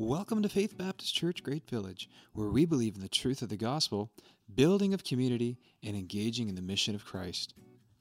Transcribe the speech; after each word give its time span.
Welcome 0.00 0.42
to 0.42 0.48
Faith 0.48 0.78
Baptist 0.78 1.12
Church 1.12 1.42
Great 1.42 1.68
Village, 1.68 2.08
where 2.32 2.46
we 2.46 2.64
believe 2.64 2.94
in 2.94 3.00
the 3.00 3.08
truth 3.08 3.42
of 3.42 3.48
the 3.48 3.56
gospel, 3.56 4.12
building 4.54 4.94
of 4.94 5.02
community, 5.02 5.58
and 5.82 5.96
engaging 5.96 6.48
in 6.48 6.54
the 6.54 6.62
mission 6.62 6.94
of 6.94 7.04
Christ. 7.04 7.54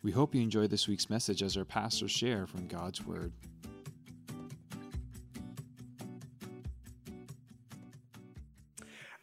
We 0.03 0.11
hope 0.11 0.35
you 0.35 0.43
enjoy 0.43 0.67
this 0.67 0.87
week's 0.87 1.09
message 1.09 1.41
as 1.41 1.57
our 1.57 1.65
pastors 1.65 2.11
share 2.11 2.45
from 2.45 2.67
God's 2.67 3.03
Word. 3.03 3.33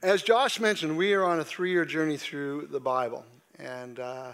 As 0.03 0.25
Josh 0.25 0.59
mentioned, 0.59 0.97
we 0.97 1.15
are 1.15 1.23
on 1.23 1.39
a 1.39 1.45
three 1.45 1.71
year 1.71 1.85
journey 1.85 2.17
through 2.17 2.67
the 2.73 2.81
Bible. 2.81 3.25
And 3.57 4.01
uh, 4.01 4.33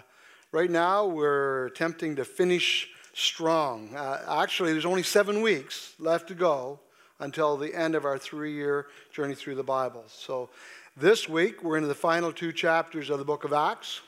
right 0.51 0.71
now, 0.71 1.05
we're 1.05 1.67
attempting 1.67 2.15
to 2.15 2.25
finish 2.25 2.89
strong. 3.13 3.95
Uh, 3.95 4.41
actually, 4.41 4.71
there's 4.71 4.87
only 4.87 5.03
seven 5.03 5.43
weeks 5.43 5.93
left 5.99 6.29
to 6.29 6.33
go 6.33 6.79
until 7.21 7.55
the 7.55 7.73
end 7.73 7.95
of 7.95 8.03
our 8.03 8.17
three 8.17 8.53
year 8.53 8.87
journey 9.13 9.35
through 9.35 9.55
the 9.55 9.63
Bible. 9.63 10.03
So 10.07 10.49
this 10.97 11.29
week, 11.29 11.63
we're 11.63 11.77
into 11.77 11.87
the 11.87 11.95
final 11.95 12.33
two 12.33 12.51
chapters 12.51 13.09
of 13.09 13.19
the 13.19 13.25
book 13.25 13.45
of 13.45 13.53
Acts. 13.53 14.01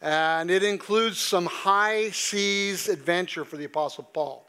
And 0.00 0.50
it 0.50 0.62
includes 0.62 1.18
some 1.18 1.46
high 1.46 2.10
seas 2.10 2.88
adventure 2.88 3.44
for 3.44 3.56
the 3.56 3.64
Apostle 3.64 4.04
Paul. 4.04 4.46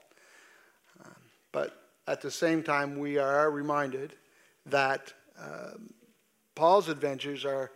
But 1.52 1.80
at 2.08 2.22
the 2.22 2.32
same 2.32 2.64
time, 2.64 3.00
we 3.00 3.18
are 3.18 3.50
reminded 3.50 4.14
that 4.66 5.14
um, 5.40 5.94
Paul's 6.56 6.90
adventures 6.90 7.46
are, 7.46 7.72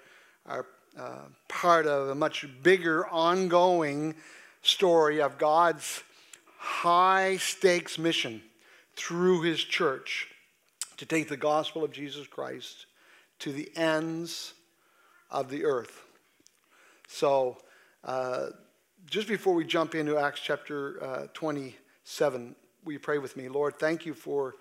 are 0.45 0.65
uh, 0.99 1.25
part 1.47 1.85
of 1.85 2.09
a 2.09 2.15
much 2.15 2.47
bigger, 2.61 3.07
ongoing 3.07 4.15
story 4.63 5.21
of 5.21 5.37
God's 5.37 6.03
high 6.57 7.37
stakes 7.37 7.97
mission 7.97 8.41
through 8.97 9.43
his 9.43 9.63
church 9.63 10.27
to 10.97 11.05
take 11.05 11.29
the 11.29 11.37
gospel 11.37 11.83
of 11.83 11.91
Jesus 11.91 12.27
Christ 12.27 12.87
to 13.39 13.53
the 13.53 13.69
ends 13.75 14.53
of 15.29 15.49
the 15.49 15.63
earth. 15.63 16.03
So, 17.07 17.59
uh, 18.03 18.47
just 19.05 19.27
before 19.27 19.53
we 19.53 19.63
jump 19.63 19.93
into 19.95 20.17
Acts 20.17 20.41
chapter 20.41 21.01
uh, 21.03 21.27
27, 21.33 22.55
will 22.83 22.93
you 22.93 22.99
pray 22.99 23.19
with 23.19 23.37
me? 23.37 23.47
Lord, 23.47 23.77
thank 23.77 24.05
you 24.05 24.13
for 24.13 24.55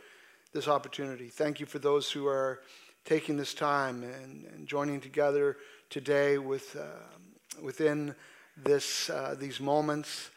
this 0.53 0.69
opportunity. 0.69 1.28
Thank 1.28 1.59
you 1.59 1.67
for 1.67 1.78
those 1.78 2.12
who 2.12 2.27
are 2.27 2.61
taking 3.05 3.37
this 3.37 3.55
time 3.55 4.03
and, 4.03 4.45
and 4.45 4.67
joining 4.67 5.00
together 5.00 5.56
today 5.89 6.39
with, 6.39 6.77
uh, 6.77 7.62
within 7.62 8.15
this, 8.56 9.09
uh, 9.09 9.34
these 9.39 9.61
moments 9.61 10.31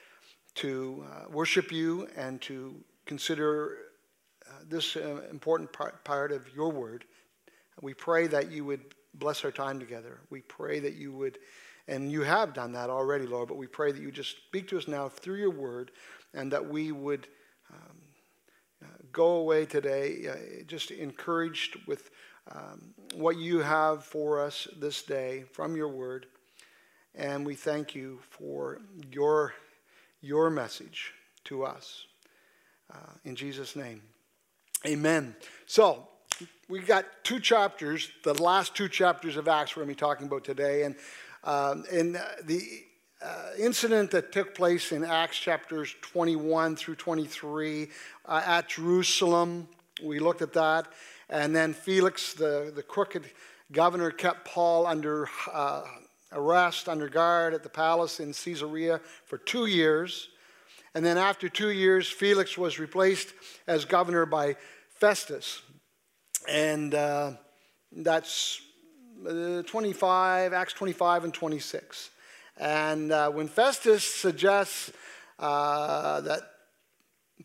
to 0.55 1.05
uh, 1.11 1.29
worship 1.29 1.71
you 1.71 2.07
and 2.15 2.41
to 2.41 2.75
consider 3.05 3.88
this 4.67 4.95
uh, 4.95 5.21
important 5.29 5.71
part, 5.71 6.03
part 6.03 6.31
of 6.31 6.53
your 6.53 6.71
word. 6.71 7.05
We 7.81 7.93
pray 7.93 8.27
that 8.27 8.51
you 8.51 8.65
would 8.65 8.81
bless 9.13 9.43
our 9.45 9.51
time 9.51 9.79
together. 9.79 10.19
We 10.29 10.41
pray 10.41 10.79
that 10.79 10.95
you 10.95 11.11
would, 11.13 11.39
and 11.87 12.11
you 12.11 12.21
have 12.21 12.53
done 12.53 12.71
that 12.73 12.89
already, 12.89 13.25
Lord, 13.25 13.47
but 13.47 13.57
we 13.57 13.67
pray 13.67 13.91
that 13.91 14.01
you 14.01 14.11
just 14.11 14.37
speak 14.37 14.67
to 14.69 14.77
us 14.77 14.87
now 14.87 15.09
through 15.09 15.37
your 15.37 15.51
word 15.51 15.91
and 16.33 16.51
that 16.51 16.67
we 16.67 16.91
would 16.91 17.27
um, 17.71 17.97
uh, 18.83 18.87
go 19.11 19.37
away 19.37 19.65
today 19.65 20.27
uh, 20.27 20.63
just 20.67 20.91
encouraged 20.91 21.77
with 21.87 22.11
um, 22.51 22.93
what 23.15 23.37
you 23.37 23.59
have 23.59 24.03
for 24.03 24.43
us 24.43 24.67
this 24.77 25.03
day 25.03 25.43
from 25.51 25.75
your 25.75 25.89
word. 25.89 26.25
And 27.15 27.45
we 27.45 27.55
thank 27.55 27.95
you 27.95 28.19
for 28.29 28.79
your, 29.11 29.53
your 30.21 30.49
message 30.49 31.13
to 31.45 31.63
us. 31.63 32.05
Uh, 32.91 33.13
in 33.25 33.35
Jesus' 33.35 33.75
name, 33.75 34.01
amen. 34.85 35.35
So, 35.65 36.07
we 36.69 36.79
got 36.79 37.05
two 37.23 37.39
chapters, 37.39 38.11
the 38.23 38.35
last 38.41 38.75
two 38.75 38.87
chapters 38.87 39.37
of 39.37 39.47
Acts 39.47 39.75
we're 39.75 39.83
going 39.83 39.95
to 39.95 39.97
be 39.97 39.99
talking 39.99 40.27
about 40.27 40.43
today. 40.43 40.83
And, 40.83 40.95
um, 41.43 41.83
and 41.91 42.15
the 42.43 42.61
uh, 43.21 43.49
incident 43.57 44.11
that 44.11 44.31
took 44.31 44.53
place 44.53 44.91
in 44.91 45.03
Acts 45.03 45.37
chapters 45.37 45.95
21 46.01 46.75
through 46.75 46.95
23 46.95 47.89
uh, 48.25 48.41
at 48.45 48.69
Jerusalem, 48.69 49.67
we 50.03 50.19
looked 50.19 50.41
at 50.43 50.53
that. 50.53 50.93
And 51.29 51.55
then 51.55 51.73
Felix, 51.73 52.33
the, 52.33 52.71
the 52.73 52.83
crooked 52.83 53.25
governor, 53.71 54.11
kept 54.11 54.45
Paul 54.45 54.85
under 54.85 55.27
uh, 55.51 55.83
arrest, 56.31 56.87
under 56.87 57.09
guard 57.09 57.53
at 57.53 57.63
the 57.63 57.69
palace 57.69 58.19
in 58.19 58.31
Caesarea 58.31 59.01
for 59.25 59.39
two 59.39 59.65
years. 59.65 60.29
And 60.93 61.05
then 61.05 61.17
after 61.17 61.49
two 61.49 61.69
years, 61.69 62.07
Felix 62.07 62.57
was 62.57 62.79
replaced 62.79 63.33
as 63.67 63.85
governor 63.85 64.25
by 64.25 64.55
Festus. 64.89 65.61
And 66.47 66.93
uh, 66.95 67.33
that's 67.91 68.61
uh, 69.27 69.61
25, 69.63 70.53
Acts 70.53 70.73
25 70.73 71.25
and 71.25 71.33
26. 71.33 72.09
And 72.57 73.11
uh, 73.11 73.29
when 73.29 73.47
Festus 73.47 74.03
suggests 74.03 74.91
uh, 75.37 76.21
that 76.21 76.41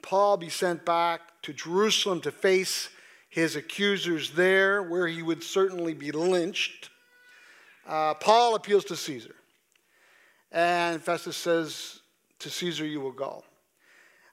Paul 0.02 0.36
be 0.36 0.48
sent 0.48 0.84
back 0.84 1.20
to 1.42 1.52
Jerusalem 1.52 2.20
to 2.22 2.32
face 2.32 2.88
his 3.28 3.56
accusers 3.56 4.30
there, 4.30 4.82
where 4.82 5.06
he 5.06 5.22
would 5.22 5.42
certainly 5.42 5.94
be 5.94 6.12
lynched, 6.12 6.90
uh, 7.86 8.14
Paul 8.14 8.54
appeals 8.54 8.84
to 8.86 8.96
Caesar. 8.96 9.34
And 10.50 11.02
Festus 11.02 11.36
says, 11.36 12.00
To 12.44 12.50
Caesar 12.50 12.84
you 12.84 13.00
will 13.00 13.10
go. 13.10 13.42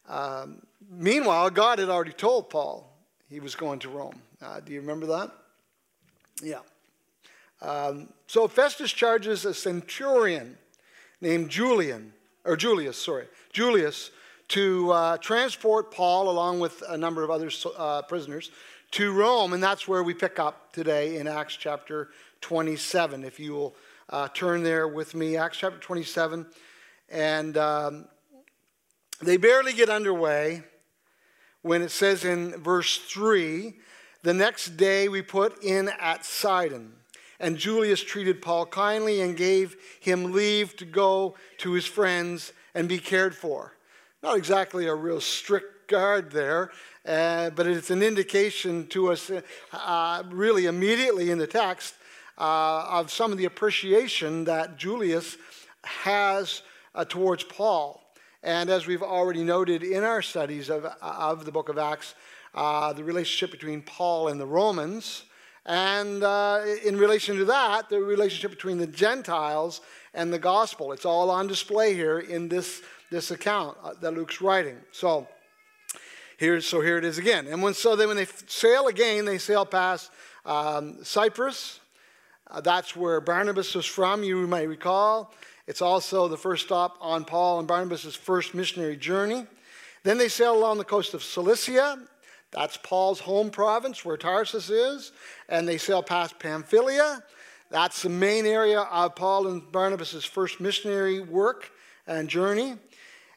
Um, 0.10 0.64
meanwhile, 0.90 1.50
God 1.50 1.80
had 1.80 1.88
already 1.88 2.12
told 2.12 2.50
Paul 2.50 2.94
he 3.30 3.40
was 3.40 3.56
going 3.56 3.80
to 3.80 3.90
Rome. 3.90 4.22
Uh, 4.42 4.60
do 4.60 4.74
you 4.74 4.82
remember 4.82 5.06
that? 5.06 5.32
Yeah. 6.44 6.60
Um, 7.62 8.10
so 8.28 8.50
Festus 8.50 8.92
charges 8.92 9.46
a 9.46 9.54
centurion 9.54 10.58
named 11.22 11.50
Julian, 11.50 12.12
or 12.44 12.58
Julius, 12.58 12.98
sorry, 12.98 13.28
Julius, 13.54 14.12
to 14.50 14.92
uh, 14.92 15.18
transport 15.20 15.94
Paul 15.94 16.30
along 16.30 16.60
with 16.60 16.84
a 16.90 16.98
number 16.98 17.24
of 17.24 17.30
other 17.30 17.50
uh, 17.78 18.02
prisoners 18.02 18.52
to 18.92 19.14
Rome, 19.14 19.54
and 19.54 19.64
that's 19.64 19.88
where 19.88 20.04
we 20.04 20.14
pick 20.14 20.38
up 20.38 20.74
today 20.74 21.16
in 21.16 21.30
Acts 21.30 21.56
chapter 21.56 22.10
27. 22.42 23.24
If 23.24 23.40
you 23.40 23.54
will 23.54 23.76
uh, 24.10 24.28
turn 24.34 24.64
there 24.64 24.90
with 24.90 25.16
me, 25.16 25.38
Acts 25.38 25.60
chapter 25.60 25.80
27. 25.80 26.46
And 27.12 27.58
um, 27.58 28.06
they 29.22 29.38
barely 29.38 29.74
get 29.74 29.90
underway 29.90 30.64
when 31.62 31.82
it 31.82 31.92
says 31.92 32.26
in 32.26 32.52
verse 32.62 32.98
3 32.98 33.74
the 34.24 34.34
next 34.34 34.78
day 34.78 35.10
we 35.10 35.22
put 35.22 35.64
in 35.64 35.90
at 36.00 36.26
Sidon. 36.26 36.94
And 37.40 37.58
Julius 37.58 38.04
treated 38.04 38.42
Paul 38.42 38.68
kindly 38.68 39.22
and 39.22 39.36
gave 39.36 39.76
him 40.00 40.32
leave 40.32 40.76
to 40.78 40.86
go 40.86 41.36
to 41.58 41.72
his 41.74 41.86
friends 41.86 42.54
and 42.76 42.88
be 42.88 43.00
cared 43.00 43.36
for. 43.36 43.74
Not 44.22 44.38
exactly 44.38 44.86
a 44.86 44.94
real 44.94 45.20
strict 45.20 45.90
guard 45.90 46.32
there, 46.32 46.72
uh, 47.06 47.50
but 47.50 47.66
it's 47.66 47.90
an 47.90 48.04
indication 48.04 48.86
to 48.88 49.12
us, 49.12 49.32
uh, 49.74 50.24
really 50.30 50.68
immediately 50.68 51.32
in 51.32 51.40
the 51.40 51.48
text, 51.48 51.96
uh, 52.38 52.86
of 52.88 53.12
some 53.12 53.32
of 53.32 53.40
the 53.40 53.46
appreciation 53.46 54.44
that 54.46 54.78
Julius 54.78 55.38
has 55.84 56.62
uh, 56.96 57.06
towards 57.06 57.44
Paul. 57.44 58.02
And 58.44 58.70
as 58.70 58.88
we've 58.88 59.04
already 59.04 59.44
noted 59.44 59.84
in 59.84 60.04
our 60.04 60.22
studies 60.22 60.70
of, 60.70 60.86
of 61.02 61.46
the 61.46 61.52
book 61.52 61.70
of 61.70 61.78
Acts, 61.78 62.16
uh, 62.56 62.92
the 62.94 63.04
relationship 63.04 63.52
between 63.52 63.82
Paul 63.82 64.30
and 64.30 64.40
the 64.40 64.46
Romans, 64.46 65.24
and 65.66 66.24
uh, 66.24 66.64
in 66.84 66.98
relation 66.98 67.38
to 67.38 67.46
that, 67.46 67.88
the 67.90 68.00
relationship 68.00 68.50
between 68.52 68.80
the 68.80 68.88
Gentiles 68.88 69.82
and 70.14 70.34
the 70.34 70.40
gospel. 70.40 70.92
It's 70.92 71.06
all 71.06 71.30
on 71.30 71.48
display 71.48 71.94
here 71.94 72.20
in 72.20 72.50
this, 72.50 72.82
this 73.12 73.30
account 73.30 73.78
uh, 73.84 73.94
that 74.02 74.14
Luke's 74.14 74.42
writing. 74.42 74.78
So, 74.92 75.28
here, 76.40 76.60
so 76.62 76.82
here 76.82 76.98
it 76.98 77.06
is 77.06 77.20
again. 77.20 77.46
And 77.46 77.62
when, 77.62 77.76
so 77.76 77.96
then 77.96 78.08
when 78.08 78.18
they 78.18 78.28
sail 78.48 78.88
again, 78.88 79.26
they 79.26 79.38
sail 79.38 79.66
past 79.66 80.10
um, 80.46 81.04
Cyprus, 81.04 81.80
uh, 82.50 82.60
that's 82.60 82.96
where 82.96 83.22
Barnabas 83.22 83.76
was 83.76 83.86
from, 83.86 84.24
you 84.24 84.48
might 84.48 84.68
recall. 84.68 85.32
It's 85.72 85.82
also 85.82 86.28
the 86.28 86.36
first 86.36 86.66
stop 86.66 86.98
on 87.00 87.24
Paul 87.24 87.60
and 87.60 87.66
Barnabas' 87.66 88.14
first 88.14 88.54
missionary 88.54 88.98
journey. 88.98 89.48
Then 90.04 90.18
they 90.18 90.28
sail 90.28 90.54
along 90.54 90.80
the 90.80 90.84
coast 90.84 91.14
of 91.14 91.24
Cilicia. 91.24 91.98
That's 92.52 92.76
Paul's 92.76 93.22
home 93.22 93.50
province, 93.50 94.04
where 94.04 94.18
Tarsus 94.18 94.70
is. 94.70 95.14
And 95.48 95.66
they 95.66 95.78
sail 95.78 96.04
past 96.04 96.38
Pamphylia. 96.40 97.24
That's 97.70 98.02
the 98.02 98.10
main 98.10 98.46
area 98.46 98.82
of 98.82 99.16
Paul 99.16 99.48
and 99.48 99.72
Barnabas' 99.72 100.26
first 100.26 100.60
missionary 100.60 101.22
work 101.22 101.72
and 102.06 102.28
journey. 102.28 102.76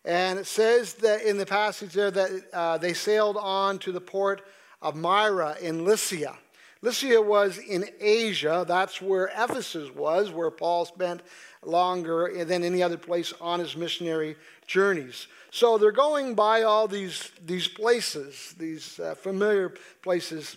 And 0.05 0.41
it 0.41 0.47
says 0.47 0.95
that 0.95 1.23
in 1.23 1.39
the 1.39 1.47
passage 1.47 1.93
there 1.93 2.11
that 2.11 2.31
uh, 2.53 2.79
they 2.79 2.95
sailed 2.95 3.37
on 3.37 3.79
to 3.79 3.93
the 3.93 4.01
port 4.01 4.43
of 4.83 4.97
Myra 4.97 5.57
in 5.61 5.85
Lycia. 5.85 6.37
Lycia 6.83 7.23
was 7.23 7.57
in 7.57 7.89
Asia. 7.99 8.65
That's 8.69 9.01
where 9.01 9.31
Ephesus 9.39 9.95
was, 9.95 10.31
where 10.31 10.51
Paul 10.51 10.85
spent 10.85 11.23
longer 11.67 12.45
than 12.45 12.63
any 12.63 12.83
other 12.83 12.97
place 12.97 13.33
on 13.41 13.61
his 13.61 13.77
missionary 13.77 14.37
journeys. 14.67 15.27
So 15.51 15.79
they're 15.79 15.93
going 15.93 16.35
by 16.35 16.63
all 16.63 16.89
these, 16.89 17.31
these 17.45 17.69
places, 17.69 18.55
these 18.59 18.99
uh, 18.99 19.15
familiar 19.15 19.73
places 20.03 20.57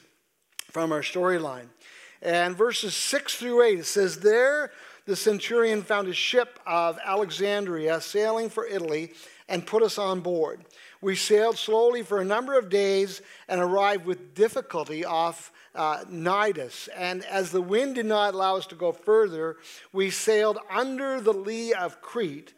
from 0.71 0.91
our 0.91 1.01
storyline. 1.01 1.67
And 2.21 2.55
verses 2.55 2.95
6 2.95 3.35
through 3.35 3.63
8, 3.63 3.79
it 3.79 3.85
says, 3.85 4.19
There 4.19 4.71
the 5.05 5.15
centurion 5.15 5.83
found 5.83 6.07
a 6.07 6.13
ship 6.13 6.59
of 6.65 6.99
Alexandria 7.03 8.01
sailing 8.01 8.49
for 8.49 8.65
Italy 8.65 9.13
and 9.47 9.65
put 9.65 9.83
us 9.83 9.97
on 9.97 10.19
board. 10.19 10.65
We 10.99 11.15
sailed 11.15 11.57
slowly 11.57 12.03
for 12.03 12.19
a 12.19 12.25
number 12.25 12.57
of 12.57 12.69
days 12.69 13.21
and 13.47 13.61
arrived 13.61 14.05
with 14.05 14.35
difficulty 14.35 15.05
off 15.05 15.51
uh, 15.75 16.03
Cnidus. 16.05 16.89
And 16.95 17.23
as 17.25 17.51
the 17.51 17.61
wind 17.61 17.95
did 17.95 18.05
not 18.05 18.33
allow 18.33 18.57
us 18.57 18.67
to 18.67 18.75
go 18.75 18.91
further, 18.91 19.57
we 19.93 20.09
sailed 20.09 20.57
under 20.69 21.21
the 21.21 21.33
lee 21.33 21.73
of 21.73 22.01
Crete 22.01 22.53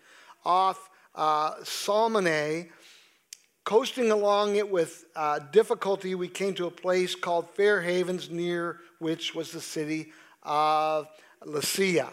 off 0.46 0.90
uh, 1.16 1.56
Salmone. 1.64 2.70
Coasting 3.66 4.10
along 4.10 4.56
it 4.56 4.70
with 4.70 5.06
uh, 5.16 5.40
difficulty, 5.52 6.16
we 6.16 6.28
came 6.28 6.56
to 6.56 6.66
a 6.66 6.72
place 6.72 7.14
called 7.14 7.50
Fair 7.52 7.82
Havens, 7.82 8.30
near 8.30 8.80
which 8.98 9.36
was 9.36 9.52
the 9.52 9.62
city 9.62 10.12
of 10.42 11.08
Lasea. 11.46 12.10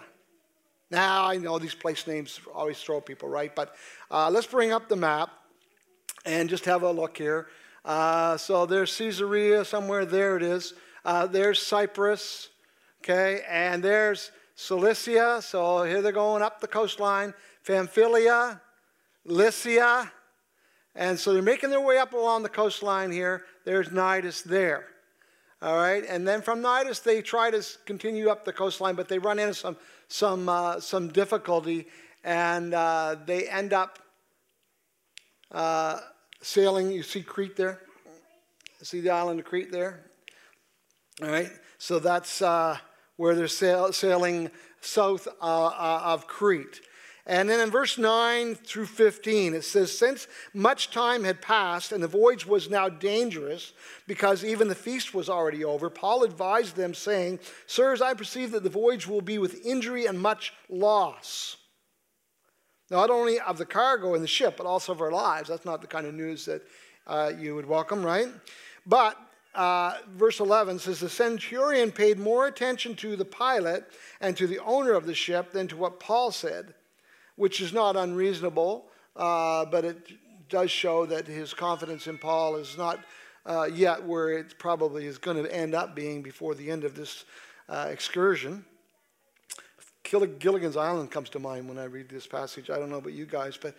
Now, 0.91 1.27
I 1.27 1.39
know 1.39 1.59
these 1.59 1.75
place 1.75 2.07
names 2.07 2.41
always 2.55 2.79
throw 2.79 3.01
people, 3.01 3.29
right? 3.29 3.55
But 3.55 3.75
uh, 4.11 4.31
let's 4.31 4.47
bring 4.47 4.73
up 4.73 4.89
the 4.89 4.97
map 4.97 5.31
and 6.25 6.49
just 6.49 6.65
have 6.67 6.83
a 6.83 6.91
look 6.91 7.17
here. 7.17 7.49
Uh, 7.85 8.37
so 8.37 8.67
there's 8.67 8.97
Caesarea, 8.97 9.65
somewhere 9.65 10.05
there 10.05 10.37
it 10.37 10.43
is. 10.43 10.75
Uh, 11.07 11.25
there's 11.25 11.63
Cyprus, 11.63 12.49
okay? 13.01 13.43
And 13.49 13.81
there's 13.81 14.33
Cilicia, 14.57 15.41
so 15.41 15.85
here 15.85 16.03
they're 16.03 16.11
going 16.11 16.43
up 16.43 16.61
the 16.61 16.67
coastline. 16.67 17.33
Pamphylia, 17.65 18.61
Lycia, 19.25 20.11
and 20.97 21.17
so 21.17 21.33
they're 21.33 21.43
making 21.43 21.71
their 21.71 21.81
way 21.81 21.99
up 21.99 22.13
along 22.13 22.43
the 22.43 22.49
coastline 22.49 23.13
here. 23.13 23.45
There's 23.65 23.89
Cnidus 23.91 24.43
there. 24.43 24.87
All 25.63 25.77
right, 25.77 26.05
and 26.09 26.27
then 26.27 26.43
from 26.43 26.61
Cnidus 26.61 27.05
they 27.05 27.23
try 27.23 27.53
to 27.53 27.65
continue 27.85 28.29
up 28.29 28.45
the 28.45 28.53
coastline, 28.53 28.97
but 28.97 29.09
they 29.09 29.21
run 29.21 29.39
into 29.39 29.55
some 29.55 29.77
some 30.09 30.49
uh, 30.49 30.81
some 30.81 31.07
difficulty, 31.07 31.87
and 32.25 32.75
uh, 32.75 33.15
they 33.25 33.49
end 33.49 33.73
up 33.73 34.01
uh, 35.53 36.01
sailing. 36.43 36.91
You 36.91 37.05
see 37.05 37.23
Crete 37.23 37.55
there. 37.55 37.83
See 38.83 39.01
the 39.01 39.11
island 39.11 39.39
of 39.39 39.47
Crete 39.47 39.71
there. 39.71 40.11
All 41.23 41.31
right, 41.31 41.51
so 41.79 41.99
that's 41.99 42.43
uh, 42.43 42.77
where 43.17 43.35
they're 43.35 43.49
sail- 43.49 43.93
sailing 43.93 44.51
south 44.83 45.27
uh, 45.41 45.67
uh, 45.67 46.01
of 46.05 46.27
Crete. 46.27 46.83
And 47.29 47.49
then 47.49 47.59
in 47.59 47.71
verse 47.71 47.99
9 47.99 48.55
through 48.55 48.87
15, 48.87 49.55
it 49.55 49.65
says, 49.65 49.97
Since 49.97 50.29
much 50.55 50.93
time 50.93 51.25
had 51.25 51.43
passed 51.43 51.91
and 51.91 52.01
the 52.03 52.07
voyage 52.07 52.47
was 52.47 52.71
now 52.71 52.89
dangerous, 52.89 53.73
because 54.07 54.45
even 54.45 54.69
the 54.69 54.77
feast 54.77 55.13
was 55.13 55.29
already 55.29 55.65
over, 55.65 55.91
Paul 55.91 56.23
advised 56.23 56.77
them, 56.77 56.95
saying, 56.95 57.41
Sirs, 57.67 58.01
I 58.01 58.15
perceive 58.15 58.53
that 58.53 58.63
the 58.63 58.69
voyage 58.69 59.09
will 59.09 59.23
be 59.23 59.39
with 59.39 59.67
injury 59.67 60.07
and 60.07 60.21
much 60.21 60.53
loss. 60.69 61.57
Not 62.91 63.11
only 63.11 63.41
of 63.41 63.59
the 63.59 63.67
cargo 63.67 64.15
and 64.15 64.23
the 64.23 64.29
ship, 64.29 64.57
but 64.57 64.67
also 64.67 64.93
of 64.93 65.01
our 65.01 65.11
lives. 65.11 65.49
That's 65.49 65.65
not 65.65 65.81
the 65.81 65.89
kind 65.89 66.07
of 66.07 66.15
news 66.15 66.45
that 66.45 66.63
uh, 67.09 67.33
you 67.37 67.57
would 67.57 67.67
welcome, 67.67 68.05
right? 68.05 68.29
But 68.87 69.19
uh, 69.57 69.95
verse 70.11 70.39
11 70.39 70.79
says, 70.79 71.01
The 71.01 71.09
centurion 71.09 71.91
paid 71.91 72.19
more 72.19 72.47
attention 72.47 72.95
to 72.97 73.17
the 73.17 73.25
pilot 73.25 73.91
and 74.21 74.37
to 74.37 74.47
the 74.47 74.59
owner 74.61 74.93
of 74.93 75.07
the 75.07 75.15
ship 75.15 75.53
than 75.53 75.67
to 75.69 75.77
what 75.77 75.99
Paul 75.99 76.31
said 76.31 76.75
which 77.37 77.61
is 77.61 77.73
not 77.73 77.97
unreasonable, 77.97 78.87
uh, 79.15 79.65
but 79.67 79.85
it 79.85 79.99
does 80.49 80.71
show 80.71 81.07
that 81.07 81.27
his 81.27 81.55
confidence 81.55 82.07
in 82.07 82.19
Paul 82.19 82.57
is 82.57 82.77
not 82.77 82.99
uh, 83.45 83.69
yet 83.73 84.03
where 84.03 84.31
it 84.31 84.59
probably 84.59 85.07
is 85.07 85.19
going 85.19 85.43
to 85.43 85.55
end 85.55 85.75
up 85.75 85.95
being 85.95 86.23
before 86.23 86.55
the 86.55 86.71
end 86.71 86.85
of 86.85 86.95
this 86.97 87.25
uh, 87.69 87.89
excursion. 87.91 88.65
Gilligan's 90.03 90.77
Island 90.77 91.11
comes 91.11 91.31
to 91.31 91.39
mind 91.41 91.69
when 91.69 91.79
I 91.79 91.85
read 91.85 92.09
this 92.09 92.27
passage. 92.27 92.71
I 92.71 92.79
don't 92.79 92.91
know 92.91 92.99
about 92.99 93.13
you 93.13 93.27
guys, 93.27 93.59
but 93.61 93.75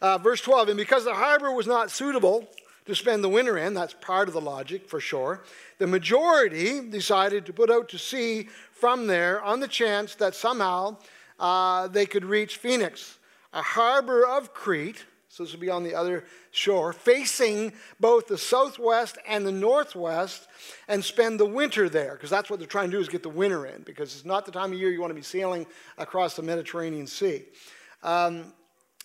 uh, 0.00 0.18
verse 0.18 0.40
12, 0.40 0.70
and 0.70 0.76
because 0.76 1.04
the 1.04 1.14
harbor 1.14 1.52
was 1.52 1.66
not 1.66 1.90
suitable 1.90 2.48
to 2.86 2.94
spend 2.94 3.22
the 3.22 3.28
winter 3.28 3.58
in, 3.58 3.74
that's 3.74 3.94
part 3.94 4.28
of 4.28 4.34
the 4.34 4.40
logic 4.40 4.88
for 4.88 5.00
sure, 5.00 5.42
the 5.78 5.86
majority 5.86 6.88
decided 6.88 7.44
to 7.46 7.52
put 7.52 7.70
out 7.70 7.88
to 7.90 7.98
sea 7.98 8.48
from 8.72 9.06
there 9.06 9.42
on 9.42 9.60
the 9.60 9.68
chance 9.68 10.14
that 10.14 10.34
somehow 10.34 10.96
uh, 11.38 11.88
they 11.88 12.06
could 12.06 12.24
reach 12.24 12.56
Phoenix, 12.56 13.18
a 13.52 13.62
harbor 13.62 14.26
of 14.26 14.54
Crete. 14.54 15.04
So 15.28 15.42
this 15.42 15.52
would 15.52 15.60
be 15.60 15.68
on 15.68 15.84
the 15.84 15.94
other 15.94 16.24
shore, 16.50 16.94
facing 16.94 17.74
both 18.00 18.26
the 18.26 18.38
southwest 18.38 19.18
and 19.28 19.46
the 19.46 19.52
northwest, 19.52 20.48
and 20.88 21.04
spend 21.04 21.38
the 21.38 21.44
winter 21.44 21.90
there, 21.90 22.12
because 22.14 22.30
that's 22.30 22.48
what 22.48 22.58
they're 22.58 22.66
trying 22.66 22.90
to 22.90 22.96
do 22.96 23.00
is 23.00 23.08
get 23.08 23.22
the 23.22 23.28
winter 23.28 23.66
in, 23.66 23.82
because 23.82 24.14
it's 24.14 24.24
not 24.24 24.46
the 24.46 24.52
time 24.52 24.72
of 24.72 24.78
year 24.78 24.90
you 24.90 25.00
want 25.00 25.10
to 25.10 25.14
be 25.14 25.20
sailing 25.20 25.66
across 25.98 26.36
the 26.36 26.42
Mediterranean 26.42 27.06
Sea. 27.06 27.44
Um, 28.02 28.54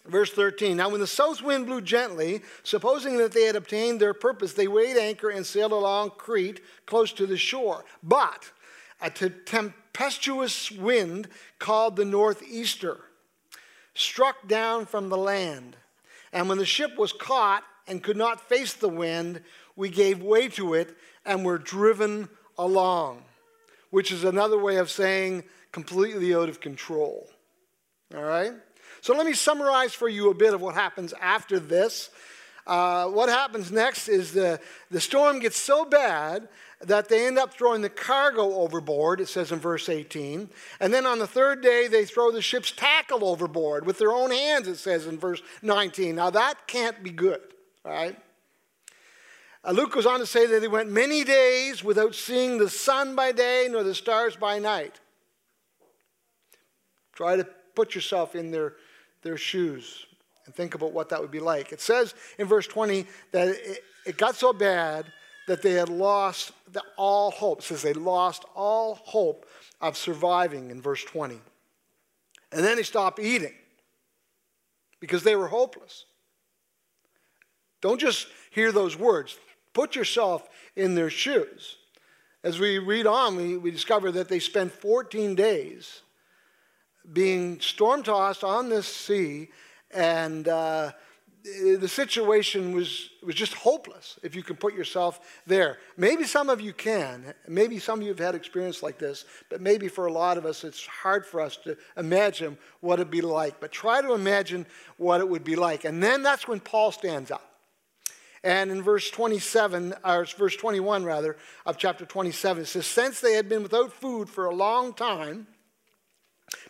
Verse 0.06 0.32
13 0.32 0.78
Now, 0.78 0.90
when 0.90 1.00
the 1.00 1.08
south 1.08 1.42
wind 1.42 1.68
blew 1.68 1.82
gently, 1.82 2.42
supposing 2.64 3.18
that 3.18 3.32
they 3.32 3.44
had 3.44 3.56
obtained 3.56 4.00
their 4.00 4.14
purpose, 4.14 4.54
they 4.54 4.68
weighed 4.68 4.98
anchor 4.98 5.30
and 5.30 5.46
sailed 5.46 5.72
along 5.72 6.12
Crete 6.18 6.62
close 6.86 7.14
to 7.14 7.28
the 7.28 7.38
shore. 7.38 7.86
But 8.02 8.52
a 9.02 9.10
tempestuous 9.10 10.72
wind 10.72 11.28
called 11.60 11.96
the 11.96 12.06
northeaster 12.06 13.00
struck 13.94 14.48
down 14.48 14.86
from 14.86 15.10
the 15.10 15.18
land. 15.18 15.76
And 16.34 16.48
when 16.48 16.58
the 16.58 16.66
ship 16.66 16.98
was 16.98 17.12
caught 17.12 17.64
and 17.88 18.04
could 18.04 18.18
not 18.18 18.48
face 18.48 18.74
the 18.74 18.90
wind, 18.90 19.42
we 19.76 19.90
gave 19.90 20.22
way 20.22 20.48
to 20.50 20.74
it 20.74 20.96
and 21.26 21.46
were 21.46 21.58
driven 21.58 22.30
along, 22.58 23.24
which 23.90 24.12
is 24.12 24.24
another 24.24 24.58
way 24.58 24.78
of 24.78 24.90
saying 24.90 25.44
completely 25.72 26.34
out 26.34 26.50
of 26.50 26.62
control. 26.62 27.28
All 28.16 28.24
right? 28.24 28.54
So 29.00 29.16
let 29.16 29.26
me 29.26 29.34
summarize 29.34 29.94
for 29.94 30.10
you 30.10 30.30
a 30.30 30.34
bit 30.34 30.54
of 30.54 30.62
what 30.62 30.76
happens 30.76 31.14
after 31.22 31.60
this. 31.60 32.10
Uh, 32.68 33.08
what 33.08 33.30
happens 33.30 33.72
next 33.72 34.08
is 34.08 34.34
the, 34.34 34.60
the 34.92 35.02
storm 35.02 35.40
gets 35.40 35.58
so 35.58 35.86
bad 35.86 36.48
that 36.82 37.10
they 37.10 37.28
end 37.28 37.38
up 37.38 37.54
throwing 37.54 37.82
the 37.82 37.90
cargo 37.90 38.56
overboard, 38.56 39.22
it 39.22 39.28
says 39.28 39.52
in 39.52 39.60
verse 39.60 39.90
18. 39.90 40.50
And 40.80 40.94
then 40.94 41.06
on 41.06 41.20
the 41.20 41.28
third 41.28 41.62
day, 41.62 41.88
they 41.88 42.06
throw 42.06 42.32
the 42.32 42.42
ship's 42.42 42.72
tackle 42.72 43.24
overboard 43.24 43.86
with 43.86 43.98
their 43.98 44.12
own 44.12 44.32
hands, 44.32 44.68
it 44.68 44.78
says 44.78 45.08
in 45.08 45.18
verse 45.18 45.42
19. 45.62 46.16
Now 46.16 46.30
that 46.32 46.68
can't 46.68 47.04
be 47.04 47.12
good, 47.12 47.42
right? 47.84 48.18
Uh, 49.64 49.72
Luke 49.72 49.92
goes 49.92 50.08
on 50.08 50.20
to 50.20 50.26
say 50.26 50.48
that 50.48 50.62
they 50.62 50.68
went 50.68 50.90
many 50.90 51.24
days 51.24 51.84
without 51.84 52.16
seeing 52.16 52.58
the 52.58 52.70
sun 52.70 53.16
by 53.16 53.32
day 53.32 53.68
nor 53.70 53.84
the 53.84 53.94
stars 53.94 54.36
by 54.36 54.58
night. 54.58 55.00
Try 57.14 57.36
to 57.36 57.48
put 57.76 57.96
yourself 57.96 58.36
in 58.36 58.52
their, 58.52 58.74
their 59.22 59.38
shoes 59.38 60.06
and 60.46 60.56
think 60.56 60.76
about 60.76 60.92
what 60.92 61.10
that 61.10 61.22
would 61.22 61.32
be 61.32 61.40
like. 61.40 61.72
It 61.72 61.82
says 61.82 62.14
in 62.38 62.48
verse 62.48 62.68
20 62.68 63.06
that 63.32 63.50
it, 63.50 63.84
it 64.06 64.18
got 64.18 64.36
so 64.36 64.54
bad 64.54 65.06
that 65.48 65.62
they 65.62 65.74
had 65.74 65.90
lost 65.90 66.52
the, 66.72 66.84
all 66.98 67.32
hope. 67.32 67.60
It 67.60 67.64
says 67.64 67.82
they 67.82 67.94
lost 67.94 68.46
all 68.56 68.96
hope 68.96 69.46
of 69.82 69.98
surviving 69.98 70.72
in 70.72 70.82
verse 70.82 71.04
20. 71.04 71.40
And 72.52 72.64
then 72.64 72.78
they 72.78 72.84
stopped 72.84 73.20
eating 73.20 73.54
because 75.00 75.24
they 75.24 75.36
were 75.36 75.48
hopeless. 75.48 76.06
Don't 77.82 78.00
just 78.00 78.28
hear 78.52 78.72
those 78.72 78.98
words, 78.98 79.38
put 79.74 79.96
yourself 79.96 80.48
in 80.76 80.96
their 80.96 81.10
shoes. 81.10 81.78
As 82.44 82.60
we 82.60 82.80
read 82.80 83.08
on, 83.08 83.36
we, 83.36 83.58
we 83.58 83.72
discover 83.72 84.12
that 84.14 84.30
they 84.30 84.40
spent 84.40 84.72
14 84.72 85.36
days 85.36 86.02
being 87.12 87.60
storm 87.60 88.04
tossed 88.04 88.44
on 88.44 88.70
this 88.70 88.88
sea 88.88 89.50
and 89.94 90.48
uh, 90.48 90.92
the 91.44 91.88
situation 91.88 92.74
was, 92.74 93.10
was 93.24 93.36
just 93.36 93.54
hopeless 93.54 94.20
if 94.22 94.36
you 94.36 94.44
can 94.44 94.56
put 94.56 94.74
yourself 94.74 95.42
there. 95.48 95.78
Maybe 95.98 96.24
some 96.26 96.50
of 96.50 96.62
you 96.62 96.74
can. 96.74 97.34
Maybe 97.48 97.80
some 97.80 98.00
of 98.00 98.04
you 98.04 98.10
have 98.10 98.20
had 98.20 98.36
experience 98.36 98.84
like 98.84 99.00
this, 99.00 99.26
but 99.50 99.62
maybe 99.62 99.88
for 99.88 100.06
a 100.06 100.14
lot 100.14 100.38
of 100.38 100.46
us, 100.46 100.64
it's 100.64 100.86
hard 100.86 101.26
for 101.26 101.42
us 101.42 101.58
to 101.58 101.78
imagine 101.98 102.58
what 102.80 103.00
it'd 103.00 103.12
be 103.12 103.22
like. 103.22 103.60
But 103.60 103.72
try 103.72 104.02
to 104.02 104.14
imagine 104.14 104.66
what 104.98 105.20
it 105.20 105.28
would 105.28 105.44
be 105.44 105.56
like. 105.56 105.84
And 105.84 106.02
then 106.02 106.22
that's 106.22 106.48
when 106.48 106.60
Paul 106.60 106.92
stands 106.92 107.32
up. 107.32 107.48
And 108.44 108.72
in 108.72 108.82
verse 108.82 109.10
27, 109.12 109.94
or 110.04 110.26
verse 110.26 110.56
21 110.56 111.04
rather, 111.04 111.38
of 111.66 111.78
chapter 111.78 112.06
27, 112.06 112.64
it 112.64 112.66
says, 112.66 112.88
Since 112.88 113.20
they 113.20 113.34
had 113.34 113.48
been 113.48 113.64
without 113.64 113.94
food 113.94 114.30
for 114.30 114.46
a 114.46 114.54
long 114.54 114.94
time, 114.94 115.48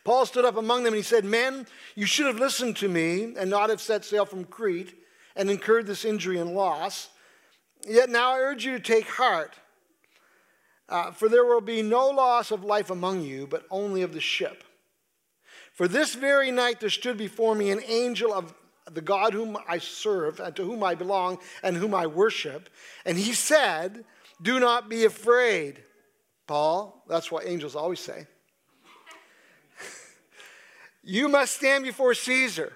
Paul 0.03 0.25
stood 0.25 0.46
up 0.46 0.58
among 0.58 0.84
them 0.84 0.93
and 0.93 0.98
he 0.98 1.03
said, 1.03 1.25
Men, 1.25 1.67
you 1.96 2.05
should 2.05 2.25
have 2.25 2.39
listened 2.39 2.77
to 2.77 2.88
me 2.88 3.34
and 3.38 3.50
not 3.50 3.70
have 3.70 3.81
set 3.81 4.03
sail 4.03 4.25
from 4.25 4.46
Crete 4.46 4.96
and 5.36 5.50
incurred 5.50 5.86
this 5.86 6.05
injury 6.05 6.39
and 6.39 6.53
loss. 6.55 7.10
Yet 7.88 8.10
now 8.10 8.34
I 8.34 8.39
urge 8.39 8.65
you 8.65 8.74
to 8.74 8.79
take 8.79 9.08
heart, 9.08 9.55
uh, 10.89 11.12
for 11.12 11.29
there 11.29 11.46
will 11.46 11.62
be 11.62 11.81
no 11.81 12.10
loss 12.10 12.51
of 12.51 12.63
life 12.63 12.89
among 12.89 13.22
you, 13.22 13.48
but 13.48 13.65
only 13.70 14.01
of 14.01 14.13
the 14.13 14.20
ship. 14.20 14.63
For 15.74 15.88
this 15.88 16.15
very 16.15 16.51
night 16.51 16.79
there 16.79 16.89
stood 16.89 17.17
before 17.17 17.55
me 17.55 17.72
an 17.72 17.81
angel 17.88 18.34
of 18.34 18.53
the 18.91 19.01
God 19.01 19.34
whom 19.34 19.58
I 19.67 19.77
serve 19.77 20.39
and 20.39 20.55
to 20.55 20.63
whom 20.63 20.84
I 20.84 20.96
belong 20.96 21.39
and 21.63 21.77
whom 21.77 21.93
I 21.93 22.08
worship. 22.08 22.70
And 23.05 23.17
he 23.17 23.34
said, 23.34 24.03
Do 24.41 24.60
not 24.60 24.89
be 24.89 25.05
afraid, 25.05 25.84
Paul. 26.48 27.03
That's 27.08 27.31
what 27.31 27.48
angels 27.48 27.75
always 27.75 28.00
say. 28.00 28.27
You 31.03 31.27
must 31.27 31.55
stand 31.55 31.84
before 31.84 32.13
Caesar. 32.13 32.74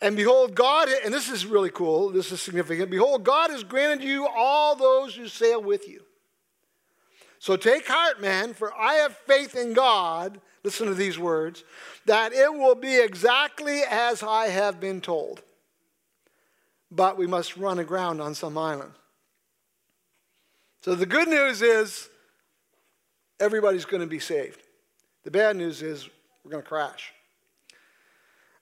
And 0.00 0.16
behold, 0.16 0.54
God, 0.54 0.88
and 1.04 1.12
this 1.12 1.28
is 1.28 1.44
really 1.44 1.70
cool, 1.70 2.10
this 2.10 2.30
is 2.30 2.40
significant. 2.40 2.90
Behold, 2.90 3.24
God 3.24 3.50
has 3.50 3.64
granted 3.64 4.06
you 4.06 4.28
all 4.28 4.76
those 4.76 5.14
who 5.14 5.26
sail 5.26 5.62
with 5.62 5.88
you. 5.88 6.02
So 7.40 7.56
take 7.56 7.86
heart, 7.86 8.20
man, 8.20 8.54
for 8.54 8.72
I 8.74 8.94
have 8.94 9.16
faith 9.16 9.54
in 9.54 9.72
God, 9.72 10.40
listen 10.64 10.86
to 10.86 10.94
these 10.94 11.18
words, 11.18 11.64
that 12.06 12.32
it 12.32 12.52
will 12.52 12.74
be 12.74 12.98
exactly 13.00 13.82
as 13.88 14.22
I 14.22 14.48
have 14.48 14.80
been 14.80 15.00
told. 15.00 15.42
But 16.90 17.18
we 17.18 17.26
must 17.26 17.56
run 17.56 17.78
aground 17.78 18.20
on 18.20 18.34
some 18.34 18.56
island. 18.56 18.92
So 20.82 20.94
the 20.94 21.06
good 21.06 21.28
news 21.28 21.60
is 21.60 22.08
everybody's 23.40 23.84
going 23.84 24.00
to 24.00 24.06
be 24.06 24.20
saved. 24.20 24.60
The 25.24 25.30
bad 25.30 25.56
news 25.56 25.82
is 25.82 26.08
we're 26.48 26.52
going 26.52 26.62
to 26.62 26.68
crash. 26.68 27.12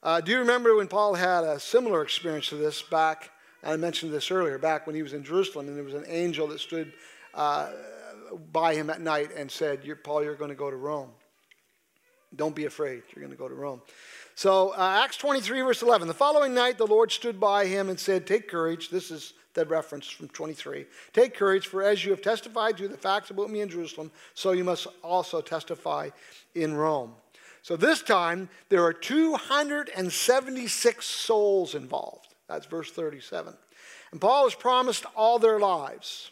Uh, 0.02 0.20
do 0.20 0.32
you 0.32 0.40
remember 0.40 0.74
when 0.74 0.88
Paul 0.88 1.14
had 1.14 1.44
a 1.44 1.60
similar 1.60 2.02
experience 2.02 2.48
to 2.48 2.56
this 2.56 2.82
back? 2.82 3.30
I 3.62 3.76
mentioned 3.76 4.12
this 4.12 4.32
earlier, 4.32 4.58
back 4.58 4.88
when 4.88 4.96
he 4.96 5.04
was 5.04 5.12
in 5.12 5.22
Jerusalem, 5.22 5.68
and 5.68 5.76
there 5.76 5.84
was 5.84 5.94
an 5.94 6.04
angel 6.08 6.48
that 6.48 6.58
stood 6.58 6.92
uh, 7.32 7.70
by 8.50 8.74
him 8.74 8.90
at 8.90 9.00
night 9.00 9.30
and 9.36 9.48
said, 9.48 9.84
you're, 9.84 9.94
Paul, 9.94 10.24
you're 10.24 10.34
going 10.34 10.50
to 10.50 10.56
go 10.56 10.68
to 10.68 10.76
Rome. 10.76 11.10
Don't 12.34 12.56
be 12.56 12.64
afraid. 12.64 13.04
You're 13.14 13.24
going 13.24 13.30
to 13.30 13.38
go 13.38 13.48
to 13.48 13.54
Rome. 13.54 13.80
So, 14.34 14.70
uh, 14.70 15.02
Acts 15.04 15.16
23, 15.18 15.60
verse 15.60 15.80
11. 15.80 16.08
The 16.08 16.14
following 16.14 16.54
night, 16.54 16.78
the 16.78 16.88
Lord 16.88 17.12
stood 17.12 17.38
by 17.38 17.66
him 17.66 17.88
and 17.88 18.00
said, 18.00 18.26
Take 18.26 18.48
courage. 18.48 18.90
This 18.90 19.12
is 19.12 19.32
the 19.54 19.64
reference 19.64 20.08
from 20.08 20.28
23. 20.28 20.86
Take 21.12 21.34
courage, 21.34 21.68
for 21.68 21.82
as 21.82 22.04
you 22.04 22.10
have 22.10 22.20
testified 22.20 22.76
to 22.78 22.88
the 22.88 22.96
facts 22.96 23.30
about 23.30 23.50
me 23.50 23.60
in 23.60 23.68
Jerusalem, 23.68 24.10
so 24.34 24.50
you 24.52 24.64
must 24.64 24.88
also 25.02 25.40
testify 25.40 26.10
in 26.54 26.74
Rome. 26.74 27.14
So, 27.66 27.74
this 27.74 28.00
time, 28.00 28.48
there 28.68 28.84
are 28.84 28.92
276 28.92 31.04
souls 31.04 31.74
involved. 31.74 32.32
That's 32.48 32.64
verse 32.64 32.92
37. 32.92 33.52
And 34.12 34.20
Paul 34.20 34.44
has 34.44 34.54
promised 34.54 35.04
all 35.16 35.40
their 35.40 35.58
lives. 35.58 36.30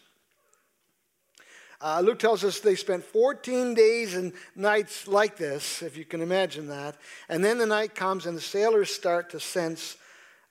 Uh, 1.81 2.03
Luke 2.05 2.21
tells 2.21 2.45
us 2.45 2.61
they 2.61 2.77
spent 2.77 3.03
14 3.03 3.75
days 3.75 4.15
and 4.15 4.33
nights 4.55 5.09
like 5.09 5.37
this, 5.37 5.83
if 5.83 5.97
you 5.97 6.05
can 6.05 6.23
imagine 6.23 6.69
that. 6.69 6.95
And 7.29 7.45
then 7.45 7.59
the 7.59 7.67
night 7.67 7.97
comes 7.97 8.27
and 8.27 8.37
the 8.37 8.41
sailors 8.41 8.95
start 8.95 9.31
to 9.31 9.41
sense 9.41 9.97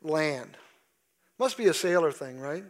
land. 0.01 0.57
Must 1.39 1.55
be 1.55 1.67
a 1.67 1.73
sailor 1.73 2.11
thing, 2.11 2.41
right? 2.41 2.65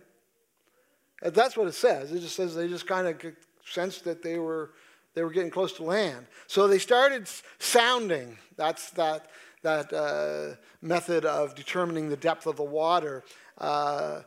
That's 1.23 1.57
what 1.57 1.67
it 1.67 1.73
says. 1.73 2.11
It 2.11 2.19
just 2.19 2.35
says 2.35 2.53
they 2.53 2.67
just 2.67 2.85
kind 2.85 3.07
of 3.07 3.19
sensed 3.65 4.03
that 4.03 4.21
they 4.21 4.37
were, 4.37 4.69
they 5.13 5.23
were 5.23 5.31
getting 5.31 5.51
close 5.51 5.73
to 5.73 5.83
land. 5.83 6.25
So 6.47 6.67
they 6.67 6.79
started 6.79 7.27
sounding. 7.59 8.37
That's 8.55 8.89
that, 8.91 9.29
that 9.61 9.93
uh, 9.93 10.55
method 10.81 11.25
of 11.25 11.55
determining 11.55 12.09
the 12.09 12.17
depth 12.17 12.47
of 12.47 12.57
the 12.57 12.63
water. 12.63 13.23
Uh, 13.57 14.21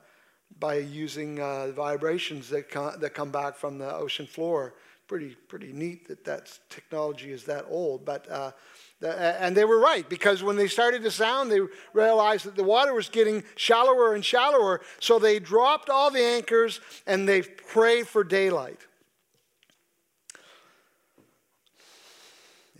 by 0.59 0.77
using 0.77 1.41
uh, 1.41 1.69
vibrations 1.69 2.49
that 2.49 2.71
come, 2.71 2.99
that 3.01 3.11
come 3.15 3.31
back 3.31 3.57
from 3.57 3.79
the 3.79 3.95
ocean 3.95 4.27
floor. 4.27 4.75
Pretty, 5.07 5.37
pretty 5.47 5.73
neat 5.73 6.09
that 6.09 6.25
that 6.25 6.59
technology 6.69 7.31
is 7.31 7.45
that 7.45 7.65
old. 7.69 8.05
But, 8.05 8.29
uh, 8.29 8.51
the, 8.99 9.15
and 9.41 9.57
they 9.57 9.65
were 9.65 9.79
right 9.79 10.09
because 10.09 10.43
when 10.43 10.57
they 10.57 10.67
started 10.67 11.03
to 11.05 11.11
sound, 11.13 11.53
they 11.53 11.61
realized 11.93 12.45
that 12.47 12.57
the 12.57 12.65
water 12.65 12.93
was 12.93 13.09
getting 13.09 13.45
shallower 13.55 14.15
and 14.15 14.25
shallower. 14.25 14.81
So 14.99 15.19
they 15.19 15.39
dropped 15.39 15.91
all 15.91 16.11
the 16.11 16.23
anchors 16.23 16.81
and 17.07 17.29
they 17.29 17.43
prayed 17.43 18.09
for 18.09 18.25
daylight. 18.25 18.81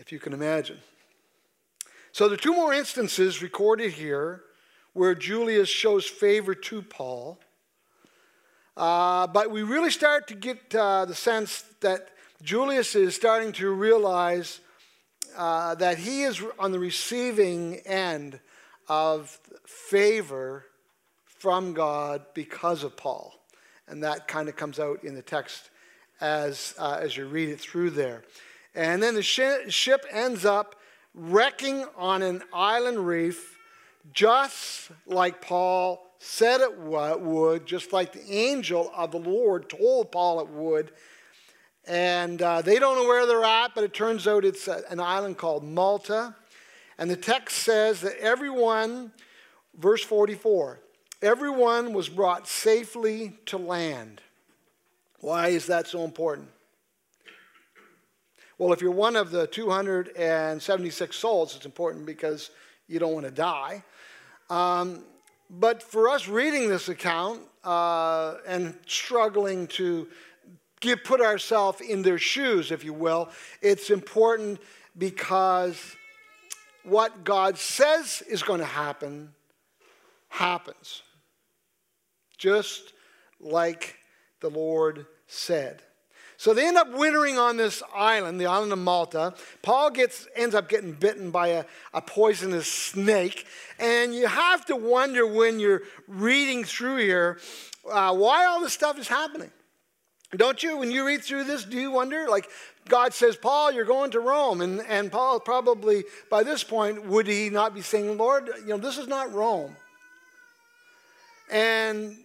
If 0.07 0.13
you 0.13 0.21
can 0.21 0.33
imagine. 0.33 0.79
So 2.13 2.29
there 2.29 2.35
are 2.35 2.41
two 2.41 2.55
more 2.55 2.73
instances 2.73 3.43
recorded 3.43 3.91
here 3.91 4.45
where 4.93 5.17
Julius 5.17 5.69
shows 5.69 6.07
favor 6.07 6.55
to 6.55 6.81
Paul. 6.81 7.41
Uh, 8.77 9.27
but 9.27 9.51
we 9.51 9.65
really 9.65 9.91
start 9.91 10.29
to 10.29 10.35
get 10.35 10.73
uh, 10.77 11.07
the 11.07 11.15
sense 11.17 11.65
that 11.81 12.11
Julius 12.41 12.95
is 12.95 13.17
starting 13.17 13.51
to 13.55 13.69
realize 13.73 14.61
uh, 15.37 15.75
that 15.75 15.99
he 15.99 16.23
is 16.23 16.41
on 16.57 16.71
the 16.71 16.79
receiving 16.79 17.81
end 17.85 18.39
of 18.89 19.41
favor 19.67 20.67
from 21.25 21.73
God 21.73 22.25
because 22.33 22.85
of 22.85 22.97
Paul. 22.97 23.35
And 23.89 24.05
that 24.05 24.29
kind 24.29 24.49
of 24.49 24.55
comes 24.55 24.79
out 24.79 25.03
in 25.03 25.17
the 25.17 25.23
text 25.23 25.71
as, 26.21 26.77
uh, 26.79 27.01
as 27.01 27.17
you 27.17 27.27
read 27.27 27.49
it 27.49 27.59
through 27.59 27.91
there. 27.91 28.23
And 28.77 29.03
then 29.03 29.15
the 29.15 29.23
sh- 29.23 29.71
ship 29.71 30.05
ends 30.11 30.45
up 30.45 30.77
wrecking 31.15 31.87
on 31.97 32.21
an 32.23 32.43
island 32.53 33.07
reef, 33.07 33.57
just 34.13 34.91
like 35.07 35.41
Paul 35.41 36.07
said 36.19 36.61
it 36.61 36.79
would, 36.79 37.65
just 37.65 37.95
like 37.95 38.13
the 38.13 38.31
angel 38.31 38.93
of 38.95 39.13
the 39.13 39.19
Lord 39.19 39.71
told 39.71 40.13
Paul 40.13 40.41
it 40.41 40.49
would. 40.49 40.93
And 41.87 42.43
uh, 42.43 42.61
they 42.61 42.79
don't 42.79 42.97
know 42.97 43.09
where 43.09 43.27
they're 43.27 43.45
at, 43.45 43.75
but 43.75 43.83
it 43.83 43.95
turns 43.95 44.29
out 44.29 44.45
it's 44.45 44.69
a, 44.69 44.83
an 44.91 45.01
island 45.01 45.39
called 45.39 45.65
Malta. 45.65 46.35
And 46.99 47.11
the 47.11 47.17
text 47.17 47.59
says 47.59 48.03
that 48.03 48.19
everyone, 48.19 49.11
verse 49.79 50.03
44, 50.03 50.81
everyone 51.23 51.95
was 51.95 52.11
brought 52.11 52.47
safely 52.47 53.39
to 53.47 53.57
land. 53.57 54.21
Why 55.21 55.49
is 55.49 55.67
that 55.67 55.87
so 55.87 56.05
important? 56.05 56.51
Well, 58.59 58.73
if 58.73 58.81
you're 58.81 58.91
one 58.91 59.17
of 59.17 59.31
the 59.31 59.47
276 59.47 61.17
souls, 61.17 61.57
it's 61.57 61.67
important 61.67 62.07
because 62.07 62.51
you 62.89 62.99
don't 62.99 63.13
want 63.13 63.27
to 63.27 63.33
die. 63.33 63.83
Um, 64.49 65.05
but 65.51 65.83
for 65.83 66.09
us 66.09 66.27
reading 66.27 66.69
this 66.69 66.89
account 66.89 67.43
uh, 67.65 68.37
and 68.47 68.75
struggling 68.87 69.67
to 69.69 70.09
put 71.05 71.21
ourselves 71.21 71.81
in 71.81 72.01
their 72.03 72.19
shoes, 72.19 72.71
if 72.71 72.85
you 72.85 72.95
will, 72.95 73.29
it's 73.61 73.91
important 73.91 74.61
because 74.97 75.95
what 76.85 77.25
God 77.25 77.59
says 77.59 78.23
is 78.29 78.43
going 78.43 78.61
to 78.61 78.67
happen 78.67 79.35
happens. 80.29 81.03
Just 82.39 82.93
like 83.41 83.99
the 84.41 84.51
Lord 84.51 85.07
said. 85.27 85.83
So 86.39 86.53
they 86.53 86.67
end 86.67 86.77
up 86.77 86.93
wintering 86.93 87.39
on 87.39 87.57
this 87.57 87.83
island, 87.95 88.41
the 88.41 88.47
island 88.47 88.73
of 88.73 88.79
Malta. 88.79 89.35
Paul 89.63 89.91
gets, 89.91 90.29
ends 90.37 90.55
up 90.55 90.69
getting 90.69 90.93
bitten 90.93 91.31
by 91.31 91.49
a, 91.49 91.65
a 91.95 92.03
poisonous 92.03 92.71
snake. 92.71 93.47
And 93.79 94.15
you 94.15 94.27
have 94.27 94.67
to 94.67 94.77
wonder 94.77 95.27
when 95.27 95.61
you're 95.61 95.83
reading 96.07 96.65
through 96.65 96.99
here 96.99 97.39
uh, 97.91 98.15
why 98.15 98.45
all 98.45 98.61
this 98.61 98.73
stuff 98.73 98.99
is 98.99 99.09
happening. 99.09 99.51
Don't 100.37 100.63
you? 100.63 100.79
When 100.79 100.91
you 100.91 101.07
read 101.07 101.23
through 101.23 101.45
this, 101.45 101.65
do 101.65 101.79
you 101.79 101.91
wonder? 101.91 102.27
Like, 102.29 102.49
God 102.89 103.15
says, 103.15 103.37
Paul, 103.37 103.73
you're 103.73 103.85
going 103.85 104.11
to 104.11 104.21
Rome. 104.21 104.61
And, 104.61 104.81
and 104.89 105.11
Paul 105.11 105.41
probably, 105.41 106.05
by 106.31 106.43
this 106.43 106.65
point, 106.65 107.07
would 107.07 107.27
he 107.27 107.49
not 107.49 107.75
be 107.75 107.81
saying, 107.81 108.19
Lord, 108.19 108.51
you 108.61 108.69
know, 108.69 108.77
this 108.77 108.99
is 108.99 109.07
not 109.07 109.33
Rome. 109.33 109.77
And, 111.51 112.17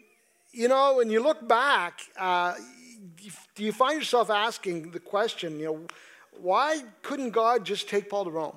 you 0.52 0.68
know, 0.68 0.96
when 0.96 1.10
you 1.12 1.22
look 1.22 1.48
back, 1.48 2.02
uh, 2.18 2.56
do 3.56 3.64
you 3.64 3.72
find 3.72 4.00
yourself 4.00 4.30
asking 4.30 4.92
the 4.92 5.00
question, 5.00 5.60
you 5.60 5.66
know, 5.66 5.88
why 6.40 6.82
couldn't 7.02 7.32
God 7.32 7.66
just 7.66 7.90
take 7.90 8.10
Paul 8.10 8.26
to 8.26 8.32
Rome? 8.32 8.56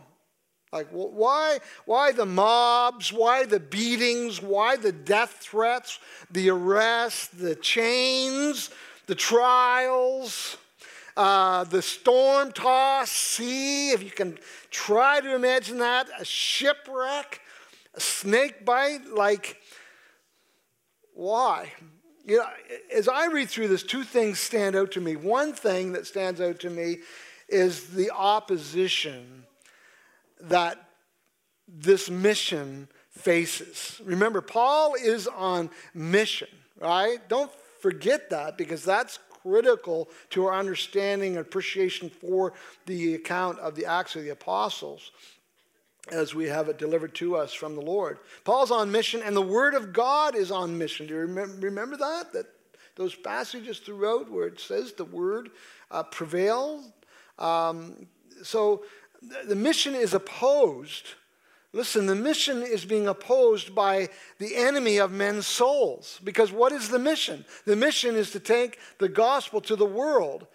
Like, 0.72 0.88
why, 0.90 1.58
why 1.84 2.12
the 2.12 2.26
mobs? 2.26 3.12
Why 3.12 3.44
the 3.44 3.60
beatings? 3.60 4.42
Why 4.42 4.76
the 4.76 4.90
death 4.90 5.38
threats? 5.40 6.00
The 6.30 6.50
arrests, 6.50 7.28
the 7.28 7.54
chains, 7.54 8.70
the 9.06 9.14
trials, 9.14 10.56
uh, 11.16 11.64
the 11.64 11.80
storm 11.80 12.50
tossed 12.50 13.12
sea, 13.12 13.92
if 13.92 14.02
you 14.02 14.10
can 14.10 14.36
try 14.70 15.20
to 15.20 15.34
imagine 15.34 15.78
that, 15.78 16.08
a 16.18 16.24
shipwreck, 16.24 17.40
a 17.94 18.00
snake 18.00 18.64
bite. 18.64 19.06
Like, 19.14 19.60
why? 21.12 21.72
You 22.26 22.38
know, 22.38 22.46
as 22.94 23.06
I 23.06 23.26
read 23.26 23.50
through 23.50 23.68
this, 23.68 23.82
two 23.82 24.02
things 24.02 24.40
stand 24.40 24.74
out 24.74 24.92
to 24.92 25.00
me. 25.00 25.14
One 25.16 25.52
thing 25.52 25.92
that 25.92 26.06
stands 26.06 26.40
out 26.40 26.58
to 26.60 26.70
me 26.70 26.98
is 27.48 27.88
the 27.88 28.10
opposition 28.10 29.44
that 30.40 30.88
this 31.68 32.08
mission 32.08 32.88
faces. 33.10 34.00
Remember, 34.04 34.40
Paul 34.40 34.94
is 34.94 35.26
on 35.26 35.70
mission, 35.92 36.48
right? 36.80 37.18
Don't 37.28 37.52
forget 37.80 38.30
that 38.30 38.56
because 38.56 38.84
that's 38.84 39.18
critical 39.42 40.08
to 40.30 40.46
our 40.46 40.58
understanding 40.58 41.36
and 41.36 41.46
appreciation 41.46 42.08
for 42.08 42.54
the 42.86 43.14
account 43.14 43.58
of 43.58 43.74
the 43.74 43.84
Acts 43.84 44.16
of 44.16 44.22
the 44.22 44.30
Apostles 44.30 45.10
as 46.12 46.34
we 46.34 46.48
have 46.48 46.68
it 46.68 46.78
delivered 46.78 47.14
to 47.14 47.36
us 47.36 47.52
from 47.52 47.74
the 47.74 47.80
Lord. 47.80 48.18
Paul's 48.44 48.70
on 48.70 48.90
mission, 48.90 49.22
and 49.24 49.34
the 49.34 49.42
Word 49.42 49.74
of 49.74 49.92
God 49.92 50.36
is 50.36 50.50
on 50.50 50.76
mission. 50.76 51.06
Do 51.06 51.14
you 51.14 51.20
remember, 51.20 51.96
that? 51.96 52.32
That 52.32 52.46
those 52.96 53.14
passages 53.14 53.78
throughout 53.78 54.30
where 54.30 54.46
it 54.46 54.60
says 54.60 54.92
the 54.92 55.04
word 55.04 55.50
uh, 55.90 56.04
prevails. 56.04 56.92
Um, 57.38 58.06
so 58.42 58.84
the 59.46 59.56
mission 59.56 59.94
is 59.94 60.14
opposed. 60.14 61.06
Listen, 61.72 62.06
the 62.06 62.14
mission 62.14 62.62
is 62.62 62.84
being 62.84 63.08
opposed 63.08 63.74
by 63.74 64.08
the 64.38 64.54
enemy 64.54 64.98
of 64.98 65.10
men's 65.10 65.46
souls. 65.46 66.20
Because 66.22 66.52
what 66.52 66.70
is 66.70 66.88
the 66.88 67.00
mission? 67.00 67.44
The 67.64 67.74
mission 67.74 68.14
is 68.14 68.30
to 68.30 68.40
take 68.40 68.78
the 68.98 69.08
gospel 69.08 69.60
to 69.62 69.74
the 69.74 69.84
world. 69.84 70.46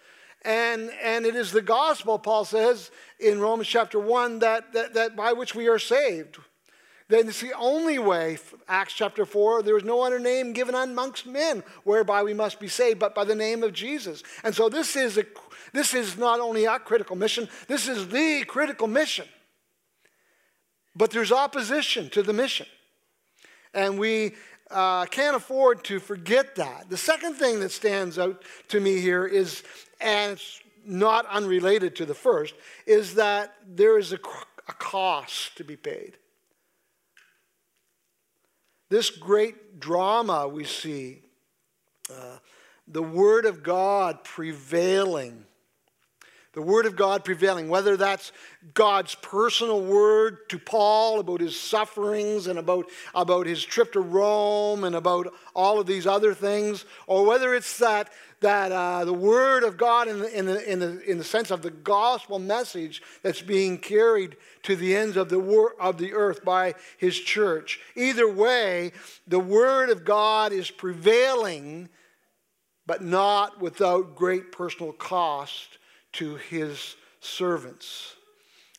And, 0.42 0.90
and 1.02 1.26
it 1.26 1.36
is 1.36 1.52
the 1.52 1.62
gospel, 1.62 2.18
Paul 2.18 2.44
says 2.44 2.90
in 3.18 3.40
Romans 3.40 3.68
chapter 3.68 3.98
1, 3.98 4.38
that, 4.38 4.72
that, 4.72 4.94
that 4.94 5.16
by 5.16 5.32
which 5.32 5.54
we 5.54 5.68
are 5.68 5.78
saved. 5.78 6.38
Then 7.08 7.28
it's 7.28 7.40
the 7.40 7.52
only 7.58 7.98
way, 7.98 8.38
Acts 8.68 8.94
chapter 8.94 9.26
4, 9.26 9.62
there 9.62 9.76
is 9.76 9.82
no 9.82 10.02
other 10.02 10.20
name 10.20 10.52
given 10.52 10.76
amongst 10.76 11.26
men 11.26 11.64
whereby 11.82 12.22
we 12.22 12.32
must 12.32 12.60
be 12.60 12.68
saved 12.68 13.00
but 13.00 13.16
by 13.16 13.24
the 13.24 13.34
name 13.34 13.64
of 13.64 13.72
Jesus. 13.72 14.22
And 14.44 14.54
so 14.54 14.68
this 14.68 14.94
is, 14.94 15.18
a, 15.18 15.24
this 15.72 15.92
is 15.92 16.16
not 16.16 16.38
only 16.38 16.66
a 16.66 16.78
critical 16.78 17.16
mission, 17.16 17.48
this 17.66 17.88
is 17.88 18.08
the 18.08 18.44
critical 18.46 18.86
mission. 18.86 19.26
But 20.94 21.10
there's 21.10 21.32
opposition 21.32 22.10
to 22.10 22.22
the 22.22 22.32
mission. 22.32 22.66
And 23.74 23.98
we 23.98 24.34
uh, 24.70 25.06
can't 25.06 25.36
afford 25.36 25.84
to 25.84 25.98
forget 25.98 26.56
that. 26.56 26.88
The 26.88 26.96
second 26.96 27.34
thing 27.34 27.60
that 27.60 27.70
stands 27.70 28.18
out 28.18 28.42
to 28.68 28.80
me 28.80 29.00
here 29.00 29.26
is, 29.26 29.62
and 30.00 30.32
it's 30.32 30.60
not 30.84 31.26
unrelated 31.26 31.96
to 31.96 32.06
the 32.06 32.14
first, 32.14 32.54
is 32.86 33.14
that 33.14 33.54
there 33.66 33.98
is 33.98 34.12
a, 34.12 34.18
a 34.68 34.72
cost 34.72 35.56
to 35.56 35.64
be 35.64 35.76
paid. 35.76 36.16
This 38.88 39.10
great 39.10 39.78
drama 39.78 40.48
we 40.48 40.64
see, 40.64 41.22
uh, 42.12 42.38
the 42.88 43.02
Word 43.02 43.46
of 43.46 43.62
God 43.62 44.24
prevailing. 44.24 45.46
The 46.52 46.62
Word 46.62 46.86
of 46.86 46.96
God 46.96 47.24
prevailing, 47.24 47.68
whether 47.68 47.96
that's 47.96 48.32
God's 48.74 49.14
personal 49.14 49.82
word 49.82 50.48
to 50.48 50.58
Paul 50.58 51.20
about 51.20 51.40
his 51.40 51.58
sufferings 51.58 52.48
and 52.48 52.58
about, 52.58 52.86
about 53.14 53.46
his 53.46 53.64
trip 53.64 53.92
to 53.92 54.00
Rome 54.00 54.82
and 54.82 54.96
about 54.96 55.32
all 55.54 55.78
of 55.78 55.86
these 55.86 56.08
other 56.08 56.34
things, 56.34 56.84
or 57.06 57.24
whether 57.24 57.54
it's 57.54 57.78
that 57.78 58.10
that 58.40 58.72
uh, 58.72 59.04
the 59.04 59.12
word 59.12 59.64
of 59.64 59.76
God, 59.76 60.08
in 60.08 60.18
the, 60.20 60.38
in, 60.38 60.46
the, 60.46 60.72
in, 60.72 60.78
the, 60.78 61.10
in 61.10 61.18
the 61.18 61.24
sense 61.24 61.50
of 61.50 61.60
the 61.60 61.70
gospel 61.70 62.38
message 62.38 63.02
that's 63.22 63.42
being 63.42 63.76
carried 63.76 64.36
to 64.62 64.74
the 64.76 64.96
ends 64.96 65.18
of 65.18 65.28
the, 65.28 65.38
wor- 65.38 65.74
of 65.78 65.98
the 65.98 66.14
earth 66.14 66.42
by 66.42 66.74
his 66.96 67.18
church. 67.18 67.80
Either 67.94 68.30
way, 68.30 68.92
the 69.26 69.38
word 69.38 69.90
of 69.90 70.06
God 70.06 70.52
is 70.52 70.70
prevailing, 70.70 71.90
but 72.86 73.04
not 73.04 73.60
without 73.60 74.16
great 74.16 74.52
personal 74.52 74.92
cost 74.92 75.76
to 76.14 76.36
his 76.36 76.96
servants. 77.20 78.14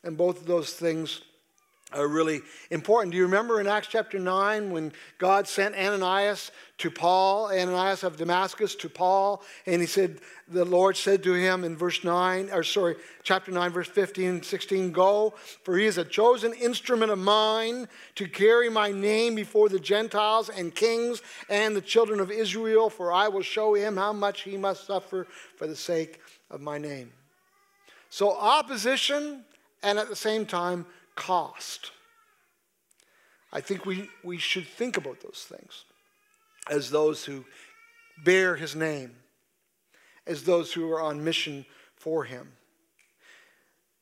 And 0.03 0.17
both 0.17 0.41
of 0.41 0.47
those 0.47 0.73
things 0.73 1.21
are 1.93 2.07
really 2.07 2.41
important. 2.69 3.11
Do 3.11 3.17
you 3.17 3.25
remember 3.25 3.59
in 3.59 3.67
Acts 3.67 3.87
chapter 3.87 4.17
9 4.17 4.71
when 4.71 4.93
God 5.17 5.47
sent 5.47 5.75
Ananias 5.75 6.51
to 6.77 6.89
Paul, 6.89 7.47
Ananias 7.47 8.03
of 8.03 8.17
Damascus 8.17 8.75
to 8.75 8.89
Paul, 8.89 9.43
and 9.65 9.81
he 9.81 9.87
said, 9.87 10.19
the 10.47 10.65
Lord 10.65 10.95
said 10.95 11.21
to 11.23 11.33
him 11.33 11.63
in 11.63 11.75
verse 11.75 12.03
9, 12.03 12.49
or 12.51 12.63
sorry, 12.63 12.95
chapter 13.23 13.51
9, 13.51 13.71
verse 13.71 13.87
15, 13.87 14.41
16, 14.41 14.91
Go, 14.91 15.33
for 15.63 15.77
he 15.77 15.85
is 15.85 15.97
a 15.97 16.05
chosen 16.05 16.53
instrument 16.53 17.11
of 17.11 17.19
mine 17.19 17.87
to 18.15 18.27
carry 18.27 18.69
my 18.69 18.91
name 18.91 19.35
before 19.35 19.69
the 19.69 19.79
Gentiles 19.79 20.49
and 20.49 20.73
kings 20.73 21.21
and 21.49 21.75
the 21.75 21.81
children 21.81 22.19
of 22.19 22.31
Israel, 22.31 22.89
for 22.89 23.11
I 23.11 23.27
will 23.27 23.41
show 23.41 23.73
him 23.73 23.97
how 23.97 24.13
much 24.13 24.41
he 24.41 24.57
must 24.57 24.87
suffer 24.87 25.27
for 25.57 25.67
the 25.67 25.75
sake 25.75 26.21
of 26.49 26.61
my 26.61 26.77
name. 26.77 27.11
So, 28.11 28.35
opposition 28.37 29.45
and 29.81 29.97
at 29.97 30.09
the 30.09 30.17
same 30.17 30.45
time, 30.45 30.85
cost. 31.15 31.91
I 33.53 33.61
think 33.61 33.85
we, 33.85 34.09
we 34.21 34.37
should 34.37 34.67
think 34.67 34.97
about 34.97 35.21
those 35.21 35.47
things 35.47 35.85
as 36.69 36.91
those 36.91 37.23
who 37.23 37.45
bear 38.25 38.57
his 38.57 38.75
name, 38.75 39.15
as 40.27 40.43
those 40.43 40.73
who 40.73 40.91
are 40.91 41.01
on 41.01 41.23
mission 41.23 41.65
for 41.95 42.25
him. 42.25 42.51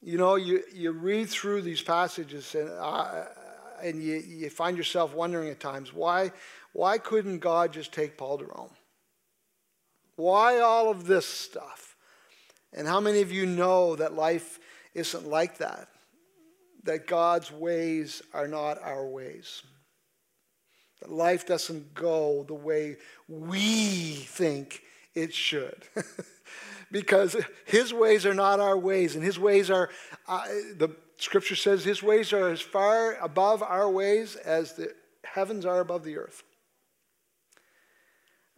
You 0.01 0.17
know, 0.17 0.35
you, 0.35 0.63
you 0.73 0.91
read 0.91 1.29
through 1.29 1.61
these 1.61 1.83
passages 1.83 2.55
and, 2.55 2.67
uh, 2.79 3.25
and 3.83 4.01
you, 4.01 4.23
you 4.27 4.49
find 4.49 4.75
yourself 4.75 5.13
wondering 5.13 5.49
at 5.49 5.59
times 5.59 5.93
why, 5.93 6.31
why 6.73 6.97
couldn't 6.97 7.39
God 7.39 7.73
just 7.73 7.93
take 7.93 8.17
Paul 8.17 8.39
to 8.39 8.45
Rome? 8.45 8.71
Why 10.15 10.61
all 10.61 10.89
of 10.89 11.05
this 11.05 11.27
stuff? 11.27 11.88
And 12.73 12.87
how 12.87 12.99
many 12.99 13.21
of 13.21 13.31
you 13.31 13.45
know 13.45 13.95
that 13.95 14.13
life 14.13 14.59
isn't 14.93 15.27
like 15.27 15.57
that? 15.57 15.89
that 16.83 17.07
God's 17.07 17.51
ways 17.51 18.21
are 18.33 18.47
not 18.47 18.81
our 18.81 19.05
ways. 19.05 19.63
That 21.01 21.11
life 21.11 21.45
doesn't 21.45 21.93
go 21.93 22.43
the 22.43 22.53
way 22.53 22.97
we 23.27 24.15
think 24.15 24.81
it 25.13 25.33
should. 25.33 25.83
because 26.91 27.35
his 27.65 27.93
ways 27.93 28.25
are 28.25 28.33
not 28.33 28.59
our 28.59 28.77
ways, 28.77 29.15
and 29.15 29.23
his 29.23 29.37
ways 29.37 29.69
are, 29.69 29.89
uh, 30.27 30.45
the 30.77 30.89
scripture 31.17 31.55
says, 31.55 31.83
his 31.83 32.01
ways 32.01 32.33
are 32.33 32.49
as 32.49 32.61
far 32.61 33.13
above 33.21 33.61
our 33.61 33.89
ways 33.89 34.35
as 34.35 34.73
the 34.73 34.93
heavens 35.23 35.65
are 35.65 35.79
above 35.79 36.03
the 36.03 36.17
earth. 36.17 36.43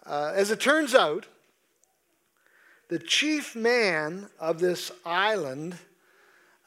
Uh, 0.06 0.32
as 0.34 0.52
it 0.52 0.60
turns 0.60 0.95
out, 0.95 1.28
the 2.91 2.99
chief 2.99 3.56
man 3.56 4.27
of 4.38 4.60
this 4.60 4.91
island 5.06 5.77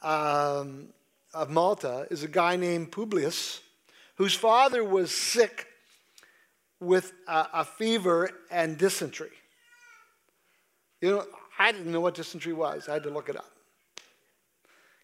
um, 0.01 0.87
of 1.35 1.51
Malta 1.51 2.07
is 2.09 2.23
a 2.23 2.27
guy 2.27 2.55
named 2.55 2.91
Publius, 2.91 3.61
whose 4.15 4.33
father 4.33 4.83
was 4.83 5.11
sick 5.11 5.67
with 6.79 7.13
a, 7.27 7.47
a 7.53 7.63
fever 7.63 8.31
and 8.49 8.75
dysentery. 8.75 9.29
You 10.99 11.11
know, 11.11 11.25
I 11.59 11.71
didn't 11.71 11.91
know 11.91 12.01
what 12.01 12.15
dysentery 12.15 12.53
was. 12.53 12.89
I 12.89 12.93
had 12.93 13.03
to 13.03 13.11
look 13.11 13.29
it 13.29 13.35
up. 13.35 13.51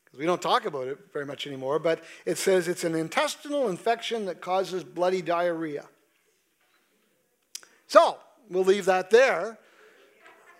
Because 0.03 0.17
we 0.17 0.25
don't 0.25 0.41
talk 0.41 0.65
about 0.65 0.87
it 0.87 0.97
very 1.13 1.27
much 1.27 1.45
anymore, 1.45 1.77
but 1.77 2.03
it 2.25 2.39
says 2.39 2.67
it's 2.67 2.83
an 2.83 2.95
intestinal 2.95 3.69
infection 3.69 4.25
that 4.25 4.41
causes 4.41 4.83
bloody 4.83 5.21
diarrhea. 5.21 5.85
So, 7.85 8.17
we'll 8.49 8.63
leave 8.63 8.85
that 8.85 9.11
there. 9.11 9.59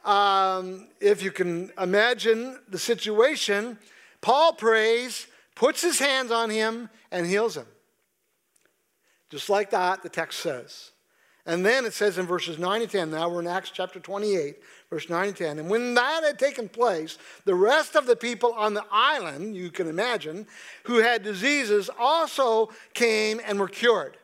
Um, 0.03 0.87
if 0.99 1.21
you 1.21 1.31
can 1.31 1.71
imagine 1.79 2.59
the 2.67 2.79
situation, 2.79 3.77
Paul 4.21 4.53
prays 4.53 5.27
puts 5.55 5.81
his 5.81 5.99
hands 5.99 6.31
on 6.31 6.49
him, 6.49 6.89
and 7.11 7.27
heals 7.27 7.55
him. 7.55 7.67
Just 9.29 9.49
like 9.49 9.69
that, 9.69 10.01
the 10.01 10.09
text 10.09 10.39
says. 10.39 10.91
And 11.45 11.65
then 11.65 11.85
it 11.85 11.93
says 11.93 12.17
in 12.17 12.25
verses 12.25 12.57
9 12.59 12.81
and 12.81 12.89
10, 12.89 13.11
now 13.11 13.29
we're 13.29 13.41
in 13.41 13.47
Acts 13.47 13.71
chapter 13.71 13.99
28, 13.99 14.57
verse 14.89 15.09
9 15.09 15.27
and 15.27 15.37
10. 15.37 15.59
And 15.59 15.69
when 15.69 15.93
that 15.95 16.23
had 16.23 16.39
taken 16.39 16.67
place, 16.67 17.17
the 17.45 17.55
rest 17.55 17.95
of 17.95 18.05
the 18.05 18.15
people 18.15 18.53
on 18.53 18.73
the 18.73 18.85
island, 18.91 19.55
you 19.55 19.71
can 19.71 19.87
imagine, 19.87 20.47
who 20.83 20.97
had 20.97 21.23
diseases 21.23 21.89
also 21.99 22.69
came 22.93 23.39
and 23.45 23.59
were 23.59 23.67
cured. 23.67 24.17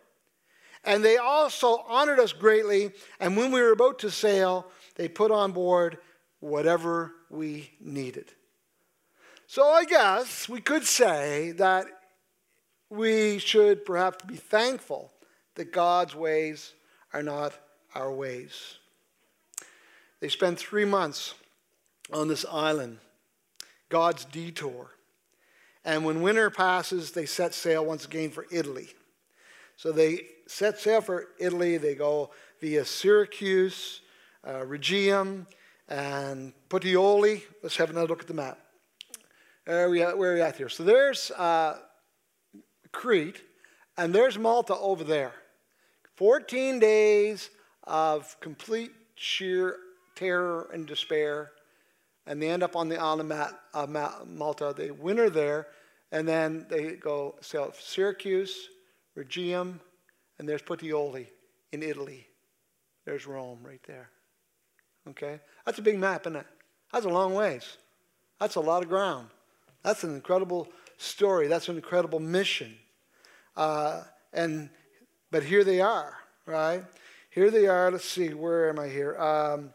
And 0.84 1.04
they 1.04 1.18
also 1.18 1.84
honored 1.88 2.20
us 2.20 2.34
greatly. 2.34 2.92
And 3.20 3.36
when 3.36 3.52
we 3.52 3.62
were 3.62 3.74
about 3.74 4.00
to 4.00 4.10
sail, 4.12 4.68
they 4.98 5.08
put 5.08 5.32
on 5.32 5.54
board 5.54 6.00
whatever 6.40 7.14
we 7.30 7.72
needed. 7.80 8.34
So 9.46 9.64
I 9.64 9.86
guess 9.86 10.50
we 10.50 10.60
could 10.60 10.84
say 10.84 11.52
that 11.54 11.86
we 12.90 13.38
should 13.38 13.86
perhaps 13.86 14.26
be 14.26 14.36
thankful 14.36 15.14
that 15.56 15.72
God's 15.72 16.16
ways 16.16 16.74
are 17.14 17.24
not 17.24 17.54
our 17.96 18.12
ways. 18.12 18.78
They 20.20 20.30
spent 20.30 20.60
three 20.60 20.86
months 20.86 21.36
on 22.12 22.28
this 22.28 22.46
island, 22.52 22.98
God's 23.90 24.26
detour. 24.26 24.92
And 25.86 26.04
when 26.04 26.22
winter 26.22 26.50
passes, 26.50 27.12
they 27.12 27.26
set 27.26 27.54
sail 27.54 27.86
once 27.86 28.06
again 28.06 28.32
for 28.32 28.46
Italy. 28.52 28.90
So 29.78 29.92
they 29.92 30.22
set 30.48 30.80
sail 30.80 31.02
for 31.02 31.28
Italy. 31.40 31.78
They 31.78 31.96
go 31.96 32.32
via 32.60 32.84
Syracuse, 32.84 34.02
uh, 34.46 34.64
Rhegium, 34.66 35.46
and 35.88 36.54
Puteoli. 36.70 37.44
Let's 37.64 37.78
have 37.78 37.90
another 37.90 38.08
look 38.08 38.22
at 38.22 38.28
the 38.28 38.34
map. 38.34 38.60
Where 39.66 39.86
are 39.86 39.90
we 39.90 40.02
at, 40.02 40.18
where 40.18 40.32
are 40.32 40.36
we 40.36 40.42
at 40.42 40.56
here? 40.56 40.70
So 40.70 40.84
there's 40.84 41.32
uh, 41.32 41.78
Crete, 42.92 43.42
and 43.98 44.14
there's 44.14 44.38
Malta 44.38 44.76
over 44.76 45.04
there. 45.04 45.34
14 46.16 46.80
days 46.80 47.50
of 47.84 48.40
complete 48.40 48.92
sheer 49.16 49.78
terror 50.16 50.70
and 50.74 50.88
despair, 50.88 51.52
and 52.26 52.42
they 52.42 52.50
end 52.50 52.64
up 52.64 52.76
on 52.76 52.90
the 52.90 52.98
island 52.98 53.32
of 53.74 54.28
Malta. 54.28 54.74
They 54.76 54.92
winter 54.92 55.30
there, 55.30 55.68
and 56.12 56.28
then 56.28 56.66
they 56.70 56.94
go 56.94 57.36
sail 57.42 57.74
Syracuse, 57.80 58.70
Rhegium, 59.16 59.80
and 60.40 60.48
there's 60.48 60.62
Puteoli 60.62 61.28
in 61.72 61.84
Italy. 61.84 62.28
There's 63.06 63.28
Rome 63.28 63.60
right 63.64 63.82
there. 63.88 64.10
Okay? 65.10 65.40
That's 65.66 65.80
a 65.80 65.82
big 65.82 65.98
map, 65.98 66.22
isn't 66.22 66.36
it? 66.36 66.46
That's 66.92 67.06
a 67.06 67.10
long 67.10 67.34
ways. 67.34 67.78
That's 68.40 68.56
a 68.56 68.60
lot 68.62 68.84
of 68.84 68.90
ground. 68.90 69.28
That's 69.84 70.04
an 70.04 70.14
incredible 70.14 70.68
story. 70.98 71.48
That's 71.48 71.70
an 71.70 71.76
incredible 71.76 72.20
mission. 72.20 72.76
Uh, 73.56 74.04
and 74.34 74.70
but 75.32 75.44
here 75.44 75.64
they 75.64 75.82
are, 75.82 76.18
right? 76.46 76.84
Here 77.30 77.52
they 77.52 77.68
are. 77.68 77.92
Let's 77.92 78.06
see, 78.06 78.34
where 78.34 78.70
am 78.70 78.80
I 78.80 78.88
here? 78.88 79.18
Um, 79.18 79.72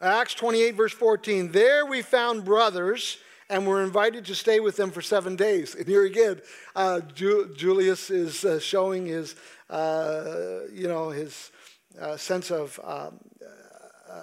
Acts 0.00 0.34
28, 0.34 0.74
verse 0.76 0.92
14. 0.92 1.50
There 1.50 1.84
we 1.84 2.02
found 2.02 2.44
brothers 2.44 3.18
and 3.50 3.66
were 3.66 3.82
invited 3.82 4.24
to 4.26 4.34
stay 4.34 4.60
with 4.60 4.76
them 4.76 4.90
for 4.90 5.02
seven 5.02 5.34
days. 5.34 5.74
And 5.74 5.86
here 5.86 6.04
again, 6.04 6.40
uh, 6.76 7.00
Ju- 7.14 7.52
Julius 7.56 8.10
is 8.10 8.44
uh, 8.44 8.60
showing 8.60 9.06
his, 9.06 9.34
uh, 9.68 10.60
you 10.72 10.86
know, 10.86 11.08
his 11.10 11.50
uh, 12.00 12.16
sense 12.16 12.50
of 12.50 12.78
um, 12.84 13.18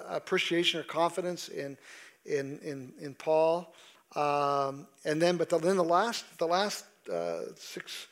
appreciation 0.08 0.80
or 0.80 0.84
confidence 0.84 1.48
in, 1.48 1.76
in, 2.24 2.58
in, 2.58 2.92
in 3.00 3.14
Paul. 3.14 3.74
Um, 4.14 4.86
and 5.04 5.20
then, 5.20 5.36
but 5.36 5.48
the, 5.48 5.58
then 5.58 5.76
the 5.76 5.84
last, 5.84 6.24
the 6.38 6.46
last 6.46 6.84
uh, 7.12 7.40
six 7.56 8.06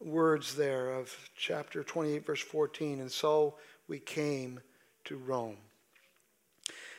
words 0.00 0.54
there 0.54 0.92
of 0.92 1.14
chapter 1.36 1.82
28, 1.82 2.26
verse 2.26 2.40
14. 2.40 3.00
And 3.00 3.10
so 3.10 3.54
we 3.88 3.98
came 3.98 4.60
to 5.04 5.16
Rome. 5.16 5.56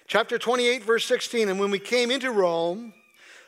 Chapter 0.08 0.38
28, 0.38 0.84
verse 0.84 1.06
16. 1.06 1.50
And 1.50 1.60
when 1.60 1.72
we 1.72 1.80
came 1.80 2.12
into 2.12 2.32
Rome, 2.32 2.94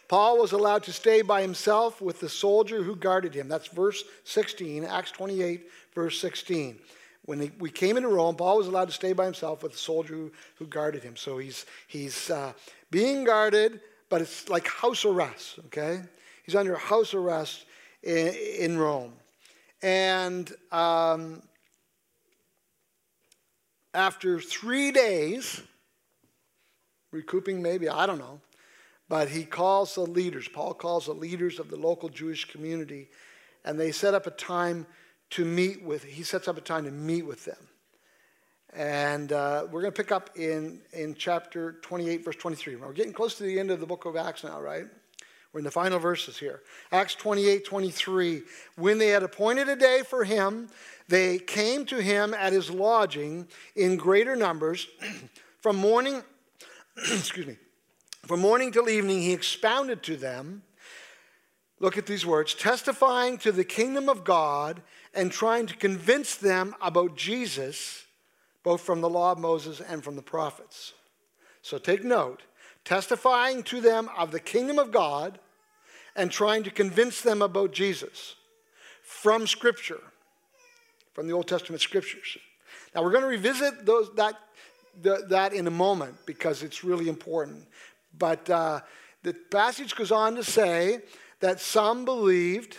Paul 0.08 0.38
was 0.38 0.52
allowed 0.52 0.84
to 0.84 0.94
stay 0.94 1.22
by 1.22 1.42
himself 1.42 2.02
with 2.02 2.20
the 2.20 2.30
soldier 2.30 2.84
who 2.84 2.96
guarded 2.96 3.34
him. 3.34 3.48
That's 3.48 3.68
verse 3.68 4.04
16, 4.26 4.86
Acts 4.86 5.12
28, 5.12 5.70
verse 5.94 6.20
16. 6.20 6.80
When 7.26 7.52
we 7.58 7.70
came 7.70 7.96
into 7.96 8.10
Rome, 8.10 8.36
Paul 8.36 8.58
was 8.58 8.68
allowed 8.68 8.90
to 8.90 8.94
stay 8.94 9.14
by 9.14 9.26
himself 9.26 9.64
with 9.64 9.72
the 9.72 9.78
soldier 9.78 10.14
who, 10.14 10.32
who 10.56 10.68
guarded 10.68 11.04
him. 11.04 11.16
So 11.16 11.38
he's, 11.38 11.66
he's 11.88 12.30
uh, 12.30 12.52
being 12.92 13.24
guarded, 13.24 13.80
but 14.10 14.22
it's 14.22 14.50
like 14.50 14.68
house 14.68 15.06
arrest, 15.06 15.60
okay? 15.68 16.02
He's 16.46 16.56
under 16.56 16.76
house 16.76 17.14
arrest 17.14 17.66
in, 18.04 18.28
in 18.28 18.78
Rome. 18.78 19.14
And 19.82 20.52
um, 20.72 21.42
after 23.94 24.42
three 24.42 24.92
days, 24.92 25.62
recouping 27.12 27.62
maybe, 27.62 27.88
I 27.88 28.06
don't 28.06 28.20
know, 28.20 28.42
but 29.08 29.30
he 29.30 29.46
calls 29.46 29.96
the 29.96 30.02
leaders, 30.02 30.50
Paul 30.50 30.74
calls 30.74 31.06
the 31.06 31.14
leaders 31.14 31.60
of 31.60 31.70
the 31.70 31.78
local 31.78 32.10
Jewish 32.10 32.46
community, 32.46 33.10
and 33.64 33.80
they 33.80 33.92
set 33.92 34.14
up 34.14 34.28
a 34.28 34.32
time 34.32 34.86
to 35.34 35.46
meet 35.46 35.84
with, 35.84 36.04
he 36.04 36.24
sets 36.24 36.48
up 36.48 36.58
a 36.58 36.62
time 36.62 36.86
to 36.86 36.92
meet 36.92 37.26
with 37.26 37.46
them. 37.46 37.58
And 38.76 39.32
uh, 39.32 39.68
we're 39.72 39.82
going 39.82 39.94
to 39.94 40.02
pick 40.02 40.12
up 40.12 40.32
in, 40.36 40.82
in 40.94 41.16
chapter 41.16 41.74
28, 41.82 42.26
verse 42.26 42.36
23. 42.36 42.76
We're 42.76 42.94
getting 42.94 43.14
close 43.14 43.36
to 43.36 43.44
the 43.44 43.60
end 43.60 43.70
of 43.70 43.80
the 43.80 43.86
book 43.86 44.06
of 44.06 44.16
Acts 44.16 44.44
now, 44.44 44.60
right? 44.60 44.86
We're 45.52 45.60
in 45.60 45.64
the 45.64 45.72
final 45.72 46.00
verses 46.00 46.38
here. 46.38 46.62
Acts 46.92 47.14
28, 47.16 47.66
23. 47.66 48.42
When 48.76 48.98
they 48.98 49.10
had 49.10 49.22
appointed 49.22 49.70
a 49.70 49.76
day 49.76 50.02
for 50.08 50.24
him, 50.24 50.70
they 51.08 51.38
came 51.38 51.86
to 51.86 52.02
him 52.02 52.34
at 52.34 52.54
his 52.54 52.72
lodging 52.72 53.48
in 53.76 53.98
greater 53.98 54.36
numbers. 54.36 54.88
From 55.62 55.78
morning, 55.78 56.24
excuse 56.98 57.48
me, 57.48 57.58
from 58.26 58.40
morning 58.40 58.72
till 58.72 58.90
evening, 58.90 59.22
he 59.22 59.34
expounded 59.34 60.02
to 60.04 60.16
them, 60.16 60.64
look 61.80 61.98
at 61.98 62.06
these 62.06 62.26
words, 62.26 62.54
testifying 62.54 63.38
to 63.40 63.52
the 63.52 63.66
kingdom 63.66 64.08
of 64.08 64.24
God 64.24 64.82
and 65.14 65.32
trying 65.32 65.68
to 65.68 65.76
convince 65.76 66.36
them 66.36 66.76
about 66.82 67.16
Jesus, 67.16 68.06
both 68.64 68.82
from 68.82 69.02
the 69.02 69.10
law 69.10 69.32
of 69.32 69.40
Moses 69.40 69.82
and 69.82 70.04
from 70.04 70.16
the 70.16 70.22
prophets. 70.22 70.94
So 71.62 71.78
take 71.78 72.04
note 72.04 72.44
testifying 72.86 73.64
to 73.64 73.80
them 73.82 74.10
of 74.18 74.32
the 74.32 74.40
kingdom 74.40 74.78
of 74.78 74.92
God 74.92 75.40
and 76.16 76.30
trying 76.30 76.64
to 76.64 76.72
convince 76.72 77.22
them 77.22 77.42
about 77.42 77.72
Jesus 77.72 78.36
from 79.02 79.48
Scripture, 79.48 80.02
from 81.14 81.28
the 81.28 81.34
Old 81.34 81.48
Testament 81.48 81.82
Scriptures. 81.82 82.38
Now 82.94 83.04
we're 83.04 83.12
going 83.12 83.24
to 83.24 83.30
revisit 83.30 83.86
those, 83.86 84.14
that, 84.16 84.36
the, 85.02 85.26
that 85.30 85.54
in 85.54 85.68
a 85.68 85.72
moment 85.72 86.16
because 86.26 86.64
it's 86.64 86.84
really 86.84 87.10
important. 87.10 87.66
But 88.18 88.50
uh, 88.50 88.82
the 89.24 89.34
passage 89.34 89.96
goes 89.96 90.12
on 90.12 90.36
to 90.36 90.44
say 90.44 91.00
that 91.40 91.60
some 91.60 92.06
believed, 92.06 92.78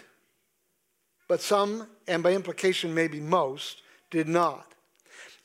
but 1.29 1.41
some, 1.41 1.87
and 2.07 2.23
by 2.23 2.33
implication, 2.33 2.95
maybe 2.95 3.21
most, 3.21 3.83
did 4.11 4.29
not. 4.29 4.75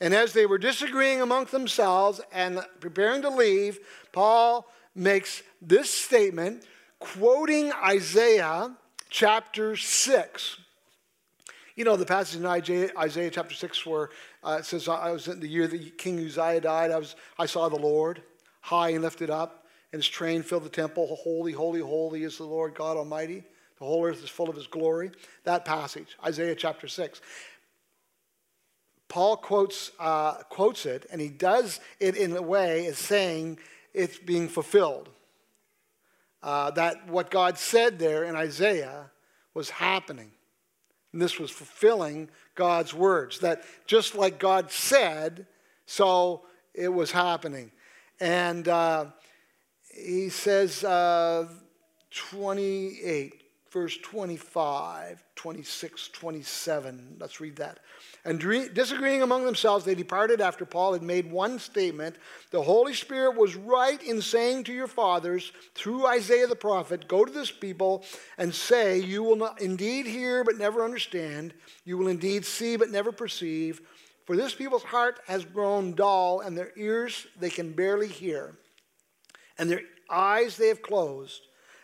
And 0.00 0.14
as 0.14 0.32
they 0.32 0.46
were 0.46 0.58
disagreeing 0.58 1.20
among 1.20 1.46
themselves 1.46 2.20
and 2.32 2.60
preparing 2.80 3.22
to 3.22 3.30
leave, 3.30 3.78
Paul 4.12 4.66
makes 4.94 5.42
this 5.60 5.90
statement, 5.90 6.64
quoting 6.98 7.72
Isaiah 7.72 8.74
chapter 9.10 9.76
6. 9.76 10.56
You 11.76 11.84
know, 11.84 11.96
the 11.96 12.06
passage 12.06 12.40
in 12.40 12.46
Isaiah, 12.46 12.90
Isaiah 12.98 13.30
chapter 13.30 13.54
6 13.54 13.86
where 13.86 14.10
uh, 14.42 14.58
it 14.60 14.66
says, 14.66 14.88
I 14.88 15.10
was 15.12 15.28
in 15.28 15.40
the 15.40 15.48
year 15.48 15.66
that 15.66 15.98
King 15.98 16.18
Uzziah 16.18 16.60
died, 16.60 16.90
I, 16.90 16.98
was, 16.98 17.16
I 17.38 17.46
saw 17.46 17.68
the 17.68 17.76
Lord 17.76 18.22
high 18.60 18.90
and 18.90 19.02
lifted 19.02 19.30
up, 19.30 19.66
and 19.92 19.98
his 19.98 20.08
train 20.08 20.42
filled 20.42 20.64
the 20.64 20.70
temple. 20.70 21.18
Holy, 21.22 21.52
holy, 21.52 21.80
holy 21.80 22.24
is 22.24 22.36
the 22.38 22.44
Lord 22.44 22.74
God 22.74 22.96
Almighty. 22.96 23.44
The 23.80 23.86
whole 23.86 24.04
earth 24.04 24.22
is 24.22 24.28
full 24.30 24.50
of 24.50 24.56
his 24.56 24.66
glory. 24.66 25.10
That 25.44 25.64
passage, 25.64 26.16
Isaiah 26.24 26.54
chapter 26.54 26.86
6. 26.86 27.20
Paul 29.08 29.38
quotes, 29.38 29.90
uh, 29.98 30.34
quotes 30.44 30.86
it, 30.86 31.06
and 31.10 31.20
he 31.20 31.28
does 31.28 31.80
it 31.98 32.16
in 32.16 32.36
a 32.36 32.42
way 32.42 32.86
as 32.86 32.98
saying 32.98 33.58
it's 33.92 34.18
being 34.18 34.48
fulfilled. 34.48 35.08
Uh, 36.42 36.70
that 36.72 37.08
what 37.08 37.30
God 37.30 37.58
said 37.58 37.98
there 37.98 38.24
in 38.24 38.36
Isaiah 38.36 39.10
was 39.54 39.70
happening. 39.70 40.30
And 41.12 41.20
this 41.20 41.38
was 41.38 41.50
fulfilling 41.50 42.28
God's 42.54 42.94
words. 42.94 43.40
That 43.40 43.64
just 43.86 44.14
like 44.14 44.38
God 44.38 44.70
said, 44.70 45.46
so 45.86 46.42
it 46.74 46.88
was 46.88 47.10
happening. 47.10 47.72
And 48.20 48.68
uh, 48.68 49.06
he 49.92 50.28
says, 50.28 50.84
uh, 50.84 51.48
28, 52.10 53.39
verse 53.70 53.96
25, 53.98 55.22
26, 55.36 56.08
27. 56.08 57.16
Let's 57.20 57.40
read 57.40 57.56
that. 57.56 57.78
And 58.24 58.40
disagreeing 58.74 59.22
among 59.22 59.44
themselves, 59.44 59.84
they 59.84 59.94
departed 59.94 60.40
after 60.40 60.64
Paul 60.64 60.92
had 60.92 61.02
made 61.02 61.30
one 61.30 61.58
statement 61.58 62.16
The 62.50 62.62
Holy 62.62 62.94
Spirit 62.94 63.36
was 63.36 63.54
right 63.54 64.02
in 64.02 64.20
saying 64.20 64.64
to 64.64 64.72
your 64.72 64.88
fathers 64.88 65.52
through 65.74 66.06
Isaiah 66.06 66.48
the 66.48 66.56
prophet, 66.56 67.08
Go 67.08 67.24
to 67.24 67.32
this 67.32 67.50
people 67.50 68.04
and 68.38 68.54
say, 68.54 68.98
You 68.98 69.22
will 69.22 69.36
not 69.36 69.60
indeed 69.60 70.06
hear 70.06 70.42
but 70.42 70.58
never 70.58 70.84
understand, 70.84 71.54
you 71.84 71.96
will 71.96 72.08
indeed 72.08 72.44
see 72.44 72.76
but 72.76 72.90
never 72.90 73.12
perceive. 73.12 73.80
For 74.26 74.36
this 74.36 74.54
people's 74.54 74.84
heart 74.84 75.20
has 75.26 75.44
grown 75.44 75.94
dull, 75.94 76.40
and 76.40 76.56
their 76.56 76.72
ears 76.76 77.26
they 77.38 77.50
can 77.50 77.72
barely 77.72 78.06
hear, 78.06 78.56
and 79.58 79.68
their 79.68 79.82
eyes 80.08 80.56
they 80.56 80.68
have 80.68 80.82
closed, 80.82 81.40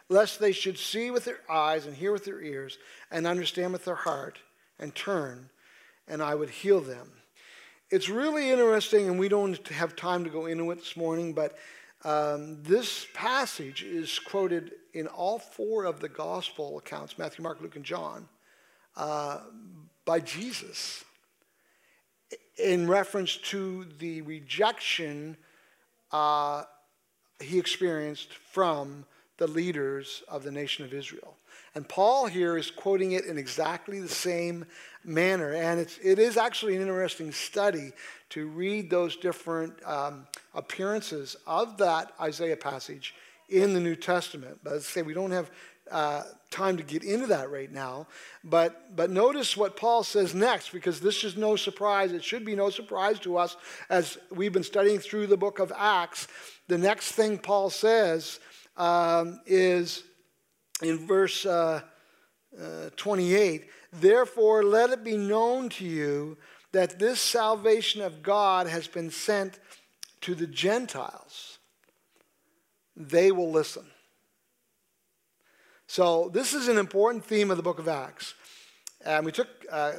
lest 0.08 0.38
they 0.38 0.52
should 0.52 0.78
see 0.78 1.10
with 1.10 1.24
their 1.24 1.40
eyes 1.50 1.86
and 1.86 1.96
hear 1.96 2.12
with 2.12 2.24
their 2.24 2.42
ears, 2.42 2.78
and 3.10 3.26
understand 3.26 3.72
with 3.72 3.84
their 3.84 3.94
heart, 3.94 4.38
and 4.78 4.94
turn 4.94 5.50
and 6.08 6.22
I 6.22 6.34
would 6.34 6.50
heal 6.50 6.80
them. 6.80 7.10
It's 7.90 8.08
really 8.08 8.50
interesting, 8.50 9.08
and 9.08 9.18
we 9.18 9.28
don't 9.28 9.66
have 9.68 9.96
time 9.96 10.24
to 10.24 10.30
go 10.30 10.46
into 10.46 10.70
it 10.70 10.76
this 10.76 10.96
morning, 10.96 11.32
but 11.32 11.56
um, 12.04 12.62
this 12.62 13.06
passage 13.14 13.82
is 13.82 14.18
quoted 14.18 14.72
in 14.92 15.06
all 15.06 15.38
four 15.38 15.84
of 15.84 16.00
the 16.00 16.08
gospel 16.08 16.78
accounts 16.78 17.18
Matthew, 17.18 17.42
Mark, 17.42 17.60
Luke, 17.60 17.76
and 17.76 17.84
John 17.84 18.28
uh, 18.96 19.40
by 20.04 20.20
Jesus 20.20 21.04
in 22.58 22.88
reference 22.88 23.36
to 23.36 23.86
the 23.98 24.22
rejection 24.22 25.36
uh, 26.12 26.64
he 27.40 27.58
experienced 27.58 28.32
from 28.32 29.04
the 29.38 29.46
leaders 29.46 30.22
of 30.29 30.42
the 30.42 30.51
nation 30.51 30.85
of 30.85 30.94
Israel. 30.94 31.35
And 31.75 31.87
Paul 31.87 32.27
here 32.27 32.57
is 32.57 32.70
quoting 32.70 33.12
it 33.12 33.27
in 33.27 33.37
exactly 33.37 34.01
the 34.01 34.09
same 34.09 34.64
manner. 35.05 35.53
And 35.53 35.79
it's, 35.79 35.99
it 36.03 36.18
is 36.18 36.37
actually 36.38 36.75
an 36.77 36.83
interesting 36.83 37.33
study 37.33 37.92
to 38.31 38.49
read 38.49 38.88
those 38.88 39.16
different 39.16 39.75
um, 39.85 40.27
appearances 40.55 41.37
of 41.46 41.77
that 41.79 42.12
Isaiah 42.18 42.57
passage 42.57 43.14
in 43.49 43.75
the 43.75 43.81
New 43.81 43.94
Testament. 43.94 44.59
But 44.64 44.72
as 44.72 44.85
I 44.85 44.88
say, 44.88 45.03
we 45.03 45.12
don't 45.12 45.33
have 45.33 45.51
uh, 45.90 46.22
time 46.51 46.77
to 46.79 46.83
get 46.83 47.05
into 47.05 47.27
that 47.27 47.51
right 47.51 47.70
now. 47.70 48.07
But, 48.42 48.96
but 48.96 49.11
notice 49.11 49.57
what 49.57 49.77
Paul 49.77 50.03
says 50.03 50.35
next, 50.35 50.72
because 50.72 51.01
this 51.01 51.25
is 51.25 51.37
no 51.37 51.57
surprise. 51.57 52.12
It 52.12 52.25
should 52.25 52.44
be 52.44 52.57
no 52.57 52.70
surprise 52.70 53.18
to 53.20 53.37
us 53.37 53.57
as 53.88 54.18
we've 54.31 54.53
been 54.53 54.62
studying 54.62 54.99
through 54.99 55.27
the 55.27 55.37
book 55.37 55.59
of 55.59 55.72
Acts. 55.77 56.27
The 56.68 56.79
next 56.79 57.12
thing 57.12 57.38
Paul 57.38 57.70
says 57.70 58.40
um, 58.76 59.40
is 59.46 60.02
in 60.82 61.06
verse 61.06 61.46
uh, 61.46 61.80
uh, 62.60 62.90
28 62.96 63.68
Therefore, 63.92 64.62
let 64.62 64.90
it 64.90 65.04
be 65.04 65.16
known 65.16 65.68
to 65.70 65.84
you 65.84 66.36
that 66.72 66.98
this 66.98 67.20
salvation 67.20 68.02
of 68.02 68.22
God 68.22 68.66
has 68.66 68.86
been 68.86 69.10
sent 69.10 69.58
to 70.22 70.34
the 70.34 70.46
Gentiles, 70.46 71.58
they 72.94 73.30
will 73.32 73.50
listen. 73.50 73.86
So, 75.86 76.28
this 76.32 76.52
is 76.52 76.68
an 76.68 76.78
important 76.78 77.24
theme 77.24 77.50
of 77.50 77.56
the 77.56 77.62
book 77.62 77.78
of 77.78 77.88
Acts. 77.88 78.34
And 79.04 79.24
we 79.24 79.32
took 79.32 79.48
uh, 79.70 79.92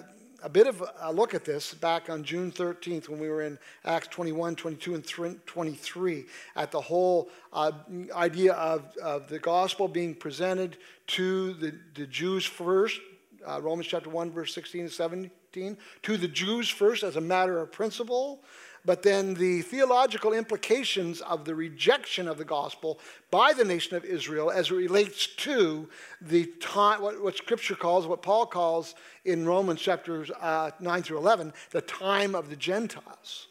a 0.48 0.50
bit 0.50 0.66
of 0.66 0.82
a 1.02 1.12
look 1.12 1.34
at 1.34 1.44
this 1.44 1.74
back 1.74 2.10
on 2.10 2.24
June 2.24 2.54
13th 2.54 3.10
when 3.10 3.20
we 3.20 3.28
were 3.28 3.42
in 3.42 3.60
Acts 3.84 4.08
21, 4.08 4.56
22, 4.56 4.96
and 4.96 5.46
23 5.46 6.26
at 6.56 6.72
the 6.72 6.80
whole 6.80 7.30
uh, 7.52 7.74
idea 8.16 8.54
of, 8.54 8.96
of 9.04 9.28
the 9.28 9.40
gospel 9.40 9.90
being 9.90 10.16
presented 10.16 10.78
to 11.08 11.52
the, 11.56 11.78
the 11.96 12.08
Jews 12.08 12.46
first, 12.46 13.02
uh, 13.46 13.60
Romans 13.62 13.88
chapter 13.88 14.10
1, 14.10 14.32
verse 14.32 14.56
16 14.56 14.84
and 14.84 14.90
17, 14.90 15.78
to 16.04 16.16
the 16.16 16.30
Jews 16.30 16.70
first 16.70 17.04
as 17.04 17.18
a 17.18 17.22
matter 17.22 17.60
of 17.60 17.70
principle, 17.74 18.42
but 18.86 19.04
then 19.04 19.34
the 19.34 19.62
theological 19.64 20.34
implications 20.34 21.22
of 21.22 21.46
the 21.46 21.56
rejection 21.56 22.28
of 22.28 22.38
the 22.38 22.46
gospel 22.46 23.00
by 23.32 23.54
the 23.54 23.66
nation 23.66 23.98
of 23.98 24.06
Israel 24.06 24.50
as 24.50 24.72
it 24.72 24.76
relates 24.76 25.28
to 25.28 25.90
the 26.22 26.46
time, 26.62 27.02
what, 27.02 27.22
what 27.22 27.36
Scripture 27.36 27.76
calls, 27.76 28.08
what 28.08 28.22
Paul 28.22 28.46
calls 28.46 28.96
in 29.26 29.46
Romans 29.46 29.82
chapters 29.82 30.32
uh, 30.40 30.72
9 30.80 31.04
through 31.04 31.18
11, 31.18 31.54
the 31.72 31.82
time 31.82 32.36
of 32.36 32.50
the 32.50 32.56
Gentiles. 32.56 33.48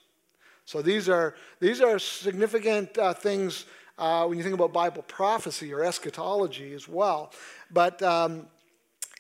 So 0.64 0.82
these 0.82 1.08
are, 1.08 1.34
these 1.60 1.80
are 1.80 1.98
significant 1.98 2.96
uh, 2.98 3.14
things 3.14 3.66
uh, 3.98 4.26
when 4.26 4.36
you 4.36 4.44
think 4.44 4.54
about 4.54 4.72
Bible 4.72 5.02
prophecy 5.02 5.72
or 5.72 5.84
eschatology 5.84 6.72
as 6.74 6.88
well. 6.88 7.32
But 7.70 8.02
um, 8.02 8.46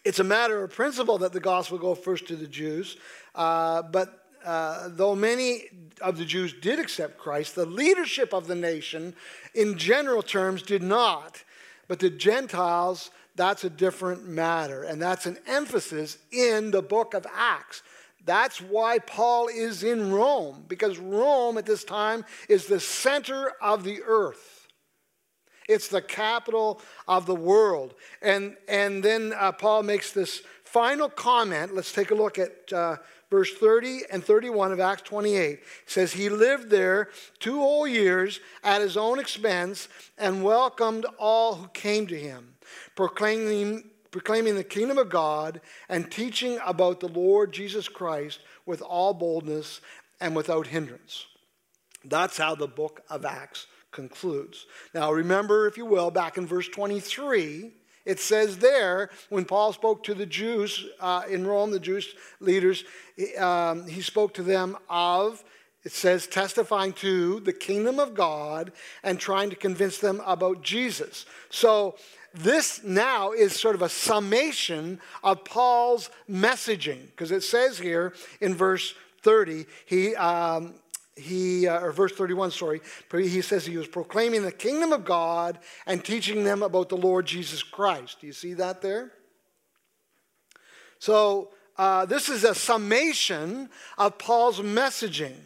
it's 0.04 0.18
a 0.18 0.24
matter 0.24 0.62
of 0.62 0.72
principle 0.72 1.18
that 1.18 1.32
the 1.32 1.40
gospel 1.40 1.78
go 1.78 1.94
first 1.94 2.26
to 2.28 2.36
the 2.36 2.46
Jews. 2.46 2.96
Uh, 3.34 3.82
but 3.82 4.25
uh, 4.46 4.88
though 4.92 5.16
many 5.16 5.64
of 6.00 6.16
the 6.16 6.24
Jews 6.24 6.54
did 6.54 6.78
accept 6.78 7.18
Christ, 7.18 7.56
the 7.56 7.66
leadership 7.66 8.32
of 8.32 8.46
the 8.46 8.54
nation, 8.54 9.14
in 9.54 9.76
general 9.76 10.22
terms, 10.22 10.62
did 10.62 10.82
not. 10.82 11.42
But 11.88 11.98
the 11.98 12.10
Gentiles, 12.10 13.10
that's 13.34 13.64
a 13.64 13.70
different 13.70 14.26
matter. 14.26 14.84
And 14.84 15.02
that's 15.02 15.26
an 15.26 15.38
emphasis 15.46 16.18
in 16.30 16.70
the 16.70 16.82
book 16.82 17.12
of 17.12 17.26
Acts. 17.34 17.82
That's 18.24 18.60
why 18.60 19.00
Paul 19.00 19.48
is 19.48 19.82
in 19.82 20.12
Rome, 20.12 20.64
because 20.68 20.98
Rome 20.98 21.58
at 21.58 21.66
this 21.66 21.84
time 21.84 22.24
is 22.48 22.66
the 22.66 22.80
center 22.80 23.52
of 23.60 23.84
the 23.84 24.02
earth. 24.04 24.68
It's 25.68 25.88
the 25.88 26.02
capital 26.02 26.80
of 27.08 27.26
the 27.26 27.34
world. 27.34 27.94
And, 28.22 28.56
and 28.68 29.02
then 29.02 29.32
uh, 29.36 29.52
Paul 29.52 29.82
makes 29.82 30.12
this 30.12 30.42
final 30.64 31.08
comment. 31.08 31.74
Let's 31.74 31.92
take 31.92 32.10
a 32.10 32.14
look 32.14 32.38
at 32.38 32.72
uh, 32.72 32.96
verse 33.30 33.52
30 33.52 34.02
and 34.10 34.24
31 34.24 34.72
of 34.72 34.80
Acts 34.80 35.02
28 35.02 35.60
says, 35.86 36.12
He 36.12 36.28
lived 36.28 36.70
there 36.70 37.08
two 37.38 37.58
whole 37.58 37.86
years 37.86 38.40
at 38.62 38.80
his 38.80 38.96
own 38.96 39.18
expense 39.18 39.88
and 40.18 40.44
welcomed 40.44 41.06
all 41.18 41.54
who 41.54 41.68
came 41.68 42.06
to 42.06 42.18
him, 42.18 42.54
proclaiming, 42.94 43.90
proclaiming 44.10 44.54
the 44.54 44.64
kingdom 44.64 44.98
of 44.98 45.08
God 45.08 45.60
and 45.88 46.10
teaching 46.10 46.58
about 46.64 47.00
the 47.00 47.08
Lord 47.08 47.52
Jesus 47.52 47.88
Christ 47.88 48.40
with 48.64 48.82
all 48.82 49.14
boldness 49.14 49.80
and 50.20 50.34
without 50.34 50.66
hindrance. 50.66 51.26
That's 52.04 52.38
how 52.38 52.54
the 52.54 52.68
book 52.68 53.02
of 53.10 53.24
Acts 53.24 53.66
concludes. 53.90 54.66
Now, 54.94 55.10
remember, 55.12 55.66
if 55.66 55.76
you 55.76 55.86
will, 55.86 56.10
back 56.10 56.36
in 56.36 56.46
verse 56.46 56.68
23, 56.68 57.72
it 58.06 58.20
says 58.20 58.58
there, 58.58 59.10
when 59.28 59.44
Paul 59.44 59.72
spoke 59.72 60.04
to 60.04 60.14
the 60.14 60.24
Jews 60.24 60.86
uh, 61.00 61.24
in 61.28 61.46
Rome, 61.46 61.72
the 61.72 61.80
Jewish 61.80 62.14
leaders, 62.40 62.84
um, 63.36 63.86
he 63.88 64.00
spoke 64.00 64.32
to 64.34 64.44
them 64.44 64.78
of, 64.88 65.42
it 65.82 65.92
says, 65.92 66.28
testifying 66.28 66.92
to 66.94 67.40
the 67.40 67.52
kingdom 67.52 67.98
of 67.98 68.14
God 68.14 68.72
and 69.02 69.18
trying 69.18 69.50
to 69.50 69.56
convince 69.56 69.98
them 69.98 70.22
about 70.24 70.62
Jesus. 70.62 71.26
So, 71.50 71.96
this 72.32 72.84
now 72.84 73.32
is 73.32 73.58
sort 73.58 73.74
of 73.74 73.82
a 73.82 73.88
summation 73.88 75.00
of 75.24 75.44
Paul's 75.44 76.10
messaging, 76.30 77.06
because 77.06 77.30
it 77.30 77.42
says 77.42 77.78
here 77.78 78.12
in 78.40 78.54
verse 78.54 78.94
30, 79.22 79.64
he, 79.86 80.14
um, 80.14 80.74
he, 81.16 81.66
uh, 81.66 81.80
or 81.80 81.92
verse 81.92 82.12
31, 82.12 82.50
sorry, 82.50 82.80
he 83.10 83.40
says 83.40 83.64
he 83.64 83.78
was 83.78 83.88
proclaiming 83.88 84.42
the 84.42 84.52
kingdom 84.52 84.92
of 84.92 85.04
God 85.04 85.58
and 85.86 86.04
teaching 86.04 86.44
them 86.44 86.62
about 86.62 86.90
the 86.90 86.96
Lord 86.96 87.26
Jesus 87.26 87.62
Christ. 87.62 88.20
Do 88.20 88.26
you 88.26 88.34
see 88.34 88.52
that 88.54 88.82
there? 88.82 89.12
So, 90.98 91.50
uh, 91.78 92.06
this 92.06 92.28
is 92.28 92.44
a 92.44 92.54
summation 92.54 93.68
of 93.98 94.18
Paul's 94.18 94.60
messaging. 94.60 95.36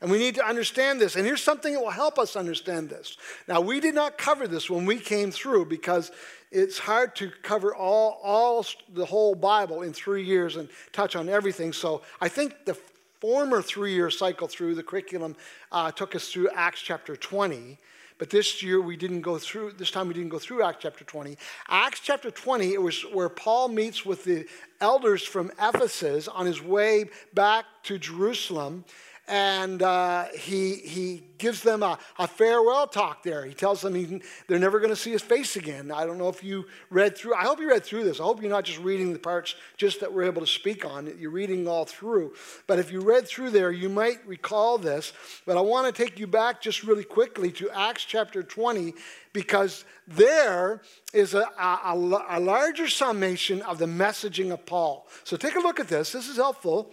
And 0.00 0.10
we 0.10 0.18
need 0.18 0.34
to 0.34 0.44
understand 0.44 1.00
this. 1.00 1.14
And 1.14 1.24
here's 1.24 1.42
something 1.42 1.74
that 1.74 1.80
will 1.80 1.90
help 1.90 2.18
us 2.18 2.34
understand 2.34 2.90
this. 2.90 3.16
Now, 3.46 3.60
we 3.60 3.78
did 3.78 3.94
not 3.94 4.18
cover 4.18 4.48
this 4.48 4.68
when 4.68 4.84
we 4.84 4.98
came 4.98 5.30
through 5.30 5.66
because 5.66 6.10
it's 6.50 6.78
hard 6.78 7.14
to 7.16 7.30
cover 7.42 7.72
all, 7.72 8.20
all 8.22 8.66
the 8.92 9.04
whole 9.04 9.36
Bible 9.36 9.82
in 9.82 9.92
three 9.92 10.24
years 10.24 10.56
and 10.56 10.68
touch 10.92 11.14
on 11.14 11.28
everything. 11.28 11.72
So 11.72 12.02
I 12.20 12.28
think 12.28 12.64
the 12.64 12.76
former 13.22 13.62
three 13.62 13.94
year 13.94 14.10
cycle 14.10 14.48
through 14.48 14.74
the 14.74 14.82
curriculum 14.82 15.36
uh, 15.70 15.92
took 15.92 16.16
us 16.16 16.28
through 16.28 16.48
Acts 16.56 16.82
chapter 16.82 17.14
20. 17.14 17.78
But 18.18 18.30
this 18.30 18.64
year 18.64 18.80
we 18.80 18.96
didn't 18.96 19.20
go 19.20 19.38
through, 19.38 19.74
this 19.78 19.92
time 19.92 20.08
we 20.08 20.14
didn't 20.14 20.30
go 20.30 20.40
through 20.40 20.64
Acts 20.64 20.78
chapter 20.80 21.04
20. 21.04 21.38
Acts 21.68 22.00
chapter 22.00 22.32
20, 22.32 22.74
it 22.74 22.82
was 22.82 23.02
where 23.02 23.28
Paul 23.28 23.68
meets 23.68 24.04
with 24.04 24.24
the 24.24 24.44
elders 24.80 25.22
from 25.22 25.52
Ephesus 25.62 26.26
on 26.26 26.46
his 26.46 26.60
way 26.60 27.10
back 27.32 27.64
to 27.84 27.96
Jerusalem 27.96 28.84
and 29.28 29.82
uh, 29.82 30.24
he, 30.34 30.74
he 30.74 31.22
gives 31.38 31.62
them 31.62 31.82
a, 31.82 31.98
a, 32.18 32.26
farewell 32.26 32.86
talk 32.86 33.22
there. 33.22 33.44
He 33.44 33.54
tells 33.54 33.80
them 33.80 33.94
he, 33.94 34.20
they're 34.48 34.58
never 34.58 34.80
going 34.80 34.90
to 34.90 34.96
see 34.96 35.12
his 35.12 35.22
face 35.22 35.54
again. 35.54 35.92
I 35.92 36.04
don't 36.04 36.18
know 36.18 36.28
if 36.28 36.42
you 36.42 36.66
read 36.90 37.16
through, 37.16 37.34
I 37.34 37.42
hope 37.42 37.60
you 37.60 37.68
read 37.68 37.84
through 37.84 38.04
this. 38.04 38.18
I 38.18 38.24
hope 38.24 38.42
you're 38.42 38.50
not 38.50 38.64
just 38.64 38.80
reading 38.80 39.12
the 39.12 39.18
parts 39.18 39.54
just 39.76 40.00
that 40.00 40.12
we're 40.12 40.24
able 40.24 40.40
to 40.40 40.46
speak 40.46 40.84
on, 40.84 41.12
you're 41.18 41.30
reading 41.30 41.68
all 41.68 41.84
through. 41.84 42.34
But 42.66 42.78
if 42.80 42.90
you 42.90 43.00
read 43.00 43.26
through 43.28 43.50
there, 43.50 43.70
you 43.70 43.88
might 43.88 44.26
recall 44.26 44.76
this. 44.76 45.12
But 45.46 45.56
I 45.56 45.60
want 45.60 45.94
to 45.94 46.02
take 46.02 46.18
you 46.18 46.26
back 46.26 46.60
just 46.60 46.82
really 46.82 47.04
quickly 47.04 47.52
to 47.52 47.70
Acts 47.70 48.04
chapter 48.04 48.42
20 48.42 48.94
because 49.32 49.84
there 50.06 50.82
is 51.14 51.34
a, 51.34 51.48
a, 51.58 52.24
a 52.28 52.40
larger 52.40 52.88
summation 52.88 53.62
of 53.62 53.78
the 53.78 53.86
messaging 53.86 54.52
of 54.52 54.66
Paul. 54.66 55.06
So 55.24 55.36
take 55.36 55.54
a 55.54 55.60
look 55.60 55.78
at 55.78 55.88
this. 55.88 56.12
This 56.12 56.28
is 56.28 56.36
helpful. 56.36 56.92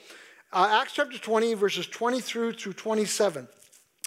Uh, 0.52 0.80
Acts 0.82 0.94
chapter 0.94 1.18
20, 1.18 1.54
verses 1.54 1.86
20 1.86 2.22
through 2.22 2.54
to 2.54 2.74
27. 2.74 3.48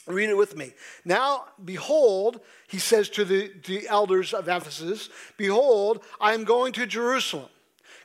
Read 0.09 0.31
it 0.31 0.37
with 0.37 0.57
me. 0.57 0.72
Now, 1.05 1.44
behold, 1.64 2.40
he 2.66 2.78
says 2.78 3.09
to 3.11 3.24
the, 3.24 3.52
the 3.64 3.87
elders 3.88 4.35
of 4.35 4.48
Ephesus, 4.48 5.09
Behold, 5.37 6.05
I 6.20 6.35
am 6.35 6.42
going 6.42 6.72
to 6.72 6.87
Jerusalem, 6.87 7.48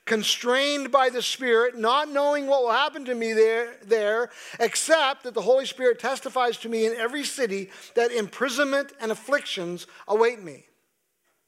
constrained 0.05 0.91
by 0.91 1.09
the 1.09 1.23
Spirit, 1.23 1.75
not 1.75 2.11
knowing 2.11 2.45
what 2.45 2.61
will 2.61 2.71
happen 2.71 3.03
to 3.05 3.15
me 3.15 3.33
there, 3.33 3.77
there, 3.83 4.29
except 4.59 5.23
that 5.23 5.33
the 5.33 5.41
Holy 5.41 5.65
Spirit 5.65 5.97
testifies 5.97 6.57
to 6.57 6.69
me 6.69 6.85
in 6.85 6.93
every 6.95 7.23
city 7.23 7.71
that 7.95 8.11
imprisonment 8.11 8.93
and 9.01 9.11
afflictions 9.11 9.87
await 10.07 10.43
me. 10.43 10.65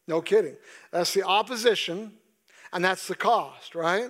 No 0.07 0.19
kidding. 0.19 0.55
That's 0.89 1.13
the 1.13 1.21
opposition, 1.21 2.13
and 2.73 2.83
that's 2.83 3.07
the 3.07 3.13
cost, 3.13 3.75
right? 3.75 4.09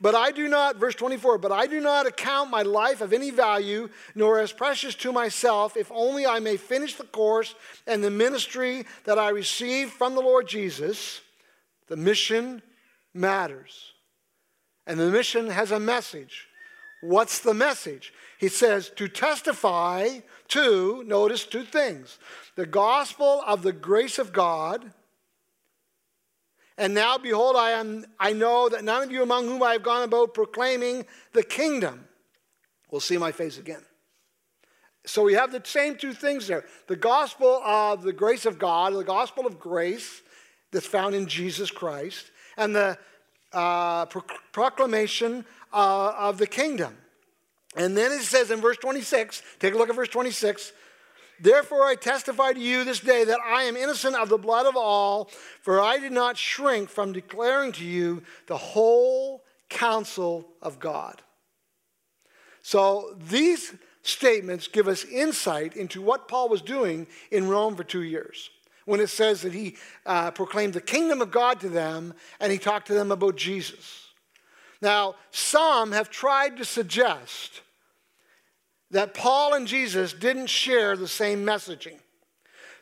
But 0.00 0.14
I 0.14 0.30
do 0.30 0.48
not, 0.48 0.76
verse 0.76 0.94
24, 0.94 1.38
but 1.38 1.52
I 1.52 1.66
do 1.66 1.80
not 1.80 2.06
account 2.06 2.50
my 2.50 2.62
life 2.62 3.00
of 3.00 3.12
any 3.12 3.30
value, 3.30 3.88
nor 4.14 4.38
as 4.38 4.52
precious 4.52 4.94
to 4.96 5.12
myself, 5.12 5.76
if 5.76 5.90
only 5.92 6.26
I 6.26 6.40
may 6.40 6.56
finish 6.56 6.94
the 6.94 7.04
course 7.04 7.54
and 7.86 8.02
the 8.02 8.10
ministry 8.10 8.86
that 9.04 9.18
I 9.18 9.30
received 9.30 9.92
from 9.92 10.14
the 10.14 10.22
Lord 10.22 10.48
Jesus. 10.48 11.20
The 11.88 11.96
mission 11.96 12.62
matters. 13.14 13.92
And 14.86 14.98
the 14.98 15.10
mission 15.10 15.48
has 15.48 15.70
a 15.70 15.80
message. 15.80 16.48
What's 17.00 17.40
the 17.40 17.54
message? 17.54 18.12
He 18.38 18.48
says 18.48 18.90
to 18.96 19.08
testify 19.08 20.20
to, 20.48 21.04
notice 21.04 21.44
two 21.44 21.64
things 21.64 22.18
the 22.56 22.66
gospel 22.66 23.42
of 23.46 23.62
the 23.62 23.72
grace 23.72 24.18
of 24.18 24.32
God 24.32 24.92
and 26.80 26.94
now, 26.94 27.18
behold, 27.18 27.56
I, 27.56 27.72
am, 27.72 28.06
I 28.18 28.32
know 28.32 28.70
that 28.70 28.82
none 28.82 29.02
of 29.02 29.12
you 29.12 29.22
among 29.22 29.44
whom 29.44 29.62
I 29.62 29.72
have 29.72 29.82
gone 29.82 30.02
about 30.02 30.32
proclaiming 30.32 31.04
the 31.34 31.42
kingdom 31.42 32.08
will 32.90 33.00
see 33.00 33.18
my 33.18 33.32
face 33.32 33.58
again. 33.58 33.82
So 35.04 35.22
we 35.22 35.34
have 35.34 35.52
the 35.52 35.60
same 35.62 35.96
two 35.96 36.14
things 36.14 36.46
there 36.46 36.64
the 36.86 36.96
gospel 36.96 37.60
of 37.66 38.02
the 38.02 38.14
grace 38.14 38.46
of 38.46 38.58
God, 38.58 38.94
the 38.94 39.04
gospel 39.04 39.46
of 39.46 39.60
grace 39.60 40.22
that's 40.70 40.86
found 40.86 41.14
in 41.14 41.26
Jesus 41.26 41.70
Christ, 41.70 42.30
and 42.56 42.74
the 42.74 42.96
uh, 43.52 44.06
pro- 44.06 44.24
proclamation 44.50 45.44
uh, 45.74 46.14
of 46.16 46.38
the 46.38 46.46
kingdom. 46.46 46.96
And 47.76 47.94
then 47.94 48.10
it 48.10 48.22
says 48.22 48.50
in 48.50 48.62
verse 48.62 48.78
26, 48.78 49.42
take 49.58 49.74
a 49.74 49.76
look 49.76 49.90
at 49.90 49.96
verse 49.96 50.08
26 50.08 50.72
Therefore, 51.40 51.84
I 51.84 51.94
testify 51.94 52.52
to 52.52 52.60
you 52.60 52.84
this 52.84 53.00
day 53.00 53.24
that 53.24 53.40
I 53.44 53.62
am 53.62 53.76
innocent 53.76 54.14
of 54.14 54.28
the 54.28 54.36
blood 54.38 54.66
of 54.66 54.76
all, 54.76 55.30
for 55.62 55.80
I 55.80 55.98
did 55.98 56.12
not 56.12 56.36
shrink 56.36 56.90
from 56.90 57.12
declaring 57.12 57.72
to 57.72 57.84
you 57.84 58.22
the 58.46 58.58
whole 58.58 59.42
counsel 59.70 60.46
of 60.60 60.78
God. 60.78 61.22
So, 62.62 63.16
these 63.18 63.74
statements 64.02 64.68
give 64.68 64.86
us 64.86 65.04
insight 65.04 65.76
into 65.76 66.02
what 66.02 66.28
Paul 66.28 66.48
was 66.48 66.62
doing 66.62 67.06
in 67.30 67.48
Rome 67.48 67.74
for 67.74 67.84
two 67.84 68.02
years. 68.02 68.50
When 68.84 69.00
it 69.00 69.08
says 69.08 69.42
that 69.42 69.52
he 69.52 69.76
uh, 70.04 70.30
proclaimed 70.32 70.74
the 70.74 70.80
kingdom 70.80 71.22
of 71.22 71.30
God 71.30 71.60
to 71.60 71.68
them 71.68 72.14
and 72.38 72.50
he 72.50 72.58
talked 72.58 72.86
to 72.88 72.94
them 72.94 73.12
about 73.12 73.36
Jesus. 73.36 74.08
Now, 74.82 75.14
some 75.30 75.92
have 75.92 76.10
tried 76.10 76.56
to 76.56 76.64
suggest 76.64 77.60
that 78.90 79.14
Paul 79.14 79.54
and 79.54 79.66
Jesus 79.66 80.12
didn't 80.12 80.48
share 80.48 80.96
the 80.96 81.08
same 81.08 81.44
messaging. 81.44 81.98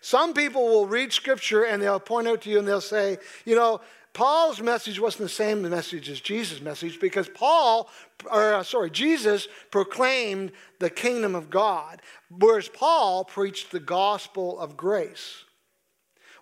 Some 0.00 0.32
people 0.32 0.66
will 0.68 0.86
read 0.86 1.12
scripture 1.12 1.64
and 1.64 1.82
they'll 1.82 2.00
point 2.00 2.28
out 2.28 2.42
to 2.42 2.50
you 2.50 2.58
and 2.58 2.66
they'll 2.66 2.80
say, 2.80 3.18
you 3.44 3.56
know, 3.56 3.80
Paul's 4.14 4.60
message 4.60 4.98
wasn't 4.98 5.24
the 5.24 5.28
same 5.28 5.62
message 5.62 6.08
as 6.08 6.20
Jesus' 6.20 6.60
message 6.60 6.98
because 6.98 7.28
Paul, 7.28 7.88
or 8.30 8.54
uh, 8.54 8.62
sorry, 8.62 8.90
Jesus 8.90 9.46
proclaimed 9.70 10.52
the 10.80 10.90
kingdom 10.90 11.34
of 11.34 11.50
God, 11.50 12.02
whereas 12.36 12.68
Paul 12.68 13.24
preached 13.24 13.70
the 13.70 13.80
gospel 13.80 14.58
of 14.58 14.76
grace. 14.76 15.44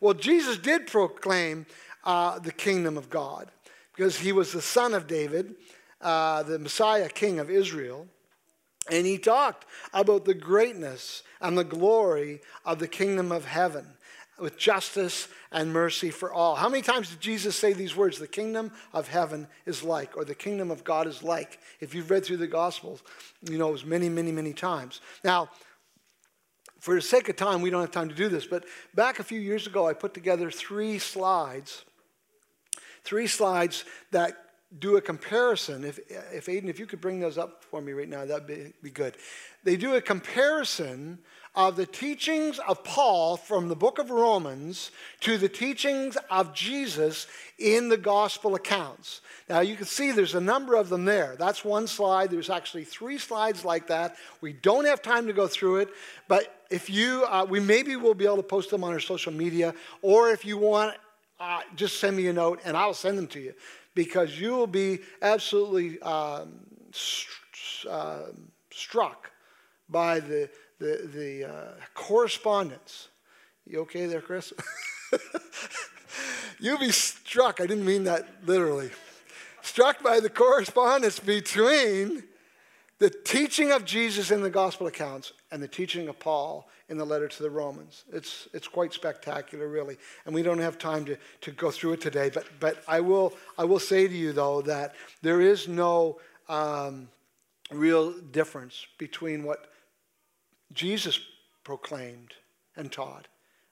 Well, 0.01 0.15
Jesus 0.15 0.59
did 0.59 0.87
proclaim 0.87 1.67
uh, 2.05 2.39
the 2.39 2.53
kingdom 2.53 2.97
of 2.97 3.11
God 3.11 3.51
because 3.95 4.19
he 4.19 4.33
was 4.33 4.53
the 4.53 4.63
son 4.63 4.95
of 4.95 5.07
David, 5.07 5.55
uh, 6.01 6.45
the 6.45 6.59
Messiah, 6.59 7.09
king 7.09 7.39
of 7.39 7.51
Israel. 7.51 8.07
And 8.91 9.07
he 9.07 9.19
talked 9.19 9.67
about 9.93 10.25
the 10.25 10.35
greatness 10.35 11.23
and 11.41 11.57
the 11.57 11.65
glory 11.65 12.41
of 12.65 12.79
the 12.79 12.89
kingdom 12.89 13.33
of 13.33 13.45
heaven 13.45 13.87
with 14.39 14.59
justice 14.59 15.29
and 15.51 15.73
mercy 15.73 16.11
for 16.11 16.33
all. 16.33 16.55
How 16.57 16.69
many 16.69 16.83
times 16.83 17.11
did 17.11 17.21
Jesus 17.21 17.57
say 17.57 17.73
these 17.73 17.97
words? 17.97 18.19
The 18.19 18.29
kingdom 18.29 18.71
of 18.93 19.09
heaven 19.09 19.49
is 19.65 19.83
like, 19.83 20.17
or 20.17 20.25
the 20.25 20.35
kingdom 20.35 20.71
of 20.71 20.85
God 20.85 21.07
is 21.07 21.23
like. 21.23 21.59
If 21.81 21.95
you've 21.95 22.11
read 22.11 22.25
through 22.25 22.37
the 22.39 22.47
Gospels, 22.47 23.03
you 23.49 23.59
know 23.59 23.69
it 23.69 23.73
was 23.73 23.85
many, 23.85 24.09
many, 24.09 24.33
many 24.33 24.53
times. 24.53 25.01
Now, 25.25 25.49
for 26.81 26.95
the 26.95 27.01
sake 27.01 27.29
of 27.29 27.37
time, 27.37 27.63
we 27.63 27.71
don't 27.71 27.81
have 27.81 27.91
time 27.91 28.09
to 28.09 28.15
do 28.15 28.29
this, 28.29 28.47
but 28.47 28.65
back 28.95 29.19
a 29.19 29.25
few 29.25 29.41
years 29.41 29.67
ago, 29.67 29.89
I 29.89 29.95
put 29.95 30.15
together 30.15 30.51
three 30.51 30.99
slides, 30.99 31.85
three 33.03 33.27
slides 33.27 33.85
that 34.13 34.46
do 34.79 34.97
a 34.97 35.01
comparison. 35.01 35.85
If, 35.85 35.99
if 36.33 36.47
Aiden, 36.47 36.69
if 36.69 36.79
you 36.79 36.87
could 36.87 37.01
bring 37.01 37.21
those 37.21 37.39
up 37.39 37.65
for 37.65 37.81
me 37.81 37.93
right 37.93 38.09
now, 38.09 38.25
that'd 38.25 38.47
be, 38.47 38.73
be 38.83 38.91
good. 38.91 39.17
They 39.65 39.77
do 39.77 39.95
a 39.95 40.01
comparison 40.01 41.19
of 41.57 41.75
the 41.75 41.87
teachings 41.87 42.59
of 42.69 42.85
Paul 42.85 43.39
from 43.39 43.69
the 43.69 43.75
book 43.75 43.99
of 43.99 44.11
Romans 44.11 44.91
to 45.21 45.39
the 45.39 45.49
teachings 45.49 46.19
of 46.31 46.55
Jesus 46.55 47.27
in 47.59 47.89
the 47.89 47.97
gospel 47.97 48.55
accounts. 48.55 49.23
Now 49.49 49.61
you 49.61 49.75
can 49.75 49.87
see 49.87 50.13
there's 50.13 50.35
a 50.35 50.41
number 50.41 50.75
of 50.75 50.91
them 50.91 51.07
there. 51.07 51.35
That's 51.39 51.65
one 51.65 51.87
slide. 51.87 52.31
There's 52.31 52.51
actually 52.51 52.85
three 52.85 53.17
slides 53.17 53.65
like 53.65 53.87
that. 53.87 54.17
We 54.43 54.53
don't 54.53 54.85
have 54.85 55.01
time 55.01 55.27
to 55.29 55.33
go 55.33 55.47
through 55.47 55.77
it, 55.77 55.89
but 56.29 56.63
if 56.69 56.91
you, 56.91 57.25
uh, 57.27 57.47
we 57.49 57.59
maybe 57.59 57.97
will 57.97 58.15
be 58.15 58.27
able 58.27 58.37
to 58.37 58.43
post 58.43 58.71
them 58.71 58.85
on 58.85 58.93
our 58.93 59.01
social 59.01 59.33
media, 59.33 59.75
or 60.03 60.29
if 60.29 60.45
you 60.45 60.59
want, 60.59 60.95
uh, 61.41 61.61
just 61.75 62.01
send 62.01 62.17
me 62.17 62.27
a 62.29 62.33
note 62.33 62.61
and 62.65 62.77
I'll 62.77 62.95
send 62.95 63.17
them 63.17 63.27
to 63.29 63.41
you 63.41 63.55
because 63.97 64.39
you 64.39 64.53
will 64.53 64.69
be 64.69 65.01
absolutely 65.21 66.01
um, 66.03 66.61
uh, 67.91 68.27
struck 68.71 69.33
by 69.89 70.21
the 70.21 70.49
the, 70.79 71.09
the 71.13 71.51
uh, 71.51 71.73
correspondence. 71.95 73.09
You 73.67 73.81
okay 73.81 74.07
there, 74.07 74.21
Chris? 74.21 74.53
You'll 76.61 76.79
be 76.79 76.93
struck, 76.93 77.61
I 77.61 77.67
didn't 77.67 77.85
mean 77.85 78.05
that 78.05 78.29
literally, 78.45 78.91
struck 79.63 80.03
by 80.03 80.21
the 80.21 80.31
correspondence 80.31 81.19
between 81.19 82.25
the 82.99 83.11
teaching 83.11 83.73
of 83.73 83.85
Jesus 83.85 84.31
in 84.31 84.43
the 84.43 84.51
gospel 84.51 84.87
accounts 84.87 85.33
and 85.51 85.63
the 85.63 85.69
teaching 85.69 86.09
of 86.09 86.19
Paul 86.19 86.69
in 86.89 86.99
the 86.99 87.05
letter 87.05 87.27
to 87.27 87.43
the 87.43 87.51
Romans. 87.51 88.05
It's, 88.13 88.49
it's 88.53 88.69
quite 88.69 88.93
spectacular, 88.93 89.69
really. 89.69 89.97
And 90.25 90.35
we 90.35 90.43
don't 90.43 90.61
have 90.61 90.79
time 90.79 91.05
to, 91.07 91.17
to 91.41 91.51
go 91.51 91.71
through 91.71 91.95
it 91.95 92.01
today. 92.01 92.31
But, 92.33 92.47
but 92.61 92.83
I, 92.87 93.01
will, 93.01 93.33
I 93.59 93.65
will 93.65 93.81
say 93.81 94.07
to 94.07 94.15
you, 94.15 94.33
though, 94.33 94.63
that 94.63 94.95
there 95.23 95.41
is 95.41 95.67
no 95.67 96.21
um, 96.49 97.09
real 97.71 98.13
difference 98.13 98.87
between 98.99 99.43
what 99.43 99.71
Jesus 100.73 101.19
proclaimed 101.65 102.35
and 102.77 102.93
taught, 102.93 103.27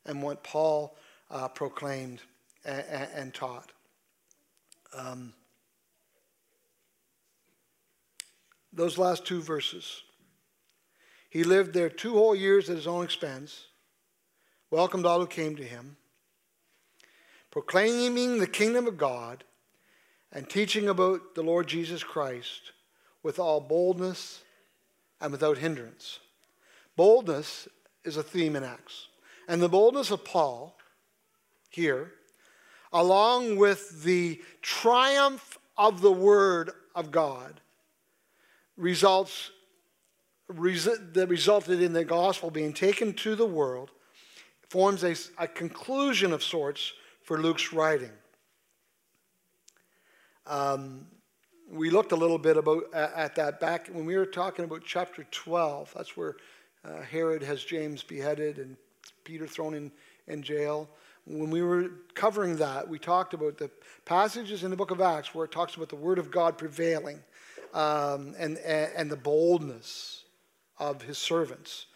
and 0.07 0.23
what 0.23 0.43
Paul 0.43 0.97
uh, 1.31 1.49
proclaimed 1.49 2.23
and, 2.65 3.09
and 3.15 3.35
taught. 3.35 3.71
Um, 4.97 5.35
those 8.73 8.99
last 8.99 9.25
two 9.25 9.41
verses. 9.41 10.03
He 11.35 11.43
lived 11.43 11.75
there 11.75 11.89
two 11.89 12.13
whole 12.13 12.37
years 12.37 12.71
at 12.71 12.77
his 12.77 12.87
own 12.87 13.03
expense, 13.03 13.67
welcomed 14.71 15.05
all 15.05 15.19
who 15.19 15.27
came 15.27 15.57
to 15.57 15.65
him, 15.65 15.97
proclaiming 17.51 18.39
the 18.39 18.47
kingdom 18.47 18.87
of 18.87 18.97
God 18.97 19.43
and 20.31 20.49
teaching 20.49 20.89
about 20.89 21.35
the 21.35 21.43
Lord 21.43 21.67
Jesus 21.67 22.05
Christ 22.05 22.71
with 23.25 23.41
all 23.41 23.61
boldness 23.61 24.45
and 25.21 25.33
without 25.33 25.59
hindrance. 25.59 26.21
Boldness 26.95 27.67
is 28.05 28.17
a 28.17 28.23
theme 28.23 28.55
in 28.55 28.63
Acts. 28.63 29.09
And 29.49 29.61
the 29.61 29.69
boldness 29.69 30.13
of 30.13 30.25
Paul 30.25 30.77
here, 31.69 32.13
along 32.93 33.57
with 33.57 34.05
the 34.05 34.41
triumph 34.63 35.59
of 35.77 36.01
the 36.01 36.13
Word 36.13 36.71
of 36.95 37.11
God, 37.11 37.61
results 38.77 39.51
that 40.49 41.27
resulted 41.29 41.83
in 41.83 41.93
the 41.93 42.05
gospel 42.05 42.51
being 42.51 42.73
taken 42.73 43.13
to 43.15 43.35
the 43.35 43.47
world 43.47 43.91
forms 44.69 45.05
a, 45.05 45.15
a 45.39 45.47
conclusion 45.47 46.33
of 46.33 46.43
sorts 46.43 46.93
for 47.23 47.41
Luke's 47.41 47.73
writing. 47.73 48.11
Um, 50.47 51.07
we 51.71 51.91
looked 51.91 52.13
a 52.13 52.17
little 52.17 52.39
bit 52.39 52.57
about 52.57 52.93
at 52.93 53.35
that 53.37 53.59
back 53.59 53.89
when 53.89 54.05
we 54.05 54.17
were 54.17 54.27
talking 54.27 54.65
about 54.65 54.83
chapter 54.85 55.25
12. 55.31 55.93
That's 55.97 56.17
where 56.17 56.37
uh, 56.85 57.01
Herod 57.03 57.43
has 57.43 57.65
James 57.65 58.03
beheaded 58.03 58.59
and 58.59 58.77
Peter 59.25 59.47
thrown 59.47 59.75
in, 59.75 59.91
in 60.27 60.43
jail. 60.43 60.89
When 61.27 61.51
we 61.51 61.63
were 61.63 61.91
covering 62.15 62.57
that, 62.57 62.87
we 62.87 62.99
talked 62.99 63.33
about 63.33 63.57
the 63.57 63.71
passages 64.05 64.63
in 64.63 64.71
the 64.71 64.77
book 64.77 64.91
of 64.91 65.01
Acts 65.01 65.35
where 65.35 65.47
it 65.47 65.53
talks 65.53 65.75
about 65.77 65.89
the 65.89 65.97
word 65.97 66.19
of 66.19 66.31
God 66.31 66.59
prevailing 66.59 67.21
um, 67.73 68.35
and, 68.39 68.59
and, 68.59 68.93
and, 68.95 69.11
the 69.11 69.17
boldness 69.17 70.24
of 70.79 71.03
his 71.03 71.19
servants. 71.19 71.87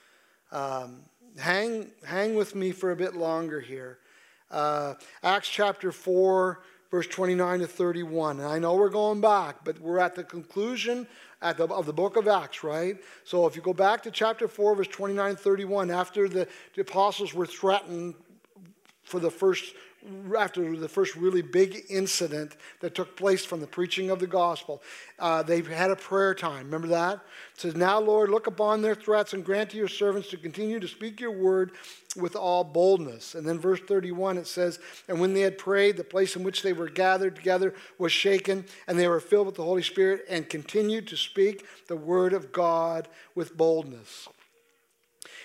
Um, 0.53 1.03
hang, 1.38 1.91
hang 2.05 2.35
with 2.35 2.55
me 2.55 2.73
for 2.73 2.91
a 2.91 2.97
bit 2.97 3.14
longer 3.14 3.61
here. 3.61 3.99
Uh, 4.51 4.95
Acts 5.23 5.49
chapter 5.49 5.93
4, 5.93 6.61
verse 6.91 7.07
29 7.07 7.61
to 7.61 7.67
31. 7.67 8.41
And 8.41 8.49
I 8.49 8.59
know 8.59 8.75
we're 8.75 8.88
going 8.88 9.21
back, 9.21 9.64
but 9.64 9.79
we're 9.81 9.99
at 9.99 10.14
the 10.14 10.25
conclusion 10.25 11.07
at 11.41 11.57
the, 11.57 11.67
of 11.67 11.87
the 11.87 11.93
book 11.93 12.17
of 12.17 12.27
Acts, 12.27 12.64
right? 12.64 12.97
So 13.25 13.47
if 13.47 13.55
you 13.55 13.62
go 13.62 13.73
back 13.73 14.03
to 14.05 14.11
chapter 14.11 14.49
4, 14.49 14.77
verse 14.77 14.88
29 14.88 15.37
31, 15.37 15.91
after 15.91 16.29
the, 16.29 16.49
the 16.75 16.81
apostles 16.81 17.35
were 17.35 17.47
threatened 17.47 18.14
for 19.03 19.21
the 19.21 19.31
first 19.31 19.75
after 20.37 20.77
the 20.77 20.89
first 20.89 21.17
really 21.17 21.43
big 21.43 21.85
incident 21.89 22.57
that 22.81 22.95
took 22.95 23.17
place 23.17 23.45
from 23.45 23.61
the 23.61 23.67
preaching 23.67 24.11
of 24.11 24.21
the 24.21 24.27
gospel, 24.27 24.83
uh, 25.19 25.43
they 25.43 25.61
had 25.61 25.91
a 25.91 25.97
prayer 25.97 26.35
time. 26.35 26.67
Remember 26.67 26.89
that? 26.89 27.15
It 27.55 27.61
says, 27.61 27.75
Now, 27.75 27.99
Lord, 27.99 28.31
look 28.31 28.47
upon 28.47 28.81
their 28.81 28.95
threats 28.95 29.33
and 29.33 29.45
grant 29.45 29.71
to 29.71 29.77
your 29.77 29.89
servants 29.89 30.31
to 30.31 30.37
continue 30.37 30.79
to 30.79 30.89
speak 30.89 31.21
your 31.21 31.33
word 31.33 31.73
with 32.17 32.37
all 32.37 32.65
boldness. 32.65 33.35
And 33.35 33.47
then, 33.47 33.59
verse 33.59 33.81
31, 33.81 34.39
it 34.39 34.47
says, 34.47 34.79
And 35.09 35.21
when 35.21 35.35
they 35.35 35.41
had 35.41 35.59
prayed, 35.59 35.97
the 35.97 36.05
place 36.05 36.37
in 36.37 36.45
which 36.45 36.63
they 36.63 36.73
were 36.73 36.89
gathered 36.89 37.37
together 37.37 37.75
was 37.99 38.13
shaken, 38.13 38.65
and 38.87 38.99
they 38.99 39.09
were 39.09 39.21
filled 39.21 39.46
with 39.46 39.57
the 39.57 39.65
Holy 39.65 39.83
Spirit 39.83 40.25
and 40.29 40.49
continued 40.49 41.09
to 41.09 41.17
speak 41.17 41.67
the 41.88 41.96
word 41.96 42.33
of 42.33 42.53
God 42.53 43.09
with 43.35 43.57
boldness. 43.57 44.29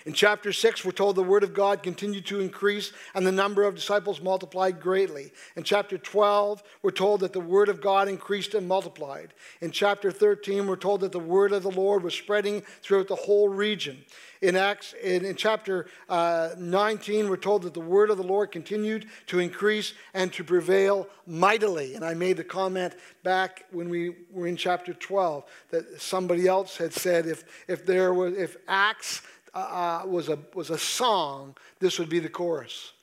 In 0.06 0.12
chapter 0.12 0.52
6, 0.52 0.84
we're 0.84 0.92
told 0.92 1.16
the 1.16 1.24
word 1.24 1.44
of 1.44 1.54
God 1.54 1.82
continued 1.82 2.26
to 2.26 2.42
increase 2.42 2.92
and 3.16 3.26
the 3.26 3.32
number 3.32 3.64
of 3.64 3.76
disciples 3.76 4.22
multiplied 4.22 4.82
greatly. 4.82 5.32
In 5.56 5.64
chapter 5.64 5.98
12, 5.98 6.62
we're 6.82 6.92
told 6.92 7.22
that 7.22 7.32
the 7.32 7.40
word 7.40 7.70
of 7.70 7.80
God 7.80 8.10
increased 8.10 8.54
and 8.54 8.68
multiplied. 8.68 9.34
In 9.62 9.72
chapter 9.72 10.12
13, 10.12 10.68
we're 10.68 10.76
told 10.76 11.02
that 11.02 11.14
the 11.14 11.20
word 11.20 11.54
of 11.54 11.64
the 11.64 11.72
Lord 11.72 12.04
was 12.04 12.14
spreading 12.14 12.64
throughout 12.82 13.08
the 13.08 13.16
whole 13.16 13.48
region. 13.48 14.04
In 14.42 14.58
Acts, 14.58 14.94
in, 15.02 15.24
in 15.24 15.38
chapter 15.38 15.88
uh, 16.10 16.50
19, 16.58 17.30
we're 17.30 17.38
told 17.38 17.62
that 17.62 17.74
the 17.74 17.80
word 17.80 18.10
of 18.10 18.18
the 18.18 18.24
Lord 18.24 18.52
continued 18.52 19.06
to 19.28 19.40
increase 19.40 19.94
and 20.14 20.34
to 20.34 20.44
prevail 20.44 21.08
mightily. 21.26 21.96
And 21.96 22.04
I 22.04 22.14
made 22.14 22.36
the 22.36 22.44
comment 22.44 22.94
back 23.24 23.64
when 23.72 23.88
we 23.88 24.16
were 24.30 24.48
in 24.48 24.58
chapter 24.58 24.94
12 24.94 25.46
that 25.70 26.02
somebody 26.02 26.46
else 26.46 26.76
had 26.76 26.92
said 26.92 27.26
if, 27.26 27.46
if 27.70 27.86
there 27.86 28.14
was, 28.14 28.36
if 28.36 28.58
Acts 28.68 29.22
uh, 29.54 30.02
uh, 30.04 30.08
was, 30.08 30.30
a, 30.30 30.40
was 30.54 30.70
a 30.70 30.78
song, 30.78 31.56
this 31.80 32.00
would 32.00 32.10
be 32.10 32.20
the 32.20 32.30
chorus, 32.30 32.94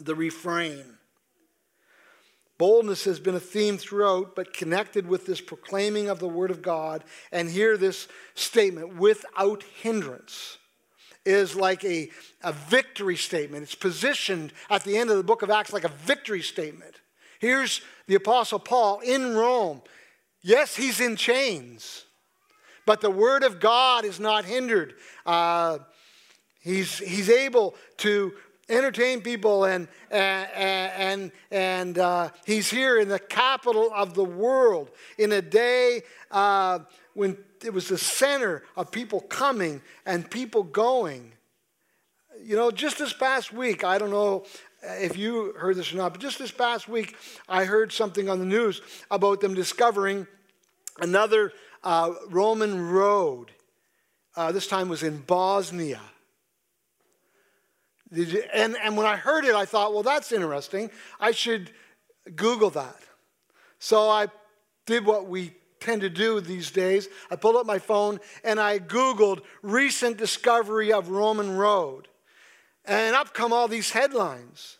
the 0.00 0.14
refrain. 0.14 0.84
Boldness 2.58 3.04
has 3.04 3.20
been 3.20 3.36
a 3.36 3.40
theme 3.40 3.78
throughout, 3.78 4.34
but 4.34 4.52
connected 4.52 5.06
with 5.06 5.26
this 5.26 5.40
proclaiming 5.40 6.08
of 6.08 6.18
the 6.18 6.28
Word 6.28 6.50
of 6.50 6.60
God. 6.60 7.04
And 7.30 7.48
here, 7.48 7.76
this 7.76 8.08
statement, 8.34 8.96
without 8.96 9.62
hindrance, 9.62 10.58
is 11.24 11.54
like 11.54 11.84
a, 11.84 12.10
a 12.42 12.52
victory 12.52 13.16
statement. 13.16 13.62
It's 13.62 13.76
positioned 13.76 14.52
at 14.70 14.82
the 14.82 14.96
end 14.96 15.10
of 15.10 15.16
the 15.16 15.22
book 15.22 15.42
of 15.42 15.50
Acts 15.50 15.72
like 15.72 15.84
a 15.84 15.88
victory 15.88 16.42
statement. 16.42 16.96
Here's 17.38 17.80
the 18.08 18.16
Apostle 18.16 18.58
Paul 18.58 19.00
in 19.00 19.36
Rome. 19.36 19.82
Yes, 20.42 20.74
he's 20.74 21.00
in 21.00 21.14
chains, 21.14 22.06
but 22.88 23.02
the 23.02 23.10
Word 23.10 23.42
of 23.42 23.60
God 23.60 24.06
is 24.06 24.18
not 24.18 24.46
hindered. 24.46 24.94
Uh, 25.26 25.76
he's, 26.62 26.96
he's 26.96 27.28
able 27.28 27.74
to 27.98 28.32
entertain 28.70 29.20
people 29.20 29.66
and 29.66 29.88
and 30.10 30.48
and, 30.54 31.32
and 31.50 31.98
uh, 31.98 32.30
he's 32.46 32.70
here 32.70 32.98
in 32.98 33.08
the 33.08 33.18
capital 33.18 33.90
of 33.94 34.14
the 34.14 34.24
world 34.24 34.90
in 35.18 35.32
a 35.32 35.42
day 35.42 36.00
uh, 36.30 36.78
when 37.12 37.36
it 37.62 37.74
was 37.74 37.88
the 37.88 37.98
center 37.98 38.62
of 38.74 38.90
people 38.90 39.20
coming 39.20 39.82
and 40.06 40.30
people 40.30 40.62
going 40.62 41.32
you 42.42 42.56
know 42.56 42.70
just 42.70 42.98
this 42.98 43.12
past 43.12 43.52
week 43.52 43.84
i 43.84 43.98
don't 43.98 44.10
know 44.10 44.44
if 44.82 45.16
you 45.16 45.52
heard 45.58 45.76
this 45.76 45.92
or 45.92 45.96
not 45.96 46.12
but 46.12 46.20
just 46.20 46.38
this 46.38 46.52
past 46.52 46.88
week 46.88 47.16
i 47.48 47.64
heard 47.64 47.90
something 47.90 48.28
on 48.28 48.38
the 48.38 48.44
news 48.44 48.80
about 49.10 49.40
them 49.40 49.54
discovering 49.54 50.26
another 51.00 51.52
uh, 51.88 52.12
roman 52.28 52.90
road 52.90 53.46
uh, 54.36 54.52
this 54.52 54.66
time 54.66 54.88
was 54.88 55.02
in 55.02 55.18
bosnia 55.18 56.00
and, 58.10 58.76
and 58.82 58.96
when 58.96 59.06
I 59.06 59.16
heard 59.16 59.44
it, 59.44 59.54
I 59.54 59.64
thought, 59.64 59.92
well, 59.92 60.02
that's 60.02 60.32
interesting. 60.32 60.90
I 61.20 61.32
should 61.32 61.70
Google 62.34 62.70
that. 62.70 62.96
So 63.78 64.08
I 64.08 64.28
did 64.86 65.04
what 65.04 65.28
we 65.28 65.52
tend 65.80 66.00
to 66.00 66.10
do 66.10 66.40
these 66.40 66.70
days. 66.70 67.08
I 67.30 67.36
pulled 67.36 67.56
up 67.56 67.66
my 67.66 67.78
phone 67.78 68.18
and 68.42 68.58
I 68.58 68.78
Googled 68.78 69.42
recent 69.62 70.16
discovery 70.16 70.92
of 70.92 71.10
Roman 71.10 71.56
road. 71.56 72.08
And 72.84 73.14
up 73.14 73.34
come 73.34 73.52
all 73.52 73.68
these 73.68 73.90
headlines. 73.90 74.78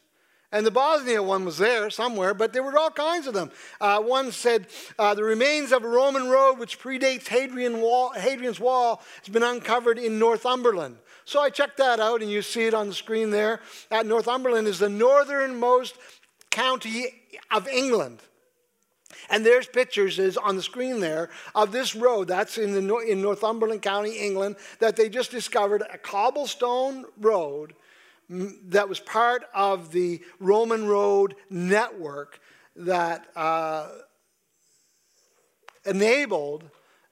And 0.51 0.65
the 0.65 0.71
Bosnia 0.71 1.23
one 1.23 1.45
was 1.45 1.59
there 1.59 1.91
somewhere, 1.91 2.33
but 2.33 2.55
there 2.55 2.63
were 2.63 2.79
all 2.79 2.91
kinds 2.91 3.27
of 3.27 3.35
them. 3.35 3.51
Uh, 3.81 4.01
one 4.01 4.33
said, 4.33 4.67
uh, 4.99 5.15
The 5.15 5.23
remains 5.23 5.73
of 5.73 5.85
a 5.85 5.89
Roman 5.89 6.29
road 6.29 6.59
which 6.59 6.81
predates 6.81 7.29
Hadrian 7.29 7.81
wall, 7.83 8.13
Hadrian's 8.15 8.59
Wall 8.59 9.03
has 9.19 9.29
been 9.29 9.43
uncovered 9.43 9.99
in 9.99 10.19
Northumberland. 10.19 10.97
So 11.27 11.41
I 11.41 11.51
checked 11.51 11.77
that 11.77 12.01
out, 12.01 12.23
and 12.23 12.31
you 12.31 12.41
see 12.41 12.65
it 12.65 12.73
on 12.73 12.89
the 12.89 12.95
screen 12.95 13.31
there. 13.31 13.61
At 13.91 14.07
Northumberland 14.07 14.67
is 14.67 14.79
the 14.79 14.89
northernmost 14.89 15.97
county 16.51 17.13
of 17.51 17.69
England. 17.69 18.21
And 19.29 19.45
there's 19.45 19.67
pictures 19.67 20.19
is 20.19 20.39
on 20.39 20.57
the 20.57 20.63
screen 20.63 21.01
there 21.01 21.29
of 21.55 21.73
this 21.73 21.95
road 21.95 22.29
that's 22.29 22.57
in, 22.57 22.73
the, 22.73 22.97
in 22.99 23.21
Northumberland 23.21 23.83
County, 23.83 24.19
England, 24.19 24.57
that 24.79 24.97
they 24.97 25.11
just 25.11 25.31
discovered 25.31 25.83
a 25.93 25.99
cobblestone 25.99 27.05
road 27.21 27.75
that 28.29 28.89
was 28.89 29.01
part 29.01 29.45
of 29.55 29.93
the 29.93 30.21
Roman 30.39 30.87
road 30.87 31.35
network 31.49 32.41
that 32.77 33.27
uh, 33.35 33.89
enabled 35.85 36.65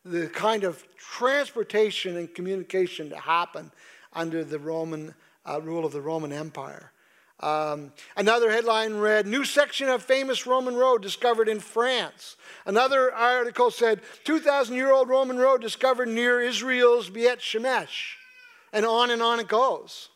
the 0.05 0.29
kind 0.29 0.64
of 0.64 0.85
transportation 0.97 2.17
and 2.17 2.33
communication 2.35 3.11
to 3.11 3.17
happen 3.17 3.73
under 4.12 4.45
the 4.45 4.59
Roman 4.59 5.14
uh, 5.45 5.61
rule 5.61 5.85
of 5.85 5.93
the 5.93 6.01
Roman 6.01 6.33
Empire. 6.33 6.93
Um, 7.41 7.93
another 8.17 8.51
headline 8.51 8.95
read 8.95 9.27
New 9.27 9.45
section 9.45 9.89
of 9.89 10.03
famous 10.03 10.47
Roman 10.47 10.75
road 10.75 11.03
discovered 11.03 11.49
in 11.49 11.61
France. 11.61 12.37
Another 12.64 13.12
article 13.12 13.71
said 13.71 14.01
2,000 14.25 14.75
year 14.75 14.91
old 14.91 15.09
Roman 15.09 15.37
road 15.37 15.61
discovered 15.61 16.09
near 16.09 16.41
Israel's 16.41 17.11
Beit 17.11 17.41
Shemesh. 17.41 18.14
And 18.73 18.87
on 18.87 19.11
and 19.11 19.23
on 19.23 19.41
it 19.41 19.49
goes. 19.49 20.09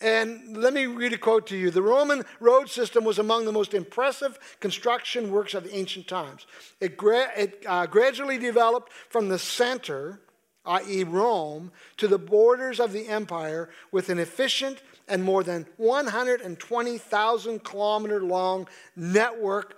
And 0.00 0.56
let 0.56 0.72
me 0.72 0.86
read 0.86 1.12
a 1.12 1.18
quote 1.18 1.46
to 1.48 1.56
you. 1.56 1.70
The 1.70 1.82
Roman 1.82 2.24
road 2.40 2.68
system 2.68 3.04
was 3.04 3.18
among 3.18 3.44
the 3.44 3.52
most 3.52 3.74
impressive 3.74 4.38
construction 4.60 5.30
works 5.30 5.54
of 5.54 5.68
ancient 5.70 6.08
times. 6.08 6.46
It, 6.80 6.96
gra- 6.96 7.32
it 7.36 7.62
uh, 7.66 7.86
gradually 7.86 8.38
developed 8.38 8.92
from 9.08 9.28
the 9.28 9.38
center 9.38 10.20
i.e., 10.66 11.04
Rome, 11.04 11.70
to 11.96 12.08
the 12.08 12.18
borders 12.18 12.80
of 12.80 12.92
the 12.92 13.08
empire 13.08 13.70
with 13.92 14.08
an 14.08 14.18
efficient 14.18 14.82
and 15.08 15.22
more 15.22 15.42
than 15.44 15.66
120,000 15.76 17.64
kilometer 17.64 18.22
long 18.22 18.66
network 18.96 19.76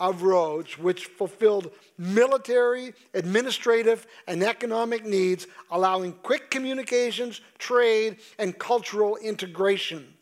of 0.00 0.22
roads 0.22 0.78
which 0.78 1.04
fulfilled 1.04 1.70
military, 1.98 2.94
administrative, 3.14 4.06
and 4.26 4.42
economic 4.42 5.04
needs, 5.04 5.46
allowing 5.70 6.12
quick 6.14 6.50
communications, 6.50 7.42
trade, 7.58 8.16
and 8.38 8.58
cultural 8.58 9.16
integration. 9.18 10.14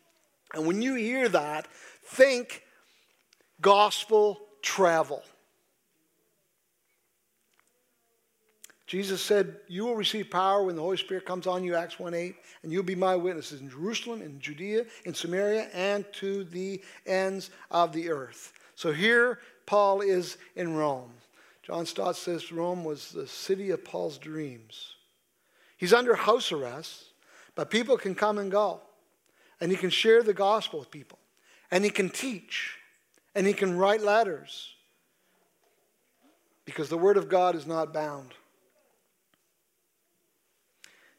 And 0.53 0.67
when 0.67 0.83
you 0.83 0.95
hear 0.95 1.29
that, 1.29 1.69
think 2.05 2.65
gospel 3.61 4.41
travel. 4.61 5.23
Jesus 8.89 9.23
said, 9.23 9.57
You 9.69 9.85
will 9.85 9.97
receive 9.97 10.31
power 10.31 10.63
when 10.63 10.75
the 10.75 10.83
Holy 10.83 10.97
Spirit 10.97 11.27
comes 11.27 11.47
on 11.47 11.63
you, 11.63 11.75
Acts 11.75 12.01
1 12.01 12.15
8, 12.15 12.35
and 12.63 12.73
you'll 12.73 12.83
be 12.83 12.95
my 12.95 13.15
witnesses 13.15 13.61
in 13.61 13.69
Jerusalem, 13.69 14.23
in 14.23 14.41
Judea, 14.41 14.87
in 15.05 15.13
Samaria, 15.13 15.69
and 15.75 16.11
to 16.15 16.45
the 16.45 16.83
ends 17.07 17.51
of 17.71 17.93
the 17.93 18.11
earth. 18.11 18.55
So 18.75 18.91
here, 18.91 19.41
Paul 19.69 20.01
is 20.01 20.39
in 20.57 20.77
Rome. 20.77 21.11
John 21.63 21.85
Stott 21.85 22.17
says 22.17 22.51
Rome 22.51 22.85
was 22.85 23.11
the 23.11 23.27
city 23.27 23.69
of 23.69 23.85
Paul's 23.85 24.17
dreams. 24.17 24.95
He's 25.77 25.93
under 25.93 26.15
house 26.15 26.53
arrest, 26.53 27.05
but 27.55 27.69
people 27.69 27.99
can 27.99 28.15
come 28.15 28.39
and 28.39 28.51
go. 28.51 28.81
And 29.61 29.71
he 29.71 29.77
can 29.77 29.91
share 29.91 30.23
the 30.23 30.33
gospel 30.33 30.79
with 30.79 30.91
people. 30.91 31.19
And 31.71 31.85
he 31.85 31.91
can 31.91 32.09
teach. 32.09 32.79
And 33.35 33.47
he 33.47 33.53
can 33.53 33.77
write 33.77 34.01
letters. 34.01 34.73
Because 36.65 36.89
the 36.89 36.97
word 36.97 37.19
of 37.19 37.29
God 37.29 37.55
is 37.55 37.67
not 37.67 37.93
bound. 37.93 38.33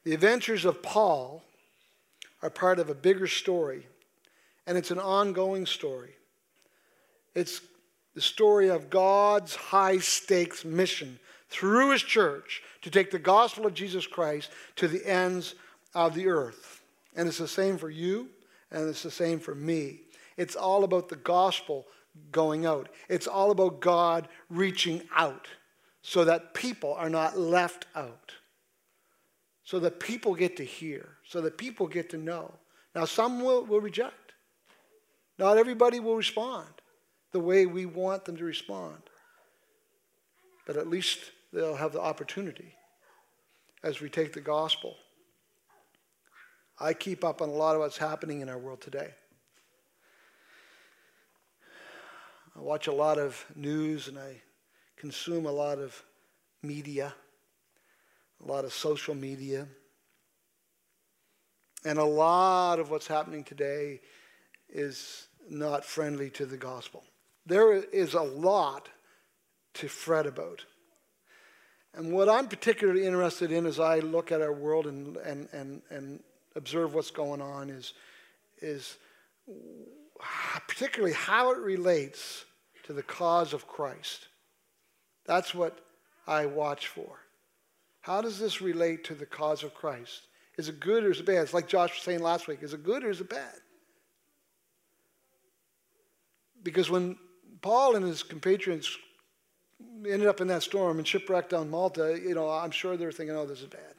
The 0.05 0.15
adventures 0.15 0.65
of 0.65 0.81
Paul 0.81 1.43
are 2.41 2.49
part 2.49 2.79
of 2.79 2.89
a 2.89 2.95
bigger 2.95 3.27
story, 3.27 3.85
and 4.65 4.75
it's 4.75 4.89
an 4.89 4.97
ongoing 4.97 5.67
story. 5.67 6.15
It's 7.35 7.61
the 8.19 8.23
story 8.23 8.67
of 8.67 8.89
God's 8.89 9.55
high 9.55 9.97
stakes 9.99 10.65
mission 10.65 11.17
through 11.47 11.91
his 11.91 12.03
church 12.03 12.61
to 12.81 12.89
take 12.89 13.11
the 13.11 13.17
gospel 13.17 13.65
of 13.65 13.73
Jesus 13.73 14.05
Christ 14.05 14.51
to 14.75 14.89
the 14.89 15.09
ends 15.09 15.55
of 15.95 16.15
the 16.15 16.27
earth. 16.27 16.83
And 17.15 17.29
it's 17.29 17.37
the 17.37 17.47
same 17.47 17.77
for 17.77 17.89
you, 17.89 18.27
and 18.71 18.89
it's 18.89 19.03
the 19.03 19.09
same 19.09 19.39
for 19.39 19.55
me. 19.55 20.01
It's 20.35 20.57
all 20.57 20.83
about 20.83 21.07
the 21.07 21.15
gospel 21.15 21.87
going 22.29 22.65
out, 22.65 22.89
it's 23.07 23.25
all 23.25 23.51
about 23.51 23.79
God 23.79 24.27
reaching 24.49 25.01
out 25.15 25.47
so 26.01 26.25
that 26.25 26.53
people 26.53 26.95
are 26.95 27.09
not 27.09 27.39
left 27.39 27.85
out 27.95 28.33
so 29.63 29.79
that 29.79 30.01
people 30.01 30.35
get 30.35 30.57
to 30.57 30.65
hear, 30.65 31.07
so 31.23 31.39
that 31.39 31.57
people 31.57 31.87
get 31.87 32.09
to 32.09 32.17
know. 32.17 32.51
Now, 32.93 33.05
some 33.05 33.41
will, 33.41 33.63
will 33.63 33.79
reject. 33.79 34.33
Not 35.37 35.57
everybody 35.57 36.01
will 36.01 36.17
respond 36.17 36.78
the 37.31 37.39
way 37.39 37.65
we 37.65 37.85
want 37.85 38.25
them 38.25 38.37
to 38.37 38.43
respond. 38.43 39.01
But 40.65 40.77
at 40.77 40.87
least 40.87 41.19
they'll 41.51 41.75
have 41.75 41.93
the 41.93 42.01
opportunity 42.01 42.75
as 43.83 44.01
we 44.01 44.09
take 44.09 44.33
the 44.33 44.41
gospel. 44.41 44.95
I 46.79 46.93
keep 46.93 47.23
up 47.23 47.41
on 47.41 47.49
a 47.49 47.53
lot 47.53 47.75
of 47.75 47.81
what's 47.81 47.97
happening 47.97 48.41
in 48.41 48.49
our 48.49 48.57
world 48.57 48.81
today. 48.81 49.13
I 52.55 52.61
watch 52.61 52.87
a 52.87 52.93
lot 52.93 53.17
of 53.17 53.45
news 53.55 54.07
and 54.07 54.17
I 54.17 54.41
consume 54.97 55.45
a 55.45 55.51
lot 55.51 55.79
of 55.79 56.03
media 56.61 57.13
a 58.43 58.47
lot 58.47 58.65
of 58.65 58.73
social 58.73 59.15
media. 59.15 59.67
And 61.85 61.97
a 61.97 62.03
lot 62.03 62.79
of 62.79 62.89
what's 62.89 63.07
happening 63.07 63.43
today 63.43 64.01
is 64.69 65.27
not 65.49 65.85
friendly 65.85 66.29
to 66.31 66.45
the 66.45 66.57
gospel. 66.57 67.03
There 67.49 67.73
is 67.73 68.13
a 68.13 68.21
lot 68.21 68.89
to 69.73 69.87
fret 69.87 70.27
about. 70.27 70.63
And 71.95 72.13
what 72.13 72.29
I'm 72.29 72.47
particularly 72.47 73.05
interested 73.05 73.51
in 73.51 73.65
as 73.65 73.79
I 73.79 73.99
look 73.99 74.31
at 74.31 74.41
our 74.41 74.53
world 74.53 74.85
and, 74.85 75.17
and, 75.17 75.49
and, 75.51 75.81
and 75.89 76.19
observe 76.55 76.93
what's 76.93 77.09
going 77.09 77.41
on 77.41 77.71
is, 77.71 77.93
is 78.61 78.97
particularly 80.67 81.15
how 81.15 81.51
it 81.51 81.57
relates 81.57 82.45
to 82.83 82.93
the 82.93 83.01
cause 83.01 83.53
of 83.53 83.67
Christ. 83.67 84.27
That's 85.25 85.55
what 85.55 85.79
I 86.27 86.45
watch 86.45 86.87
for. 86.87 87.17
How 88.01 88.21
does 88.21 88.37
this 88.37 88.61
relate 88.61 89.03
to 89.05 89.15
the 89.15 89.25
cause 89.25 89.63
of 89.63 89.73
Christ? 89.73 90.27
Is 90.57 90.69
it 90.69 90.79
good 90.79 91.03
or 91.03 91.09
is 91.11 91.19
it 91.19 91.25
bad? 91.25 91.37
It's 91.37 91.53
like 91.53 91.67
Josh 91.67 91.95
was 91.95 92.03
saying 92.03 92.21
last 92.21 92.47
week. 92.47 92.61
Is 92.61 92.73
it 92.75 92.83
good 92.83 93.03
or 93.03 93.09
is 93.09 93.21
it 93.21 93.29
bad? 93.29 93.55
Because 96.61 96.91
when 96.91 97.17
Paul 97.61 97.95
and 97.95 98.05
his 98.05 98.23
compatriots 98.23 98.97
ended 100.05 100.27
up 100.27 100.41
in 100.41 100.47
that 100.47 100.63
storm 100.63 100.97
and 100.97 101.07
shipwrecked 101.07 101.53
on 101.53 101.69
Malta, 101.69 102.19
you 102.21 102.33
know, 102.33 102.49
I'm 102.49 102.71
sure 102.71 102.97
they're 102.97 103.11
thinking, 103.11 103.35
oh, 103.35 103.45
this 103.45 103.61
is 103.61 103.67
bad. 103.67 103.95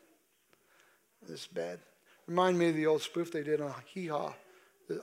This 1.29 1.41
is 1.41 1.47
bad. 1.47 1.79
Remind 2.27 2.59
me 2.59 2.69
of 2.71 2.77
the 2.77 2.87
old 2.87 3.03
spoof 3.03 3.33
they 3.33 3.43
did 3.43 3.61
on 3.61 3.75
Hee 3.87 4.07
Haw. 4.07 4.33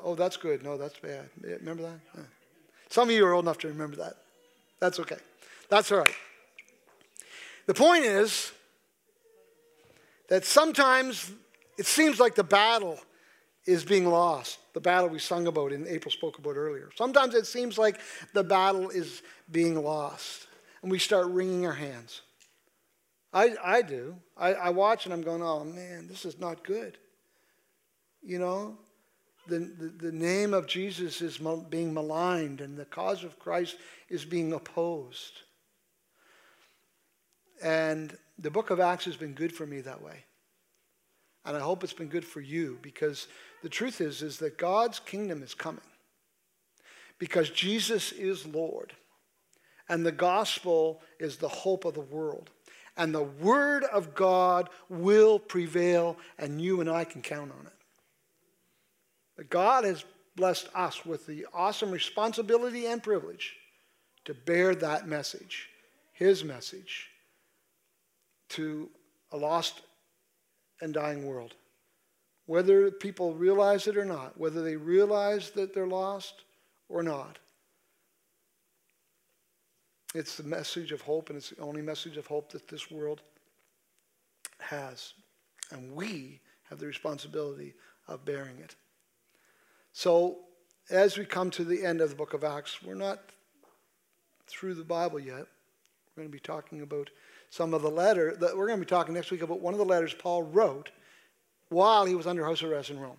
Oh, 0.03 0.16
that's 0.16 0.38
good. 0.38 0.64
No, 0.64 0.78
that's 0.78 0.99
bad. 0.99 1.30
Remember 1.41 1.84
that? 1.84 1.99
Yeah. 2.16 2.22
Some 2.89 3.10
of 3.10 3.16
you 3.16 3.26
are 3.26 3.34
old 3.34 3.45
enough 3.45 3.58
to 3.60 3.68
remember 3.68 3.97
that. 3.97 4.16
That's 4.80 4.99
okay. 4.99 5.18
That's 5.70 5.91
all 5.91 5.99
right. 5.99 6.16
The 7.66 7.74
point 7.74 8.05
is 8.05 8.51
that 10.30 10.45
sometimes 10.45 11.32
it 11.78 11.86
seems 11.86 12.20
like 12.20 12.36
the 12.36 12.43
battle 12.43 12.99
is 13.68 13.84
being 13.84 14.07
lost. 14.09 14.59
The 14.74 14.80
battle 14.80 15.09
we 15.09 15.20
sung 15.20 15.45
about 15.45 15.74
and 15.74 15.86
April 15.88 16.11
spoke 16.11 16.39
about 16.39 16.55
earlier. 16.55 16.89
Sometimes 16.95 17.36
it 17.36 17.45
seems 17.45 17.78
like 17.78 17.99
the 18.34 18.43
battle 18.43 18.89
is 18.89 19.22
being 19.51 19.84
lost. 19.84 20.47
And 20.82 20.89
we 20.89 20.99
start 20.99 21.28
wringing 21.28 21.65
our 21.65 21.74
hands. 21.74 22.22
I, 23.34 23.55
I 23.63 23.82
do. 23.82 24.15
I, 24.38 24.53
I 24.53 24.70
watch 24.70 25.05
and 25.05 25.13
I'm 25.13 25.22
going, 25.22 25.43
oh 25.43 25.65
man, 25.65 26.07
this 26.07 26.24
is 26.24 26.39
not 26.39 26.63
good. 26.63 26.97
You 28.24 28.39
know, 28.39 28.78
the, 29.47 29.59
the, 29.59 30.09
the 30.09 30.11
name 30.11 30.53
of 30.53 30.65
Jesus 30.65 31.22
is 31.22 31.39
being 31.70 31.93
maligned 31.93 32.61
and 32.61 32.78
the 32.78 32.86
cause 32.86 33.24
of 33.24 33.38
Christ 33.38 33.76
is 34.09 34.24
being 34.24 34.53
opposed. 34.53 35.41
And 37.61 38.15
the 38.39 38.51
book 38.51 38.70
of 38.70 38.80
Acts 38.80 39.05
has 39.05 39.18
been 39.18 39.34
good 39.34 39.51
for 39.51 39.65
me 39.65 39.82
that 39.82 40.01
way. 40.01 40.24
And 41.47 41.55
I 41.55 41.61
hope 41.61 41.84
it's 41.84 41.93
been 41.93 42.09
good 42.09 42.26
for 42.26 42.41
you 42.41 42.78
because 42.82 43.28
the 43.68 43.72
truth 43.72 43.99
is, 43.99 44.22
is 44.22 44.38
that 44.38 44.57
God's 44.57 44.97
kingdom 44.97 45.43
is 45.43 45.53
coming. 45.53 45.82
Because 47.20 47.49
Jesus 47.49 48.13
is 48.13 48.45
Lord. 48.45 48.93
And 49.89 50.05
the 50.05 50.11
gospel 50.13 51.01
is 51.20 51.36
the 51.36 51.49
hope 51.49 51.84
of 51.84 51.93
the 51.93 51.99
world. 51.99 52.49
And 52.95 53.13
the 53.13 53.24
word 53.24 53.84
of 53.84 54.15
God 54.15 54.70
will 54.88 55.38
prevail, 55.38 56.15
and 56.39 56.61
you 56.61 56.80
and 56.80 56.89
I 56.89 57.03
can 57.03 57.22
count 57.22 57.51
on 57.51 57.65
it. 57.65 57.74
But 59.36 59.49
God 59.49 59.84
has 59.84 60.05
blessed 60.38 60.70
us 60.74 61.05
with 61.05 61.26
the 61.26 61.45
awesome 61.53 61.91
responsibility 61.91 62.86
and 62.86 63.03
privilege 63.03 63.53
to 64.24 64.34
bear 64.34 64.76
that 64.76 65.09
message, 65.09 65.68
His 66.13 66.41
message, 66.41 67.09
to 68.51 68.89
a 69.34 69.36
lost 69.36 69.82
and 70.80 70.93
dying 70.93 71.26
world. 71.26 71.53
Whether 72.48 72.89
people 72.89 73.36
realize 73.36 73.88
it 73.88 73.98
or 73.98 74.06
not, 74.06 74.38
whether 74.38 74.64
they 74.64 74.76
realize 74.76 75.52
that 75.52 75.74
they're 75.74 75.86
lost 75.86 76.43
or 76.89 77.04
not. 77.04 77.38
It's 80.16 80.38
the 80.38 80.43
message 80.43 80.91
of 80.91 81.02
hope, 81.02 81.30
and 81.30 81.38
it's 81.38 81.52
the 81.52 81.62
only 81.62 81.82
message 81.82 82.18
of 82.18 82.26
hope 82.26 82.52
that 82.54 82.68
this 82.68 82.89
world 82.89 83.22
has. 84.60 85.14
And 85.72 85.93
we 85.93 86.39
have 86.70 86.80
the 86.80 86.88
responsibility 86.88 87.74
of 88.08 88.26
bearing 88.26 88.58
it. 88.60 88.76
So, 89.91 90.39
as 90.89 91.18
we 91.18 91.26
come 91.26 91.52
to 91.52 91.66
the 91.66 91.84
end 91.84 92.00
of 92.00 92.10
the 92.10 92.16
book 92.16 92.34
of 92.34 92.45
Acts, 92.45 92.82
we're 92.82 92.95
not 92.95 93.20
through 94.48 94.76
the 94.76 94.84
Bible 94.84 95.20
yet. 95.20 95.45
We're 96.16 96.24
going 96.24 96.30
to 96.30 96.34
be 96.34 96.39
talking 96.39 96.82
about 96.82 97.10
some 97.50 97.74
of 97.74 97.82
the 97.82 97.91
letter 97.91 98.36
that 98.38 98.56
we're 98.56 98.68
going 98.68 98.80
to 98.80 98.86
be 98.86 98.89
talking 98.89 99.14
next 99.14 99.32
week 99.32 99.41
about 99.41 99.60
one 99.60 99.74
of 99.74 99.78
the 99.78 99.86
letters 99.86 100.14
Paul 100.14 100.43
wrote 100.43 100.91
while 101.70 102.05
he 102.05 102.15
was 102.15 102.28
under 102.28 102.45
house 102.45 102.63
arrest 102.63 102.89
in 102.89 102.99
Rome. 102.99 103.18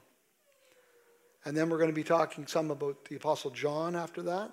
And 1.44 1.57
then 1.57 1.70
we're 1.70 1.78
going 1.78 1.90
to 1.90 1.94
be 1.94 2.05
talking 2.05 2.46
some 2.46 2.70
about 2.70 3.05
the 3.07 3.16
Apostle 3.16 3.51
John 3.51 3.96
after 3.96 4.22
that. 4.22 4.51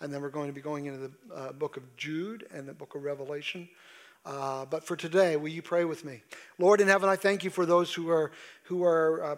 And 0.00 0.12
then 0.12 0.20
we're 0.20 0.30
going 0.30 0.48
to 0.48 0.52
be 0.52 0.60
going 0.60 0.86
into 0.86 0.98
the 0.98 1.34
uh, 1.34 1.52
book 1.52 1.76
of 1.76 1.96
Jude 1.96 2.46
and 2.52 2.68
the 2.68 2.74
book 2.74 2.94
of 2.94 3.02
Revelation. 3.02 3.68
Uh, 4.24 4.64
but 4.64 4.84
for 4.84 4.96
today, 4.96 5.36
will 5.36 5.48
you 5.48 5.62
pray 5.62 5.84
with 5.84 6.04
me? 6.04 6.22
Lord 6.58 6.80
in 6.80 6.88
heaven, 6.88 7.08
I 7.08 7.16
thank 7.16 7.44
you 7.44 7.50
for 7.50 7.66
those 7.66 7.92
who 7.92 8.10
are, 8.10 8.32
who 8.64 8.84
are 8.84 9.24
uh, 9.24 9.36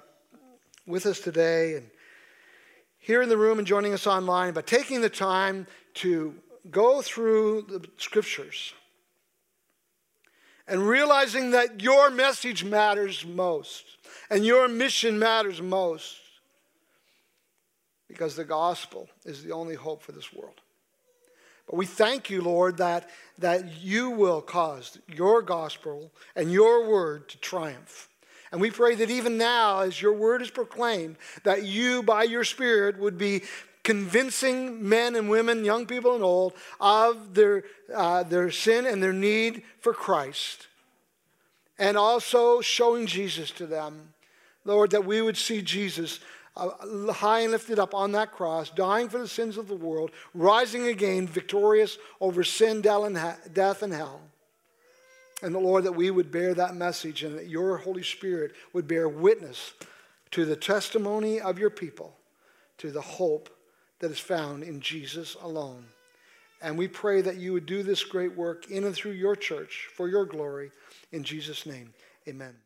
with 0.86 1.06
us 1.06 1.20
today 1.20 1.76
and 1.76 1.86
here 2.98 3.22
in 3.22 3.28
the 3.28 3.36
room 3.36 3.58
and 3.58 3.66
joining 3.66 3.92
us 3.92 4.06
online, 4.06 4.54
but 4.54 4.66
taking 4.66 5.00
the 5.02 5.10
time 5.10 5.66
to 5.94 6.34
go 6.70 7.02
through 7.02 7.62
the 7.62 7.86
scriptures 7.98 8.72
and 10.66 10.86
realizing 10.86 11.50
that 11.50 11.82
your 11.82 12.10
message 12.10 12.64
matters 12.64 13.24
most 13.24 13.84
and 14.30 14.44
your 14.46 14.68
mission 14.68 15.18
matters 15.18 15.60
most 15.60 16.18
because 18.08 18.36
the 18.36 18.44
gospel 18.44 19.08
is 19.24 19.42
the 19.42 19.52
only 19.52 19.74
hope 19.74 20.02
for 20.02 20.12
this 20.12 20.32
world. 20.32 20.60
But 21.66 21.76
we 21.76 21.86
thank 21.86 22.28
you, 22.28 22.42
Lord, 22.42 22.76
that, 22.76 23.08
that 23.38 23.82
you 23.82 24.10
will 24.10 24.42
cause 24.42 24.98
your 25.08 25.42
gospel 25.42 26.12
and 26.36 26.52
your 26.52 26.88
word 26.88 27.28
to 27.30 27.38
triumph. 27.38 28.08
And 28.52 28.60
we 28.60 28.70
pray 28.70 28.94
that 28.96 29.10
even 29.10 29.38
now, 29.38 29.80
as 29.80 30.00
your 30.00 30.12
word 30.12 30.42
is 30.42 30.50
proclaimed, 30.50 31.16
that 31.42 31.64
you, 31.64 32.02
by 32.02 32.22
your 32.22 32.44
Spirit, 32.44 32.98
would 32.98 33.18
be 33.18 33.42
convincing 33.84 34.88
men 34.88 35.14
and 35.14 35.28
women, 35.28 35.64
young 35.64 35.86
people 35.86 36.14
and 36.14 36.24
old, 36.24 36.54
of 36.80 37.34
their, 37.34 37.62
uh, 37.94 38.24
their 38.24 38.50
sin 38.50 38.86
and 38.86 39.02
their 39.02 39.12
need 39.12 39.62
for 39.78 39.92
Christ. 39.92 40.66
And 41.78 41.96
also 41.96 42.60
showing 42.60 43.06
Jesus 43.06 43.50
to 43.52 43.66
them. 43.66 44.14
Lord, 44.64 44.90
that 44.92 45.04
we 45.04 45.20
would 45.20 45.36
see 45.36 45.60
Jesus 45.60 46.20
uh, 46.56 46.70
high 47.12 47.40
and 47.40 47.52
lifted 47.52 47.78
up 47.78 47.94
on 47.94 48.12
that 48.12 48.32
cross, 48.32 48.70
dying 48.70 49.08
for 49.08 49.18
the 49.18 49.28
sins 49.28 49.58
of 49.58 49.68
the 49.68 49.74
world, 49.74 50.10
rising 50.32 50.86
again, 50.86 51.26
victorious 51.26 51.98
over 52.20 52.42
sin, 52.42 52.80
death, 52.80 53.82
and 53.82 53.92
hell. 53.92 54.20
And 55.42 55.54
the 55.54 55.58
Lord, 55.58 55.84
that 55.84 55.92
we 55.92 56.10
would 56.10 56.30
bear 56.30 56.54
that 56.54 56.74
message 56.74 57.22
and 57.22 57.36
that 57.36 57.48
your 57.48 57.76
Holy 57.76 58.04
Spirit 58.04 58.52
would 58.72 58.88
bear 58.88 59.08
witness 59.08 59.74
to 60.30 60.46
the 60.46 60.56
testimony 60.56 61.40
of 61.40 61.58
your 61.58 61.70
people, 61.70 62.16
to 62.78 62.90
the 62.90 63.02
hope 63.02 63.50
that 64.00 64.10
is 64.10 64.18
found 64.18 64.62
in 64.62 64.80
Jesus 64.80 65.36
alone. 65.42 65.86
And 66.62 66.78
we 66.78 66.88
pray 66.88 67.20
that 67.20 67.36
you 67.36 67.52
would 67.52 67.66
do 67.66 67.82
this 67.82 68.04
great 68.04 68.36
work 68.36 68.70
in 68.70 68.84
and 68.84 68.94
through 68.94 69.12
your 69.12 69.36
church 69.36 69.88
for 69.94 70.08
your 70.08 70.24
glory. 70.24 70.70
In 71.12 71.22
Jesus' 71.22 71.66
name, 71.66 71.92
amen. 72.26 72.63